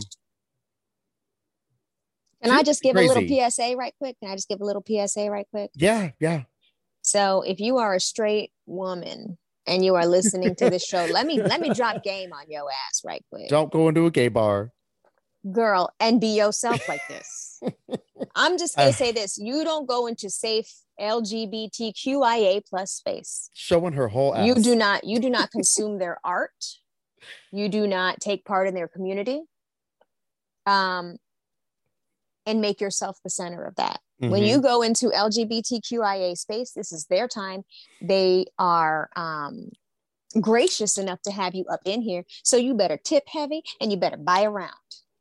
Can 2.42 2.52
I 2.52 2.62
just 2.62 2.82
give 2.82 2.94
a 2.96 3.00
little 3.00 3.26
PSA 3.26 3.74
right 3.78 3.94
quick? 3.98 4.20
Can 4.20 4.30
I 4.30 4.34
just 4.34 4.48
give 4.48 4.60
a 4.60 4.64
little 4.64 4.84
PSA 4.86 5.30
right 5.30 5.46
quick? 5.50 5.70
yeah, 5.74 6.10
yeah. 6.20 6.42
So 7.00 7.42
if 7.42 7.58
you 7.58 7.78
are 7.78 7.94
a 7.94 8.00
straight 8.00 8.50
woman 8.66 9.38
and 9.66 9.82
you 9.82 9.94
are 9.94 10.06
listening 10.06 10.54
to 10.56 10.68
this 10.68 10.84
show, 10.84 11.06
let 11.10 11.26
me 11.26 11.40
let 11.40 11.62
me 11.62 11.72
drop 11.72 12.02
game 12.02 12.34
on 12.34 12.44
your 12.48 12.68
ass 12.70 13.00
right 13.02 13.24
quick. 13.30 13.48
Don't 13.48 13.72
go 13.72 13.88
into 13.88 14.04
a 14.04 14.10
gay 14.10 14.28
bar. 14.28 14.72
Girl, 15.52 15.90
and 16.00 16.20
be 16.20 16.28
yourself 16.28 16.82
like 16.88 17.02
this. 17.08 17.60
I'm 18.34 18.58
just 18.58 18.76
gonna 18.76 18.88
Uh. 18.88 18.92
say 18.92 19.12
this. 19.12 19.36
You 19.38 19.64
don't 19.64 19.86
go 19.86 20.06
into 20.06 20.30
safe 20.30 20.72
LGBTQIA 21.00 22.62
plus 22.68 22.92
space. 22.92 23.50
Showing 23.54 23.92
her 23.94 24.08
whole 24.08 24.34
ass. 24.34 24.46
You 24.46 24.54
do 24.54 24.74
not 24.74 25.04
you 25.04 25.18
do 25.18 25.28
not 25.30 25.50
consume 25.52 25.98
their 25.98 26.18
art. 26.24 26.64
You 27.52 27.68
do 27.68 27.86
not 27.86 28.20
take 28.20 28.44
part 28.44 28.68
in 28.68 28.74
their 28.74 28.88
community. 28.88 29.42
Um 30.66 31.16
and 32.46 32.60
make 32.60 32.80
yourself 32.80 33.18
the 33.24 33.30
center 33.30 33.64
of 33.64 33.74
that. 33.76 34.00
When 34.18 34.42
Mhm. 34.42 34.48
you 34.48 34.60
go 34.60 34.82
into 34.82 35.10
LGBTQIA 35.10 36.36
space, 36.36 36.72
this 36.72 36.92
is 36.92 37.06
their 37.06 37.26
time. 37.26 37.64
They 38.00 38.46
are 38.58 39.08
um, 39.16 39.70
gracious 40.40 40.98
enough 40.98 41.20
to 41.22 41.30
have 41.32 41.54
you 41.54 41.64
up 41.72 41.80
in 41.86 42.02
here. 42.02 42.24
So 42.42 42.56
you 42.58 42.74
better 42.74 42.96
tip 42.98 43.24
heavy 43.28 43.62
and 43.80 43.90
you 43.90 43.96
better 43.98 44.16
buy 44.18 44.44
around. 44.44 44.74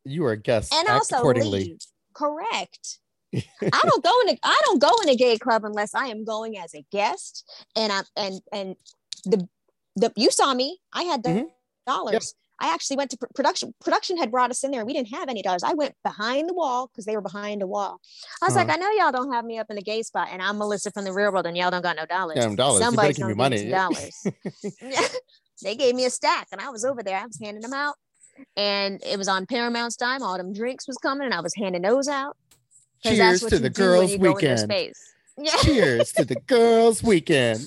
You 0.06 0.26
are 0.26 0.32
a 0.32 0.38
guest. 0.38 0.74
And 0.74 0.88
Act 0.88 0.98
also 0.98 1.18
accordingly. 1.18 1.64
leave. 1.64 1.78
Correct. 2.14 3.00
I 3.36 3.80
don't 3.84 4.04
go 4.04 4.12
in 4.22 4.30
a 4.36 4.40
I 4.44 4.62
don't 4.66 4.80
go 4.80 4.92
in 5.04 5.10
a 5.10 5.16
gay 5.16 5.38
club 5.38 5.66
unless 5.66 5.96
I 5.96 6.08
am 6.08 6.24
going 6.24 6.58
as 6.58 6.76
a 6.76 6.86
guest. 6.92 7.50
And 7.76 7.92
I'm 7.92 8.04
and 8.16 8.42
and 8.52 8.76
the 9.26 9.48
the 9.96 10.12
you 10.16 10.30
saw 10.32 10.54
me. 10.54 10.80
I 10.94 11.04
had 11.04 11.24
the 11.24 11.30
Mhm. 11.30 11.46
dollars. 11.88 12.36
I 12.62 12.72
actually 12.72 12.98
went 12.98 13.10
to 13.12 13.18
pr- 13.18 13.26
production. 13.36 13.74
Production 13.84 14.16
had 14.18 14.30
brought 14.32 14.52
us 14.52 14.64
in 14.64 14.70
there. 14.72 14.86
We 14.86 14.94
didn't 14.94 15.10
have 15.14 15.28
any 15.28 15.42
dollars. 15.42 15.64
I 15.64 15.74
went 15.74 15.96
behind 16.04 16.48
the 16.48 16.54
wall 16.54 16.88
because 16.88 17.06
they 17.06 17.16
were 17.16 17.22
behind 17.22 17.62
the 17.62 17.68
wall. 17.68 18.00
I 18.42 18.46
was 18.46 18.56
Uh-huh. 18.56 18.66
like, 18.68 18.70
I 18.78 18.80
know 18.80 18.90
y'all 18.92 19.12
don't 19.12 19.34
have 19.34 19.44
me 19.44 19.58
up 19.58 19.68
in 19.72 19.76
the 19.76 19.82
gay 19.82 20.04
spot, 20.04 20.28
and 20.32 20.42
I'm 20.42 20.60
Melissa 20.60 20.92
from 20.92 21.04
the 21.04 21.12
real 21.12 21.32
world, 21.32 21.48
and 21.48 21.58
y'all 21.58 21.72
don't 21.72 21.82
got 21.82 21.96
no 21.98 22.06
dollars. 22.06 22.38
Them 22.38 22.56
dollars. 22.56 22.82
Somebody's 22.84 23.18
give 23.18 23.28
me 23.28 23.34
money. 23.34 23.70
dollars. 23.70 24.24
They 25.64 25.76
gave 25.76 25.96
me 25.96 26.06
a 26.06 26.10
stack, 26.10 26.48
and 26.52 26.60
I 26.62 26.70
was 26.70 26.84
over 26.86 27.02
there. 27.04 27.18
I 27.18 27.26
was 27.26 27.40
handing 27.42 27.62
them 27.62 27.74
out, 27.74 27.96
and 28.58 29.02
it 29.06 29.18
was 29.18 29.28
on 29.28 29.46
Paramount's 29.46 29.96
time. 29.96 30.24
All 30.24 30.38
them 30.38 30.54
drinks 30.54 30.88
was 30.88 30.98
coming, 30.98 31.26
and 31.26 31.34
I 31.34 31.42
was 31.42 31.54
handing 31.56 31.82
those 31.82 32.08
out. 32.08 32.38
Cheers 33.06 33.42
to 33.42 33.60
the 33.60 33.70
girls' 33.70 34.12
you 34.12 34.18
go 34.18 34.38
in 34.38 34.46
their 34.46 34.56
weekend. 34.68 34.94
Yeah. 35.38 35.52
Cheers 35.62 36.12
to 36.14 36.26
the 36.26 36.36
girls' 36.48 37.04
weekend. 37.04 37.62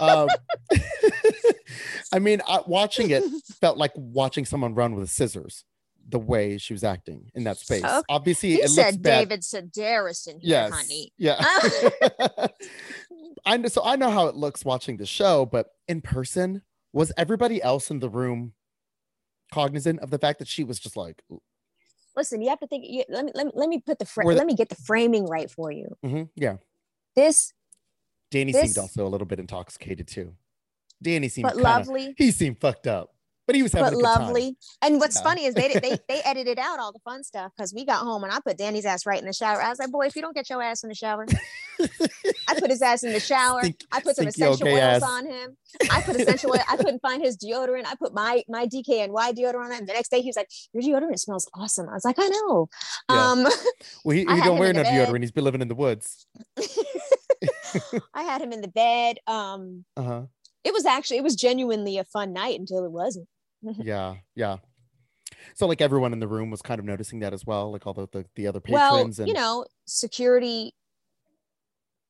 Um, 0.00 0.28
I 2.12 2.18
mean, 2.18 2.40
I, 2.48 2.60
watching 2.66 3.10
it 3.10 3.22
felt 3.60 3.78
like 3.78 3.92
watching 3.94 4.44
someone 4.44 4.74
run 4.74 4.94
with 4.94 5.10
scissors. 5.10 5.64
The 6.08 6.20
way 6.20 6.56
she 6.56 6.72
was 6.72 6.84
acting 6.84 7.32
in 7.34 7.42
that 7.44 7.56
space. 7.56 7.82
Okay. 7.82 8.00
Obviously, 8.08 8.50
He 8.50 8.54
it 8.56 8.60
looks 8.70 8.74
said 8.76 9.02
bad. 9.02 9.28
David 9.28 9.40
Sedaris 9.40 10.28
in 10.28 10.38
here, 10.38 10.50
Yes. 10.50 10.72
honey. 10.72 11.12
Yeah. 11.18 11.44
I 13.44 13.56
know, 13.56 13.68
so 13.68 13.82
I 13.84 13.96
know 13.96 14.10
how 14.10 14.28
it 14.28 14.36
looks 14.36 14.64
watching 14.64 14.98
the 14.98 15.06
show, 15.06 15.46
but 15.46 15.66
in 15.88 16.00
person, 16.00 16.62
was 16.92 17.10
everybody 17.16 17.60
else 17.60 17.90
in 17.90 17.98
the 17.98 18.08
room 18.08 18.52
cognizant 19.60 20.00
of 20.00 20.10
the 20.10 20.18
fact 20.18 20.38
that 20.40 20.48
she 20.48 20.64
was 20.64 20.78
just 20.78 20.96
like, 20.96 21.22
Listen, 22.16 22.40
you 22.40 22.48
have 22.48 22.60
to 22.60 22.66
think. 22.66 22.84
You, 22.88 23.04
let 23.08 23.24
me 23.26 23.32
let 23.34 23.46
me 23.46 23.52
let 23.54 23.68
me 23.68 23.78
put 23.78 23.98
the 23.98 24.06
let 24.24 24.46
me 24.46 24.54
get 24.54 24.68
the 24.70 24.74
framing 24.74 25.26
right 25.26 25.50
for 25.50 25.70
you. 25.70 25.88
"Mhm, 26.04 26.30
yeah. 26.34 26.56
This, 27.14 27.52
Danny 28.30 28.52
This- 28.52 28.62
seemed 28.74 28.78
also 28.78 29.06
a 29.06 29.10
little 29.10 29.26
bit 29.26 29.38
intoxicated 29.38 30.08
too. 30.08 30.34
Danny 31.02 31.28
seemed 31.28 31.42
but 31.44 31.54
kinda, 31.54 31.62
lovely. 31.62 32.14
He 32.16 32.30
seemed 32.30 32.58
fucked 32.58 32.86
up, 32.86 33.14
but 33.46 33.54
he 33.56 33.62
was 33.62 33.72
having 33.72 33.84
but 33.86 33.92
a 33.92 33.96
good 33.96 34.04
time. 34.04 34.20
lovely. 34.22 34.56
And 34.82 34.98
what's 35.00 35.16
Yeah. 35.16 35.22
funny 35.22 35.44
is 35.46 35.54
they 35.54 35.68
they 35.74 35.98
they 36.08 36.20
edited 36.24 36.58
out 36.58 36.78
all 36.78 36.92
the 36.92 36.98
fun 37.00 37.22
stuff 37.24 37.52
because 37.56 37.72
we 37.74 37.84
got 37.84 37.98
home 38.00 38.24
and 38.24 38.32
I 38.32 38.40
put 38.40 38.58
Danny's 38.58 38.84
ass 38.84 39.06
right 39.06 39.18
in 39.20 39.26
the 39.26 39.32
shower. 39.32 39.62
I 39.62 39.68
was 39.70 39.78
like, 39.78 39.90
boy, 39.90 40.06
if 40.06 40.16
you 40.16 40.22
don't 40.22 40.34
get 40.34 40.48
your 40.50 40.62
ass 40.62 40.82
in 40.82 40.88
the 40.88 40.94
shower, 40.94 41.26
I 42.48 42.54
put 42.58 42.70
his 42.70 42.82
ass 42.82 43.02
in 43.04 43.12
the 43.12 43.20
shower. 43.20 43.60
Stink- 43.62 43.80
I 43.92 44.00
put 44.00 44.16
some 44.16 44.26
essential 44.26 44.56
gay 44.66 44.72
oils 44.74 45.02
ass. 45.02 45.02
on 45.02 45.26
him. 45.26 45.56
I 45.90 46.00
put 46.02 46.16
essential 46.16 46.50
oil. 46.50 46.60
I 46.68 46.76
couldn't 46.76 47.00
find 47.00 47.22
his 47.22 47.36
deodorant. 47.36 47.86
I 47.86 47.94
put 47.96 48.14
my 48.14 48.42
my 48.48 48.66
DKNY 48.66 49.10
deodorant 49.36 49.66
on 49.66 49.72
him. 49.72 49.86
The 49.86 49.92
next 49.92 50.10
day 50.10 50.20
he 50.22 50.28
was 50.28 50.36
like, 50.36 50.48
your 50.72 50.82
deodorant 51.00 51.18
smells 51.18 51.48
awesome. 51.54 51.88
I 51.88 51.94
was 51.94 52.04
like, 52.04 52.16
I 52.18 52.28
know. 52.28 52.68
Yeah. 53.10 53.30
Um, 53.32 53.42
Well, 54.04 54.14
he, 54.16 54.20
he 54.28 54.40
don't 54.42 54.58
wear 54.58 54.72
no 54.72 54.82
deodorant. 54.82 55.20
He's 55.20 55.32
been 55.32 55.44
living 55.44 55.60
in 55.62 55.68
the 55.68 55.74
woods. 55.74 56.26
I 58.14 58.22
had 58.22 58.40
him 58.40 58.52
in 58.52 58.60
the 58.60 58.68
bed. 58.68 59.18
Um, 59.26 59.84
Uh 59.96 60.02
huh. 60.02 60.22
it 60.64 60.72
was 60.72 60.86
actually 60.86 61.18
it 61.18 61.24
was 61.24 61.36
genuinely 61.36 61.98
a 61.98 62.04
fun 62.04 62.32
night 62.32 62.58
until 62.58 62.84
it 62.84 62.90
wasn't. 62.92 63.28
Yeah, 63.78 64.16
yeah. 64.34 64.56
So 65.54 65.66
like 65.66 65.80
everyone 65.80 66.12
in 66.12 66.20
the 66.20 66.28
room 66.28 66.50
was 66.50 66.62
kind 66.62 66.78
of 66.78 66.84
noticing 66.84 67.20
that 67.20 67.32
as 67.32 67.44
well, 67.44 67.72
like 67.72 67.86
all 67.86 67.94
the 67.94 68.08
the, 68.12 68.24
the 68.34 68.46
other 68.46 68.60
well 68.68 68.96
patrons 68.96 69.18
and 69.18 69.28
you 69.28 69.34
know 69.34 69.64
security 69.86 70.74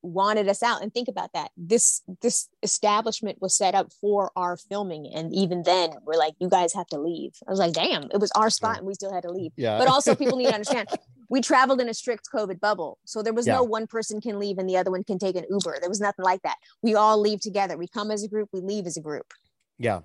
wanted 0.03 0.47
us 0.47 0.61
out 0.63 0.81
and 0.81 0.93
think 0.93 1.07
about 1.07 1.33
that 1.33 1.49
this 1.57 2.01
this 2.21 2.47
establishment 2.61 3.41
was 3.41 3.57
set 3.57 3.73
up 3.73 3.91
for 3.99 4.31
our 4.35 4.55
filming 4.55 5.11
and 5.13 5.33
even 5.33 5.63
then 5.63 5.89
we're 6.05 6.15
like 6.15 6.33
you 6.39 6.47
guys 6.47 6.71
have 6.71 6.85
to 6.85 6.99
leave 6.99 7.31
i 7.47 7.51
was 7.51 7.59
like 7.59 7.73
damn 7.73 8.03
it 8.03 8.19
was 8.19 8.31
our 8.35 8.49
spot 8.49 8.77
and 8.77 8.85
we 8.87 8.93
still 8.93 9.11
had 9.11 9.23
to 9.23 9.31
leave 9.31 9.51
yeah. 9.57 9.77
but 9.77 9.87
also 9.87 10.15
people 10.15 10.37
need 10.37 10.47
to 10.47 10.53
understand 10.53 10.87
we 11.29 11.41
traveled 11.41 11.81
in 11.81 11.89
a 11.89 11.93
strict 11.93 12.29
COVID 12.33 12.59
bubble. 12.59 12.99
So 13.05 13.21
there 13.21 13.33
was 13.33 13.47
Yeah. 13.47 13.55
no 13.55 13.63
one 13.63 13.87
person 13.87 14.21
can 14.21 14.39
leave 14.39 14.57
and 14.57 14.69
the 14.69 14.77
other 14.77 14.91
one 14.91 15.03
can 15.03 15.19
take 15.19 15.35
an 15.35 15.45
Uber. 15.49 15.77
There 15.79 15.89
was 15.89 15.99
nothing 15.99 16.23
like 16.23 16.41
that. 16.43 16.57
We 16.81 16.95
all 16.95 17.19
leave 17.19 17.41
together. 17.41 17.77
We 17.77 17.87
come 17.87 18.11
as 18.11 18.23
a 18.23 18.27
group, 18.27 18.49
we 18.53 18.61
leave 18.61 18.85
as 18.85 18.97
a 18.97 19.01
group. 19.01 19.33
Yeah. 19.77 20.01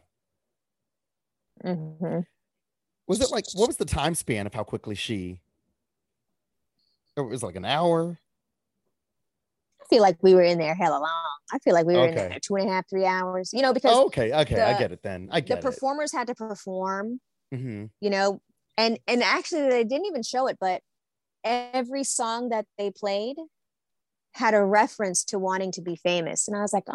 Mhm. 1.64 2.24
Was 3.06 3.20
it 3.20 3.30
like 3.30 3.44
what 3.52 3.68
was 3.68 3.76
the 3.76 3.84
time 3.84 4.14
span 4.14 4.46
of 4.46 4.54
how 4.54 4.64
quickly 4.64 4.94
she? 4.94 5.40
It 7.16 7.22
was 7.22 7.42
like 7.42 7.56
an 7.56 7.64
hour. 7.64 8.18
I 9.80 9.84
feel 9.88 10.02
like 10.02 10.22
we 10.22 10.34
were 10.34 10.42
in 10.42 10.58
there 10.58 10.74
hella 10.74 10.98
long. 11.00 11.38
I 11.52 11.58
feel 11.58 11.74
like 11.74 11.86
we 11.86 11.96
were 11.96 12.06
in 12.06 12.14
there 12.14 12.38
two 12.40 12.56
and 12.56 12.68
a 12.68 12.72
half, 12.72 12.88
three 12.88 13.04
hours, 13.04 13.50
you 13.52 13.60
know, 13.62 13.72
because 13.74 13.98
Oh, 13.98 14.06
okay, 14.06 14.32
okay, 14.32 14.60
I 14.60 14.74
get 14.74 14.92
it 14.92 15.02
then. 15.02 15.28
I 15.30 15.40
get 15.40 15.58
it. 15.58 15.62
The 15.62 15.70
performers 15.70 16.12
had 16.12 16.26
to 16.28 16.34
perform, 16.34 17.20
hmm 17.52 17.86
you 18.00 18.10
know, 18.10 18.40
and 18.78 18.98
and 19.08 19.22
actually 19.22 19.68
they 19.68 19.84
didn't 19.84 20.06
even 20.06 20.22
show 20.22 20.46
it, 20.48 20.58
but 20.60 20.82
every 21.44 22.04
song 22.04 22.50
that 22.50 22.66
they 22.78 22.90
played 22.90 23.36
had 24.34 24.54
a 24.54 24.64
reference 24.64 25.24
to 25.24 25.38
wanting 25.38 25.72
to 25.72 25.82
be 25.82 25.96
famous. 25.96 26.48
And 26.48 26.56
I 26.56 26.60
was 26.62 26.72
like, 26.72 26.84
ah, 26.88 26.94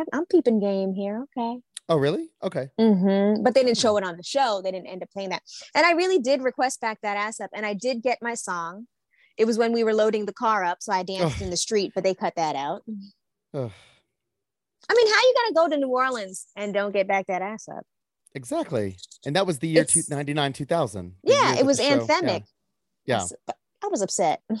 I- 0.00 0.04
I'm 0.12 0.26
peeping 0.26 0.60
game 0.60 0.94
here. 0.94 1.24
Okay. 1.38 1.60
Oh, 1.88 1.96
really? 1.96 2.30
Okay. 2.42 2.68
hmm 2.78 3.42
But 3.42 3.54
they 3.54 3.62
didn't 3.64 3.78
show 3.78 3.96
it 3.96 4.04
on 4.04 4.16
the 4.16 4.22
show. 4.22 4.60
They 4.62 4.70
didn't 4.70 4.86
end 4.86 5.02
up 5.02 5.10
playing 5.10 5.30
that. 5.30 5.42
And 5.74 5.84
I 5.84 5.92
really 5.92 6.18
did 6.18 6.42
request 6.42 6.80
back 6.80 6.98
that 7.02 7.16
ass 7.16 7.40
up. 7.40 7.50
And 7.52 7.66
I 7.66 7.74
did 7.74 8.02
get 8.02 8.18
my 8.22 8.34
song. 8.34 8.86
It 9.36 9.46
was 9.46 9.58
when 9.58 9.72
we 9.72 9.82
were 9.84 9.94
loading 9.94 10.26
the 10.26 10.32
car 10.32 10.64
up. 10.64 10.78
So 10.80 10.92
I 10.92 11.02
danced 11.02 11.40
in 11.40 11.50
the 11.50 11.56
street, 11.56 11.92
but 11.94 12.04
they 12.04 12.14
cut 12.14 12.34
that 12.36 12.54
out. 12.56 12.82
Ugh, 13.54 13.70
I 14.88 14.94
mean, 14.94 15.06
how 15.06 15.20
you 15.20 15.34
gonna 15.36 15.54
go 15.68 15.74
to 15.74 15.80
New 15.80 15.88
Orleans 15.92 16.46
and 16.56 16.72
don't 16.74 16.92
get 16.92 17.06
back 17.08 17.26
that 17.28 17.42
ass 17.42 17.68
up? 17.68 17.84
exactly. 18.34 18.96
And 19.26 19.36
that 19.36 19.46
was 19.46 19.58
the 19.58 19.68
year 19.68 19.84
two, 19.84 20.02
99, 20.08 20.52
2000. 20.54 21.14
Yeah, 21.22 21.56
it 21.58 21.66
was 21.66 21.78
anthemic. 21.78 22.44
Yeah. 23.04 23.18
I 23.18 23.22
s- 23.22 23.32
but 23.46 23.56
I 23.84 23.88
was 23.88 24.02
upset. 24.02 24.40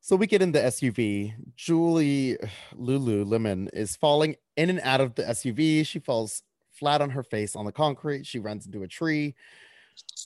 So 0.00 0.14
we 0.16 0.26
get 0.26 0.40
in 0.40 0.52
the 0.52 0.60
SUV. 0.60 1.34
Julie 1.56 2.38
Lululemon 2.74 3.68
is 3.74 3.96
falling 3.96 4.36
in 4.56 4.70
and 4.70 4.80
out 4.82 5.00
of 5.02 5.16
the 5.16 5.24
SUV. 5.24 5.84
She 5.86 5.98
falls 5.98 6.42
flat 6.78 7.00
on 7.00 7.10
her 7.10 7.22
face 7.22 7.56
on 7.56 7.64
the 7.64 7.72
concrete. 7.72 8.26
She 8.26 8.38
runs 8.38 8.66
into 8.66 8.82
a 8.82 8.88
tree. 8.88 9.34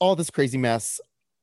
All 0.00 0.16
this 0.16 0.30
crazy 0.30 0.58
mess. 0.58 1.00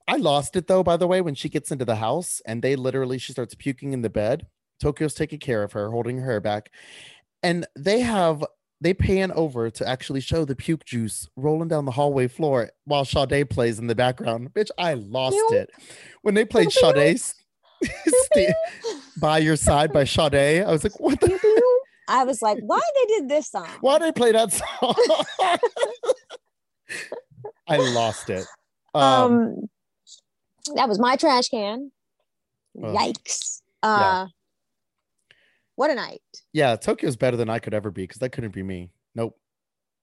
I 0.08 0.18
lost 0.18 0.56
it 0.56 0.68
though, 0.68 0.84
by 0.84 0.98
the 0.98 1.08
way, 1.08 1.22
when 1.22 1.36
she 1.36 1.50
gets 1.50 1.72
into 1.72 1.86
the 1.86 1.96
house 1.96 2.42
and 2.46 2.62
they 2.62 2.76
literally 2.76 3.18
she 3.18 3.32
starts 3.32 3.56
puking 3.56 3.94
in 3.94 4.02
the 4.02 4.10
bed. 4.10 4.48
Tokyo's 4.80 5.14
taking 5.14 5.40
care 5.40 5.64
of 5.64 5.74
her, 5.74 5.90
holding 5.90 6.18
her 6.18 6.26
hair 6.26 6.42
back. 6.42 6.72
And 7.44 7.68
they 7.76 8.00
have 8.00 8.44
they 8.82 8.94
pan 8.94 9.32
over 9.34 9.70
to 9.70 9.88
actually 9.88 10.22
show 10.22 10.46
the 10.46 10.56
puke 10.56 10.86
juice 10.86 11.28
rolling 11.36 11.68
down 11.68 11.86
the 11.86 11.92
hallway 11.92 12.28
floor 12.28 12.72
while 12.86 13.04
Sade 13.04 13.50
plays 13.50 13.78
in 13.78 13.88
the 13.88 13.96
background. 13.96 14.54
Bitch, 14.54 14.70
I 14.78 14.94
lost 14.94 15.36
it. 15.52 15.70
When 16.22 16.34
they 16.34 16.46
played 16.46 16.70
Pew, 16.70 16.94
pew. 16.94 17.18
Sade 17.18 17.92
st- 18.34 18.56
by 19.20 19.40
your 19.40 19.56
side 19.56 19.92
by 19.92 20.06
Sade. 20.06 20.64
I 20.64 20.72
was 20.72 20.84
like, 20.84 21.00
what 21.00 21.20
the 21.20 21.28
I 22.10 22.24
was 22.26 22.42
like, 22.42 22.58
why 22.62 22.80
they 22.96 23.06
did 23.16 23.30
this 23.30 23.50
song? 23.52 23.68
why 23.82 24.00
did 24.00 24.08
they 24.08 24.12
play 24.12 24.32
that 24.32 24.52
song? 24.52 24.96
I 27.68 27.78
lost 27.78 28.30
it. 28.30 28.46
Um, 28.94 29.04
Um, 29.04 29.70
that 30.76 30.90
was 30.90 31.00
my 31.00 31.16
trash 31.16 31.50
can. 31.50 31.92
Ugh. 32.84 32.96
Yikes. 32.96 33.62
Uh 33.84 34.28
what 35.76 35.90
a 35.90 35.96
night. 35.96 36.22
yeah, 36.52 36.76
Tokyo's 36.76 37.16
better 37.16 37.38
than 37.38 37.50
I 37.50 37.60
could 37.60 37.74
ever 37.74 37.90
be 37.90 38.04
because 38.04 38.18
that 38.18 38.32
couldn't 38.32 38.54
be 38.54 38.64
me. 38.64 38.90
Nope. 39.16 39.40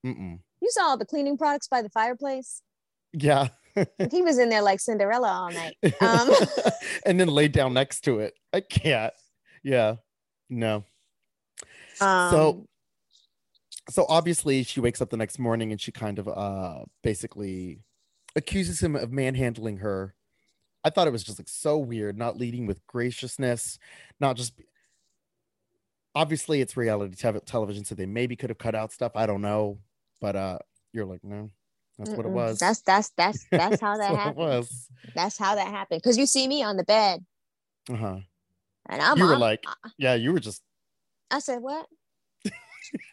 Mm-mm. 0.05 0.39
You 0.59 0.69
saw 0.71 0.95
the 0.95 1.05
cleaning 1.05 1.37
products 1.37 1.67
by 1.67 1.83
the 1.83 1.89
fireplace. 1.89 2.63
Yeah. 3.13 3.49
he 4.11 4.23
was 4.23 4.39
in 4.39 4.49
there 4.49 4.63
like 4.63 4.79
Cinderella 4.79 5.27
all 5.27 5.51
night. 5.51 5.77
Um, 6.01 6.29
and 7.05 7.19
then 7.19 7.27
laid 7.27 7.51
down 7.51 7.73
next 7.75 8.01
to 8.05 8.19
it. 8.19 8.33
I 8.51 8.61
can't. 8.61 9.13
Yeah. 9.63 9.95
No. 10.49 10.83
Um, 12.01 12.31
so 12.31 12.67
so 13.89 14.05
obviously 14.09 14.63
she 14.63 14.79
wakes 14.79 15.01
up 15.01 15.09
the 15.09 15.17
next 15.17 15.39
morning 15.39 15.71
and 15.71 15.79
she 15.79 15.91
kind 15.91 16.19
of 16.19 16.27
uh 16.27 16.85
basically 17.03 17.79
accuses 18.35 18.81
him 18.81 18.95
of 18.95 19.11
manhandling 19.11 19.77
her. 19.77 20.13
I 20.83 20.89
thought 20.89 21.07
it 21.07 21.11
was 21.11 21.23
just 21.23 21.39
like 21.39 21.49
so 21.49 21.77
weird 21.77 22.17
not 22.17 22.37
leading 22.37 22.65
with 22.65 22.85
graciousness 22.87 23.77
not 24.19 24.37
just 24.37 24.53
obviously 26.15 26.61
it's 26.61 26.77
reality 26.77 27.15
te- 27.15 27.39
television 27.45 27.83
so 27.83 27.93
they 27.93 28.05
maybe 28.05 28.35
could 28.35 28.49
have 28.49 28.57
cut 28.57 28.73
out 28.73 28.91
stuff 28.93 29.11
i 29.15 29.25
don't 29.25 29.41
know 29.41 29.77
but 30.21 30.35
uh 30.35 30.57
you're 30.93 31.05
like 31.05 31.23
no 31.23 31.49
that's 31.97 32.11
what 32.11 32.25
it 32.25 32.29
was. 32.31 32.59
That's 32.59 32.81
that's 32.81 33.09
that's 33.17 33.45
that's 33.51 33.81
how 33.81 33.97
that 33.97 34.15
happened. 34.15 34.37
was. 34.37 34.87
That's 35.15 35.37
how 35.37 35.55
that 35.55 35.67
happened. 35.67 36.01
Because 36.01 36.17
you 36.17 36.25
see 36.27 36.47
me 36.47 36.61
on 36.61 36.77
the 36.77 36.83
bed. 36.83 37.25
Uh-huh. 37.89 38.17
And 38.89 39.01
I'm 39.01 39.17
you 39.17 39.25
were 39.25 39.33
on- 39.33 39.39
like 39.39 39.63
yeah 39.97 40.13
you 40.13 40.31
were 40.31 40.39
just 40.39 40.61
I 41.31 41.39
said, 41.39 41.61
what? 41.61 41.87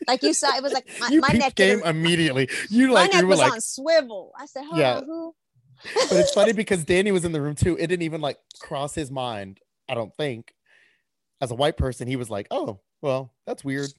like 0.06 0.22
you 0.22 0.32
saw 0.32 0.54
it 0.56 0.62
was 0.62 0.72
like 0.72 0.88
my, 1.00 1.08
my 1.16 1.28
neck 1.36 1.54
game 1.56 1.78
didn't- 1.78 1.86
immediately 1.96 2.48
you 2.70 2.88
my 2.88 2.92
like 2.94 3.12
neck 3.12 3.22
you 3.22 3.26
were 3.26 3.30
was 3.30 3.38
like 3.40 3.52
on 3.54 3.60
swivel. 3.60 4.32
I 4.38 4.46
said, 4.46 4.64
hold 4.64 4.78
Yeah. 4.78 4.98
on, 4.98 5.04
who? 5.04 5.34
but 6.08 6.12
it's 6.12 6.32
funny 6.32 6.52
because 6.52 6.84
Danny 6.92 7.10
was 7.10 7.24
in 7.24 7.32
the 7.32 7.40
room 7.42 7.54
too. 7.56 7.76
It 7.76 7.88
didn't 7.88 8.02
even 8.02 8.20
like 8.20 8.38
cross 8.60 8.94
his 8.94 9.10
mind, 9.10 9.58
I 9.88 9.94
don't 9.94 10.14
think. 10.16 10.54
As 11.40 11.50
a 11.50 11.54
white 11.56 11.76
person, 11.76 12.06
he 12.06 12.14
was 12.16 12.30
like, 12.30 12.46
"Oh, 12.52 12.78
well, 13.02 13.32
that's 13.46 13.64
weird," 13.64 13.90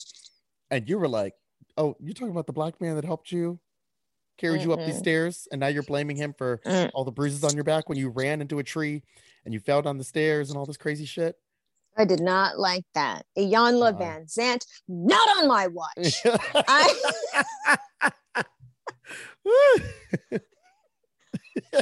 and 0.72 0.88
you 0.89 0.97
were 0.97 1.09
like, 1.09 1.34
"Oh, 1.78 1.95
you're 1.99 2.13
talking 2.13 2.32
about 2.32 2.47
the 2.47 2.53
black 2.53 2.80
man 2.80 2.95
that 2.95 3.03
helped 3.05 3.32
you, 3.32 3.59
carried 4.38 4.61
you 4.61 4.72
up 4.72 4.80
these 4.80 4.97
stairs, 4.97 5.47
and 5.51 5.59
now 5.59 5.68
you're 5.68 5.84
blaming 5.84 6.16
him 6.16 6.34
for 6.38 6.61
Mm. 6.66 6.89
all 6.93 7.03
the 7.03 7.11
bruises 7.11 7.43
on 7.43 7.53
your 7.53 7.66
back 7.66 7.89
when 7.89 7.97
you 7.97 8.09
ran 8.09 8.39
into 8.41 8.57
a 8.59 8.63
tree 8.63 9.03
and 9.43 9.53
you 9.53 9.59
fell 9.59 9.82
down 9.82 9.97
the 9.97 10.03
stairs 10.05 10.49
and 10.49 10.57
all 10.57 10.66
this 10.66 10.78
crazy 10.78 11.05
shit." 11.05 11.36
I 11.97 12.05
did 12.05 12.19
not 12.19 12.59
like 12.59 12.83
that. 12.93 13.25
Jan 13.37 13.77
Le 13.79 13.87
Uh-uh. 13.91 13.97
Van 13.97 14.25
Zant, 14.25 14.65
not 14.87 15.27
on 15.37 15.47
my 15.47 15.67
watch. 15.67 16.21
I 16.25 16.93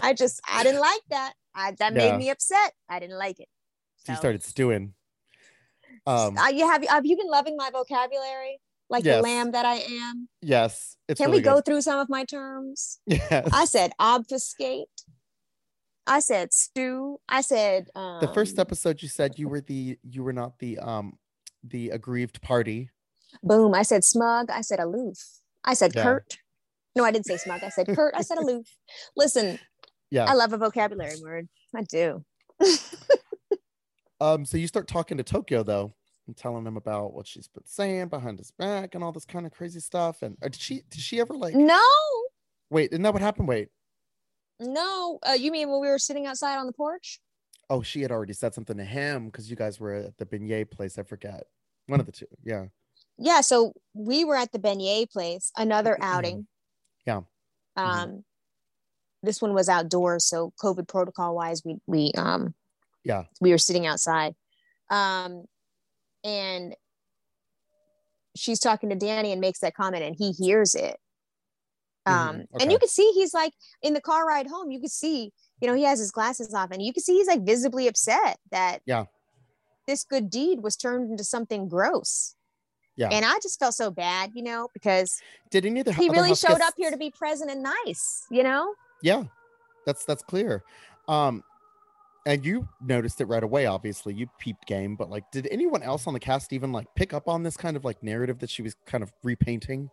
I 0.02 0.14
just 0.14 0.42
I 0.50 0.64
didn't 0.64 0.82
like 0.82 1.02
that. 1.10 1.34
I 1.56 1.72
that 1.80 1.94
Yeah. 1.94 2.12
made 2.12 2.18
me 2.18 2.30
upset. 2.30 2.74
I 2.90 3.00
didn't 3.00 3.18
like 3.18 3.40
it. 3.40 3.48
she 4.06 4.14
started 4.16 4.44
stewing. 4.44 4.94
Um, 6.06 6.38
uh, 6.38 6.50
you 6.50 6.68
have 6.68 6.86
have 6.88 7.06
you 7.06 7.16
been 7.18 7.30
loving 7.30 7.56
my 7.56 7.70
vocabulary 7.72 8.60
like 8.90 9.04
Yes. 9.06 9.18
the 9.18 9.22
lamb 9.24 9.52
that 9.52 9.66
I 9.66 9.76
am? 9.76 10.28
yes, 10.42 10.98
Can 11.08 11.28
really 11.28 11.40
we 11.40 11.44
go 11.44 11.62
through 11.62 11.82
some 11.82 12.00
of 12.00 12.10
my 12.10 12.26
terms? 12.26 13.00
Yes. 13.08 13.50
I 13.54 13.66
said 13.66 13.92
obfuscate. 14.00 14.90
I 16.06 16.20
said 16.20 16.54
stew. 16.54 17.20
I 17.30 17.42
said 17.42 17.90
um, 17.96 18.20
the 18.20 18.28
first 18.28 18.60
episode 18.60 19.02
you 19.02 19.08
said 19.10 19.38
you 19.38 19.48
were 19.48 19.62
the 19.62 19.98
you 20.04 20.24
were 20.24 20.34
not 20.34 20.60
the 20.60 20.80
um 20.80 21.18
the 21.64 21.90
aggrieved 21.90 22.42
party 22.42 22.90
Boom. 23.42 23.74
I 23.74 23.82
said 23.82 24.04
smug. 24.04 24.52
I 24.52 24.62
said 24.62 24.80
aloof. 24.80 25.18
I 25.64 25.74
said 25.74 25.94
Yeah. 25.96 26.04
curt. 26.04 26.38
No, 26.96 27.04
I 27.04 27.12
didn't 27.12 27.26
say 27.26 27.38
smug. 27.38 27.64
I 27.64 27.70
said 27.70 27.88
curt. 27.88 28.14
I 28.16 28.22
said 28.22 28.38
aloof. 28.42 28.68
Listen, 29.16 29.58
yeah 30.12 30.26
I 30.26 30.34
love 30.36 30.54
a 30.54 30.58
vocabulary 30.58 31.16
word. 31.22 31.48
I 31.76 31.84
do. 31.84 32.24
um 34.22 34.46
so 34.46 34.58
you 34.58 34.68
start 34.68 34.88
talking 34.88 35.18
to 35.18 35.24
tokyo 35.24 35.64
though 35.64 35.94
and 36.28 36.38
telling 36.38 36.66
him 36.66 36.78
about 36.78 37.14
what 37.14 37.28
she's 37.28 37.48
been 37.48 37.66
saying 37.66 38.08
behind 38.08 38.38
his 38.38 38.52
back 38.52 38.96
and 38.96 39.04
all 39.04 39.12
this 39.12 39.26
kind 39.26 39.46
of 39.46 39.52
crazy 39.52 39.80
stuff 39.80 40.22
and 40.22 40.38
uh, 40.42 40.48
did 40.48 40.62
she 40.62 40.82
did 40.90 41.02
she 41.02 41.20
ever 41.20 41.34
like 41.34 41.56
No, 41.56 41.82
wait 42.70 42.92
isn't 42.92 43.02
that 43.02 43.12
what 43.14 43.22
happened 43.22 43.48
wait 43.48 43.70
no. 44.64 45.20
Uh, 45.28 45.34
you 45.34 45.52
mean 45.52 45.70
when 45.70 45.82
we 45.82 45.88
were 45.88 46.00
sitting 46.00 46.26
outside 46.26 46.58
on 46.58 46.66
the 46.66 46.74
porch? 46.74 47.20
oh 47.70 47.82
she 47.82 48.02
had 48.02 48.12
already 48.12 48.34
said 48.34 48.54
something 48.54 48.76
to 48.76 48.84
him 48.84 49.28
because 49.28 49.50
you 49.50 49.56
guys 49.56 49.80
were 49.80 49.94
at 49.94 50.18
the 50.18 50.26
beignet 50.26 50.70
place 50.70 51.00
i 51.00 51.04
forget 51.04 51.46
one 51.88 52.02
of 52.02 52.06
the 52.06 52.12
two 52.12 52.26
yeah 52.44 52.66
Yeah. 53.18 53.42
So 53.42 53.74
we 53.94 54.26
were 54.26 54.36
at 54.36 54.52
the 54.52 54.60
beignet 54.60 55.12
place, 55.12 55.52
another 55.58 55.98
outing. 56.02 56.48
Yeah. 57.06 57.22
Um, 57.76 58.24
this 59.22 59.42
one 59.42 59.54
was 59.54 59.70
outdoors, 59.70 60.26
so 60.26 60.52
COVID 60.62 60.88
protocol 60.88 61.36
wise, 61.36 61.62
we 61.64 61.78
we 61.88 62.12
um 62.18 62.54
yeah 63.04 63.24
we 63.40 63.52
were 63.52 63.58
sitting 63.58 63.86
outside. 63.86 64.36
Um, 64.90 65.46
and 66.24 66.76
she's 68.36 68.60
talking 68.60 68.90
to 68.90 68.96
Danny 68.96 69.32
and 69.32 69.42
makes 69.42 69.60
that 69.60 69.76
comment, 69.76 70.04
and 70.04 70.16
he 70.18 70.32
hears 70.32 70.76
it. 70.76 70.98
Um, 72.06 72.14
Mhm, 72.38 72.48
and 72.60 72.62
you 72.64 72.68
okay. 72.68 72.78
could 72.80 72.90
see 72.90 73.12
he's 73.14 73.34
like 73.34 73.54
in 73.82 73.94
the 73.94 74.02
car 74.02 74.26
ride 74.26 74.48
home, 74.48 74.72
you 74.72 74.80
could 74.80 74.92
see, 74.92 75.32
you 75.62 75.68
know, 75.68 75.74
he 75.74 75.84
has 75.84 76.00
his 76.00 76.12
glasses 76.12 76.54
off, 76.54 76.72
and 76.72 76.82
you 76.82 76.92
could 76.94 77.04
see 77.04 77.14
he's 77.18 77.28
like 77.28 77.44
visibly 77.46 77.88
upset 77.88 78.38
that 78.52 78.82
Yeah. 78.86 79.06
this 79.88 80.04
good 80.04 80.30
deed 80.30 80.62
was 80.62 80.76
turned 80.76 81.12
into 81.12 81.24
something 81.24 81.68
gross. 81.70 82.36
Yeah. 82.96 83.10
And 83.10 83.26
I 83.26 83.40
just 83.42 83.60
felt 83.60 83.74
so 83.74 83.90
bad, 83.90 84.32
you 84.36 84.44
know, 84.44 84.70
because 84.74 85.20
did 85.50 85.66
any 85.66 85.80
of 85.80 85.86
the 85.86 85.94
he 85.94 86.10
really 86.10 86.36
showed 86.36 86.62
up 86.62 86.74
here 86.78 86.92
to 86.92 86.98
be 86.98 87.10
present 87.10 87.50
and 87.50 87.64
nice, 87.64 88.26
you 88.30 88.44
know? 88.44 88.74
yeah 89.02 89.24
that's 89.86 90.06
that's 90.06 90.24
clear 90.24 90.64
um 91.10 91.44
and 92.26 92.46
you 92.46 92.66
noticed 92.80 93.20
it 93.20 93.26
right 93.26 93.44
away 93.44 93.66
obviously 93.66 94.14
you 94.14 94.26
peeped 94.40 94.66
game 94.66 94.96
but 94.96 95.10
like 95.10 95.30
did 95.32 95.46
anyone 95.52 95.84
else 95.84 96.08
on 96.08 96.14
the 96.14 96.20
cast 96.22 96.54
even 96.54 96.72
like 96.72 96.88
pick 96.96 97.14
up 97.14 97.28
on 97.28 97.44
this 97.44 97.58
kind 97.58 97.76
of 97.76 97.84
like 97.84 98.02
narrative 98.02 98.40
that 98.40 98.50
she 98.50 98.62
was 98.62 98.76
kind 98.86 99.04
of 99.04 99.12
repainting 99.24 99.90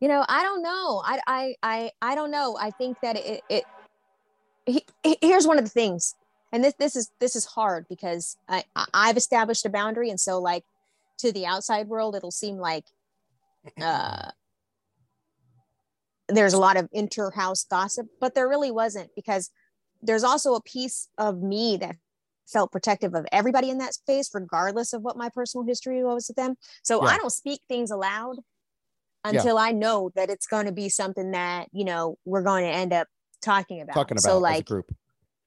You 0.00 0.08
know, 0.08 0.24
I 0.28 0.42
don't 0.42 0.62
know. 0.62 1.02
I 1.04 1.20
I 1.26 1.54
I 1.62 1.90
I 2.00 2.14
don't 2.14 2.30
know. 2.30 2.56
I 2.58 2.70
think 2.70 2.98
that 3.02 3.16
it 3.16 3.42
it 3.48 3.64
he, 4.66 4.84
here's 5.20 5.46
one 5.46 5.58
of 5.58 5.64
the 5.64 5.70
things 5.70 6.14
and 6.52 6.64
this 6.64 6.74
this 6.78 6.96
is 6.96 7.10
this 7.20 7.36
is 7.36 7.44
hard 7.44 7.86
because 7.88 8.36
I 8.48 8.64
I've 8.92 9.16
established 9.16 9.64
a 9.66 9.70
boundary, 9.70 10.10
and 10.10 10.18
so 10.18 10.40
like 10.40 10.64
to 11.18 11.32
the 11.32 11.46
outside 11.46 11.88
world, 11.88 12.16
it'll 12.16 12.30
seem 12.30 12.56
like 12.56 12.84
uh, 13.80 14.30
there's 16.28 16.54
a 16.54 16.58
lot 16.58 16.76
of 16.76 16.88
inter-house 16.92 17.64
gossip, 17.64 18.06
but 18.20 18.34
there 18.34 18.48
really 18.48 18.70
wasn't 18.70 19.10
because 19.14 19.50
there's 20.02 20.24
also 20.24 20.54
a 20.54 20.62
piece 20.62 21.08
of 21.18 21.42
me 21.42 21.76
that 21.76 21.96
felt 22.46 22.72
protective 22.72 23.14
of 23.14 23.26
everybody 23.30 23.70
in 23.70 23.78
that 23.78 23.94
space, 23.94 24.30
regardless 24.34 24.92
of 24.92 25.02
what 25.02 25.16
my 25.16 25.28
personal 25.28 25.64
history 25.64 26.02
was 26.02 26.26
with 26.28 26.36
them. 26.36 26.56
So 26.82 27.04
yeah. 27.04 27.10
I 27.10 27.18
don't 27.18 27.30
speak 27.30 27.60
things 27.68 27.90
aloud 27.90 28.38
until 29.24 29.56
yeah. 29.56 29.62
I 29.62 29.72
know 29.72 30.10
that 30.14 30.30
it's 30.30 30.46
going 30.46 30.66
to 30.66 30.72
be 30.72 30.88
something 30.88 31.32
that 31.32 31.68
you 31.72 31.84
know 31.84 32.16
we're 32.24 32.42
going 32.42 32.64
to 32.64 32.70
end 32.70 32.92
up 32.92 33.08
talking 33.42 33.80
about. 33.80 33.94
Talking 33.94 34.16
about 34.16 34.22
so 34.22 34.38
like 34.38 34.66
group. 34.66 34.94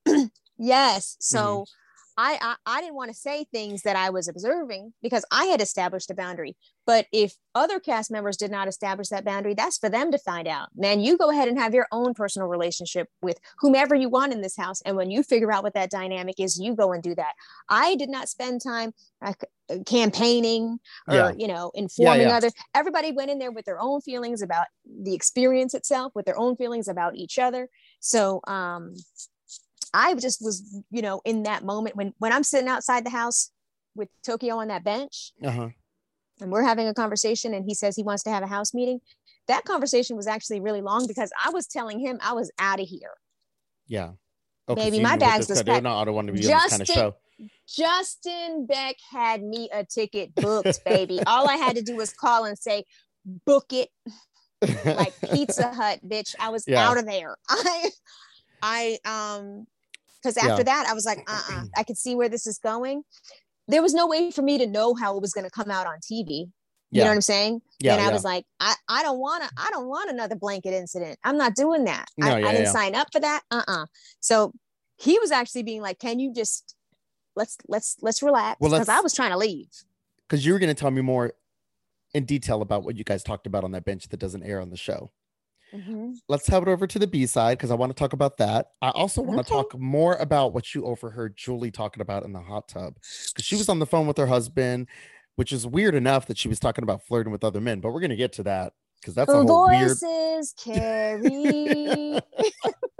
Yes. 0.56 1.16
So 1.20 1.38
mm-hmm. 1.38 1.62
I, 2.16 2.38
I, 2.40 2.54
I 2.66 2.80
didn't 2.80 2.94
want 2.94 3.10
to 3.10 3.16
say 3.16 3.44
things 3.52 3.82
that 3.82 3.96
I 3.96 4.10
was 4.10 4.28
observing 4.28 4.92
because 5.02 5.24
I 5.30 5.46
had 5.46 5.60
established 5.60 6.10
a 6.10 6.14
boundary. 6.14 6.56
But 6.86 7.06
if 7.12 7.34
other 7.54 7.80
cast 7.80 8.10
members 8.10 8.36
did 8.36 8.50
not 8.50 8.68
establish 8.68 9.08
that 9.08 9.24
boundary, 9.24 9.54
that's 9.54 9.78
for 9.78 9.88
them 9.88 10.12
to 10.12 10.18
find 10.18 10.46
out. 10.46 10.68
Man, 10.76 11.00
you 11.00 11.16
go 11.16 11.30
ahead 11.30 11.48
and 11.48 11.58
have 11.58 11.74
your 11.74 11.86
own 11.90 12.14
personal 12.14 12.48
relationship 12.48 13.08
with 13.22 13.38
whomever 13.58 13.94
you 13.94 14.08
want 14.08 14.32
in 14.32 14.42
this 14.42 14.56
house. 14.56 14.82
And 14.82 14.96
when 14.96 15.10
you 15.10 15.22
figure 15.22 15.52
out 15.52 15.62
what 15.62 15.74
that 15.74 15.90
dynamic 15.90 16.36
is, 16.38 16.58
you 16.58 16.74
go 16.74 16.92
and 16.92 17.02
do 17.02 17.14
that. 17.14 17.32
I 17.68 17.96
did 17.96 18.10
not 18.10 18.28
spend 18.28 18.62
time 18.62 18.92
campaigning 19.86 20.78
or 21.08 21.14
yeah. 21.14 21.32
you 21.36 21.46
know 21.46 21.70
informing 21.74 22.20
yeah, 22.22 22.28
yeah. 22.28 22.36
others. 22.36 22.52
Everybody 22.74 23.12
went 23.12 23.30
in 23.30 23.38
there 23.38 23.50
with 23.50 23.64
their 23.64 23.80
own 23.80 24.00
feelings 24.00 24.42
about 24.42 24.66
the 24.84 25.14
experience 25.14 25.74
itself, 25.74 26.12
with 26.14 26.26
their 26.26 26.38
own 26.38 26.56
feelings 26.56 26.88
about 26.88 27.16
each 27.16 27.38
other. 27.38 27.68
So 28.00 28.40
um, 28.46 28.94
I 29.94 30.14
just 30.16 30.42
was, 30.42 30.82
you 30.90 31.00
know, 31.00 31.22
in 31.24 31.44
that 31.44 31.64
moment 31.64 31.96
when 31.96 32.12
when 32.18 32.32
I'm 32.32 32.42
sitting 32.42 32.68
outside 32.68 33.06
the 33.06 33.10
house 33.10 33.50
with 33.94 34.08
Tokyo 34.26 34.56
on 34.56 34.68
that 34.68 34.84
bench, 34.84 35.32
uh-huh. 35.42 35.68
and 36.40 36.50
we're 36.50 36.64
having 36.64 36.88
a 36.88 36.94
conversation, 36.94 37.54
and 37.54 37.64
he 37.64 37.74
says 37.74 37.96
he 37.96 38.02
wants 38.02 38.24
to 38.24 38.30
have 38.30 38.42
a 38.42 38.48
house 38.48 38.74
meeting. 38.74 39.00
That 39.46 39.64
conversation 39.64 40.16
was 40.16 40.26
actually 40.26 40.60
really 40.60 40.80
long 40.80 41.06
because 41.06 41.30
I 41.42 41.50
was 41.50 41.66
telling 41.66 42.00
him 42.00 42.18
I 42.22 42.32
was 42.32 42.50
out 42.58 42.80
of 42.80 42.88
here. 42.88 43.12
Yeah. 43.86 44.12
Oh, 44.66 44.74
Maybe 44.74 45.00
my 45.00 45.16
bags 45.16 45.48
was 45.48 45.62
packed. 45.62 45.84
No, 45.84 45.94
I 45.94 46.04
don't 46.04 46.14
want 46.14 46.26
to 46.26 46.32
be 46.32 46.40
Justin, 46.40 46.70
kind 46.70 46.82
of 46.82 46.88
show. 46.88 47.16
Justin 47.68 48.66
Beck 48.66 48.96
had 49.10 49.42
me 49.42 49.68
a 49.72 49.84
ticket 49.84 50.34
booked, 50.34 50.84
baby. 50.84 51.20
All 51.26 51.48
I 51.48 51.56
had 51.56 51.76
to 51.76 51.82
do 51.82 51.96
was 51.96 52.12
call 52.12 52.44
and 52.44 52.58
say, 52.58 52.84
"Book 53.46 53.66
it." 53.72 53.90
like 54.84 55.12
Pizza 55.32 55.70
Hut, 55.72 56.00
bitch. 56.06 56.34
I 56.40 56.48
was 56.48 56.64
yeah. 56.66 56.88
out 56.88 56.98
of 56.98 57.06
there. 57.06 57.36
I, 57.48 57.90
I, 58.62 58.98
um, 59.04 59.66
because 60.24 60.36
after 60.38 60.60
yeah. 60.60 60.62
that 60.62 60.86
i 60.88 60.94
was 60.94 61.04
like 61.04 61.18
uh-uh 61.28 61.64
i 61.76 61.82
could 61.82 61.98
see 61.98 62.14
where 62.14 62.28
this 62.28 62.46
is 62.46 62.58
going. 62.58 63.02
There 63.66 63.80
was 63.80 63.94
no 63.94 64.06
way 64.06 64.30
for 64.30 64.42
me 64.42 64.58
to 64.58 64.66
know 64.66 64.94
how 64.94 65.16
it 65.16 65.22
was 65.22 65.32
going 65.32 65.44
to 65.44 65.50
come 65.50 65.70
out 65.70 65.86
on 65.86 65.98
tv 65.98 66.48
you 66.94 67.00
yeah. 67.00 67.04
know 67.04 67.10
what 67.10 67.14
i'm 67.16 67.20
saying? 67.22 67.60
Yeah, 67.80 67.94
and 67.94 68.02
i 68.02 68.06
yeah. 68.06 68.12
was 68.12 68.24
like 68.24 68.44
i, 68.60 68.74
I 68.88 69.02
don't 69.02 69.18
want 69.18 69.42
to 69.42 69.50
i 69.56 69.68
don't 69.70 69.88
want 69.88 70.10
another 70.10 70.36
blanket 70.36 70.72
incident. 70.72 71.18
I'm 71.24 71.36
not 71.36 71.54
doing 71.54 71.84
that. 71.84 72.06
No, 72.16 72.28
I, 72.28 72.48
I, 72.48 72.52
didn't 72.52 72.72
sign 72.72 72.94
up 72.94 73.08
for 73.12 73.20
that. 73.20 73.42
Uh-uh. 73.50 73.86
So 74.20 74.52
he 74.96 75.18
was 75.18 75.32
actually 75.32 75.64
being 75.64 75.82
like 75.82 75.98
can 75.98 76.20
you 76.20 76.32
just 76.32 76.76
let's 77.34 77.56
let's 77.66 77.96
let's 78.00 78.22
relax 78.22 78.60
Well, 78.60 78.70
because 78.70 78.86
well, 78.86 78.98
i 78.98 79.00
was 79.00 79.12
trying 79.12 79.32
to 79.32 79.38
leave. 79.38 79.68
Because 80.28 80.46
you 80.46 80.52
were 80.52 80.58
going 80.58 80.74
to 80.74 80.80
tell 80.80 80.90
me 80.90 81.02
more 81.02 81.32
in 82.14 82.24
detail 82.24 82.62
about 82.62 82.84
what 82.84 82.96
you 82.96 83.04
guys 83.04 83.22
talked 83.22 83.46
about 83.46 83.64
on 83.64 83.72
that 83.72 83.84
bench 83.84 84.08
that 84.08 84.18
doesn't 84.18 84.44
air 84.44 84.60
on 84.60 84.70
the 84.70 84.76
show 84.76 85.10
Mm-hmm. 85.74 86.12
Let's 86.28 86.46
head 86.46 86.68
over 86.68 86.86
to 86.86 86.98
the 86.98 87.06
B 87.06 87.26
side 87.26 87.58
because 87.58 87.70
I 87.72 87.74
want 87.74 87.90
to 87.90 87.98
talk 87.98 88.12
about 88.12 88.36
that. 88.36 88.68
I 88.80 88.90
also 88.90 89.22
want 89.22 89.40
okay. 89.40 89.48
to 89.48 89.50
talk 89.50 89.78
more 89.78 90.14
about 90.16 90.54
what 90.54 90.72
you 90.74 90.84
overheard 90.84 91.36
Julie 91.36 91.72
talking 91.72 92.00
about 92.00 92.24
in 92.24 92.32
the 92.32 92.40
hot 92.40 92.68
tub 92.68 92.94
because 92.94 93.44
she 93.44 93.56
was 93.56 93.68
on 93.68 93.80
the 93.80 93.86
phone 93.86 94.06
with 94.06 94.16
her 94.18 94.26
husband, 94.26 94.86
which 95.34 95.52
is 95.52 95.66
weird 95.66 95.96
enough 95.96 96.26
that 96.26 96.38
she 96.38 96.48
was 96.48 96.60
talking 96.60 96.84
about 96.84 97.04
flirting 97.04 97.32
with 97.32 97.42
other 97.42 97.60
men. 97.60 97.80
But 97.80 97.92
we're 97.92 98.00
gonna 98.00 98.14
get 98.14 98.32
to 98.34 98.44
that 98.44 98.74
because 99.00 99.14
that's 99.14 99.32
a 99.32 99.34
whole 99.34 99.66
voices 99.66 100.54
weird... 100.64 101.22
carry. 101.24 102.20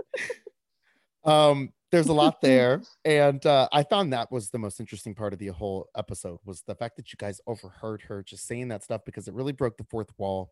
um, 1.24 1.72
there's 1.92 2.08
a 2.08 2.12
lot 2.12 2.40
there, 2.40 2.82
and 3.04 3.44
uh, 3.46 3.68
I 3.72 3.84
found 3.84 4.12
that 4.12 4.32
was 4.32 4.50
the 4.50 4.58
most 4.58 4.80
interesting 4.80 5.14
part 5.14 5.32
of 5.32 5.38
the 5.38 5.48
whole 5.48 5.88
episode 5.96 6.40
was 6.44 6.62
the 6.62 6.74
fact 6.74 6.96
that 6.96 7.12
you 7.12 7.18
guys 7.18 7.40
overheard 7.46 8.02
her 8.02 8.24
just 8.24 8.48
saying 8.48 8.66
that 8.68 8.82
stuff 8.82 9.02
because 9.06 9.28
it 9.28 9.34
really 9.34 9.52
broke 9.52 9.76
the 9.76 9.84
fourth 9.84 10.10
wall 10.18 10.50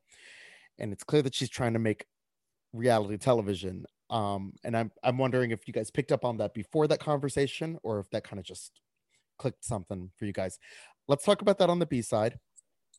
and 0.79 0.93
it's 0.93 1.05
clear 1.05 1.23
that 1.23 1.35
she's 1.35 1.51
trying 1.51 1.73
to 1.73 1.79
make 1.79 2.07
reality 2.73 3.17
television. 3.19 3.85
Um, 4.11 4.53
and 4.65 4.77
I'm 4.77 4.91
I'm 5.03 5.19
wondering 5.19 5.51
if 5.51 5.67
you 5.67 5.73
guys 5.73 5.91
picked 5.91 6.13
up 6.13 6.25
on 6.25 6.37
that 6.39 6.55
before 6.55 6.87
that 6.89 7.01
conversation, 7.01 7.79
or 7.83 7.99
if 7.99 8.11
that 8.11 8.25
kind 8.25 8.39
of 8.39 8.45
just 8.45 8.81
clicked 9.39 9.65
something 9.65 10.11
for 10.17 10.27
you 10.27 10.33
guys. 10.33 10.59
Let's 11.09 11.25
talk 11.25 11.43
about 11.43 11.59
that 11.59 11.71
on 11.71 11.79
the 11.79 11.87
B 11.87 12.03
side. 12.03 12.39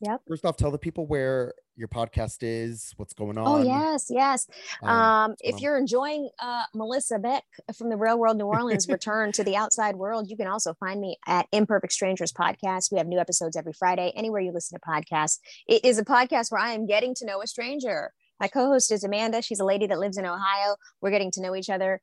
Yeah. 0.01 0.17
First 0.27 0.45
off, 0.45 0.57
tell 0.57 0.71
the 0.71 0.77
people 0.77 1.05
where 1.05 1.53
your 1.75 1.87
podcast 1.87 2.37
is, 2.41 2.93
what's 2.97 3.13
going 3.13 3.37
oh, 3.37 3.45
on. 3.45 3.61
Oh 3.61 3.63
yes, 3.63 4.07
yes. 4.09 4.47
Um, 4.81 4.89
um 4.89 5.35
if 5.39 5.59
you're 5.61 5.77
enjoying 5.77 6.29
uh, 6.39 6.63
Melissa 6.73 7.19
Beck 7.19 7.43
from 7.77 7.89
the 7.89 7.97
Real 7.97 8.19
World 8.19 8.37
New 8.37 8.45
Orleans 8.45 8.87
return 8.87 9.31
to 9.33 9.43
the 9.43 9.55
outside 9.55 9.95
world, 9.95 10.29
you 10.29 10.37
can 10.37 10.47
also 10.47 10.73
find 10.75 11.01
me 11.01 11.17
at 11.27 11.47
Imperfect 11.51 11.93
Strangers 11.93 12.31
Podcast. 12.31 12.91
We 12.91 12.97
have 12.97 13.07
new 13.07 13.19
episodes 13.19 13.57
every 13.57 13.73
Friday, 13.73 14.11
anywhere 14.15 14.41
you 14.41 14.51
listen 14.51 14.79
to 14.79 14.85
podcasts. 14.87 15.39
It 15.67 15.83
is 15.83 15.97
a 15.97 16.05
podcast 16.05 16.51
where 16.51 16.61
I 16.61 16.73
am 16.73 16.85
getting 16.85 17.15
to 17.15 17.25
know 17.25 17.41
a 17.41 17.47
stranger. 17.47 18.11
My 18.39 18.47
co-host 18.47 18.91
is 18.91 19.03
Amanda. 19.03 19.41
She's 19.41 19.59
a 19.59 19.65
lady 19.65 19.87
that 19.87 19.99
lives 19.99 20.17
in 20.17 20.25
Ohio. 20.25 20.75
We're 21.01 21.11
getting 21.11 21.31
to 21.31 21.41
know 21.41 21.55
each 21.55 21.69
other 21.69 22.01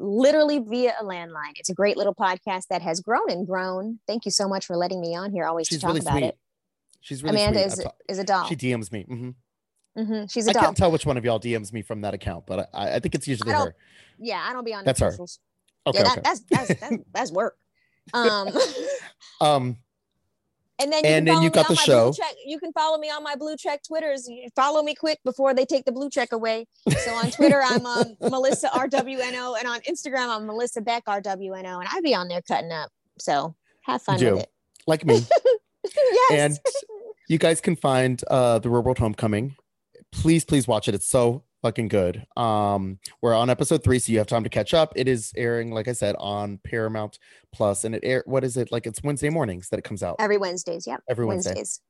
literally 0.00 0.58
via 0.58 0.92
a 1.00 1.04
landline. 1.04 1.52
It's 1.56 1.70
a 1.70 1.74
great 1.74 1.96
little 1.96 2.14
podcast 2.14 2.64
that 2.68 2.82
has 2.82 3.00
grown 3.00 3.30
and 3.30 3.46
grown. 3.46 4.00
Thank 4.06 4.24
you 4.24 4.30
so 4.30 4.48
much 4.48 4.66
for 4.66 4.76
letting 4.76 5.00
me 5.00 5.14
on 5.14 5.30
here 5.30 5.44
always 5.44 5.68
She's 5.68 5.78
to 5.78 5.82
talk 5.82 5.88
really 5.90 6.00
about 6.00 6.12
sweet. 6.14 6.24
it. 6.24 6.38
She's 7.00 7.22
really 7.22 7.42
Amanda 7.42 7.70
sweet. 7.70 7.86
is, 8.08 8.16
is 8.16 8.18
a 8.18 8.24
doll. 8.24 8.46
She 8.46 8.56
DMs 8.56 8.90
me. 8.92 9.06
Mm-hmm. 9.08 10.00
Mm-hmm. 10.00 10.26
She's 10.26 10.46
a 10.46 10.50
I 10.50 10.52
doll. 10.52 10.62
I 10.62 10.64
can't 10.66 10.76
tell 10.76 10.90
which 10.90 11.06
one 11.06 11.16
of 11.16 11.24
y'all 11.24 11.40
DMs 11.40 11.72
me 11.72 11.82
from 11.82 12.02
that 12.02 12.14
account, 12.14 12.46
but 12.46 12.70
I, 12.72 12.96
I 12.96 13.00
think 13.00 13.14
it's 13.14 13.26
usually 13.26 13.52
her. 13.52 13.74
Yeah, 14.18 14.44
I 14.46 14.52
don't 14.52 14.64
be 14.64 14.74
on. 14.74 14.84
That's 14.84 15.00
her. 15.00 15.16
Okay, 15.86 15.98
yeah, 15.98 16.02
that, 16.02 16.12
okay. 16.12 16.20
That's, 16.22 16.40
that's 16.50 16.80
that's 16.80 16.96
that's 17.12 17.32
work. 17.32 17.56
Um, 18.12 18.48
um, 19.40 19.76
and 20.80 20.92
then 20.92 21.04
you 21.04 21.10
and 21.10 21.26
then 21.26 21.42
you 21.42 21.50
got 21.50 21.68
the 21.68 21.76
show. 21.76 22.12
Check. 22.12 22.34
You 22.44 22.58
can 22.60 22.72
follow 22.72 22.98
me 22.98 23.10
on 23.10 23.22
my 23.22 23.34
blue 23.34 23.56
check 23.56 23.82
Twitters. 23.82 24.28
You 24.28 24.48
follow 24.54 24.82
me 24.82 24.94
quick 24.94 25.18
before 25.24 25.54
they 25.54 25.64
take 25.64 25.84
the 25.84 25.92
blue 25.92 26.10
check 26.10 26.32
away. 26.32 26.66
So 27.04 27.12
on 27.14 27.30
Twitter, 27.30 27.60
I'm 27.64 27.84
um, 27.84 28.16
Melissa 28.20 28.68
RWNO, 28.68 29.58
and 29.58 29.68
on 29.68 29.80
Instagram, 29.80 30.28
I'm 30.28 30.46
Melissa 30.46 30.80
Beck 30.80 31.04
RWNO, 31.06 31.80
and 31.80 31.88
I 31.92 32.00
be 32.00 32.14
on 32.14 32.28
there 32.28 32.42
cutting 32.42 32.70
up. 32.70 32.90
So 33.18 33.56
have 33.82 34.02
fun 34.02 34.16
with 34.22 34.42
it. 34.42 34.50
Like 34.86 35.04
me. 35.04 35.20
yes. 36.30 36.30
And 36.30 36.58
you 37.28 37.38
guys 37.38 37.60
can 37.60 37.76
find 37.76 38.22
uh 38.30 38.58
the 38.58 38.70
Real 38.70 38.82
World 38.82 38.98
Homecoming. 38.98 39.56
Please, 40.10 40.44
please 40.44 40.66
watch 40.66 40.88
it. 40.88 40.94
It's 40.94 41.08
so 41.08 41.44
fucking 41.62 41.88
good. 41.88 42.24
Um, 42.36 42.98
we're 43.20 43.34
on 43.34 43.50
episode 43.50 43.82
three, 43.84 43.98
so 43.98 44.12
you 44.12 44.18
have 44.18 44.26
time 44.26 44.44
to 44.44 44.50
catch 44.50 44.74
up. 44.74 44.92
It 44.96 45.08
is 45.08 45.32
airing, 45.36 45.72
like 45.72 45.88
I 45.88 45.92
said, 45.92 46.16
on 46.18 46.58
Paramount 46.64 47.18
Plus, 47.52 47.84
and 47.84 47.94
it 47.94 48.00
air. 48.04 48.22
What 48.26 48.44
is 48.44 48.56
it 48.56 48.72
like? 48.72 48.86
It's 48.86 49.02
Wednesday 49.02 49.30
mornings 49.30 49.68
that 49.70 49.78
it 49.78 49.84
comes 49.84 50.02
out. 50.02 50.16
Every 50.18 50.38
Wednesdays, 50.38 50.86
yeah. 50.86 50.96
Every 51.08 51.26
Wednesday. 51.26 51.54
Wednesdays. 51.54 51.80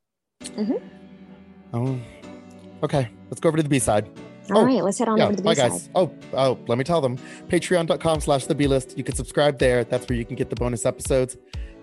Mm-hmm. 0.42 0.86
Oh, 1.74 2.00
okay. 2.82 3.08
Let's 3.30 3.40
go 3.40 3.48
over 3.48 3.56
to 3.56 3.62
the 3.62 3.68
B 3.68 3.78
side. 3.78 4.08
All 4.50 4.62
oh, 4.62 4.64
right, 4.64 4.82
let's 4.82 4.98
head 4.98 5.08
on 5.08 5.18
yeah, 5.18 5.24
over 5.24 5.36
to 5.36 5.42
the 5.42 5.48
B 5.48 5.54
side. 5.54 5.70
guys. 5.70 5.90
Oh, 5.94 6.10
oh, 6.32 6.58
let 6.68 6.78
me 6.78 6.84
tell 6.84 7.02
them. 7.02 7.18
Patreon.com 7.48 8.20
slash 8.20 8.46
the 8.46 8.54
B 8.54 8.66
list. 8.66 8.96
You 8.96 9.04
can 9.04 9.14
subscribe 9.14 9.58
there. 9.58 9.84
That's 9.84 10.08
where 10.08 10.16
you 10.16 10.24
can 10.24 10.36
get 10.36 10.48
the 10.48 10.56
bonus 10.56 10.86
episodes. 10.86 11.36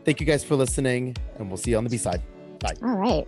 Thank 0.05 0.19
you 0.19 0.25
guys 0.25 0.43
for 0.43 0.55
listening, 0.55 1.17
and 1.39 1.49
we'll 1.49 1.57
see 1.57 1.71
you 1.71 1.77
on 1.77 1.83
the 1.83 1.89
B 1.89 1.97
side. 1.97 2.21
Bye. 2.59 2.75
All 2.83 2.95
right. 2.95 3.27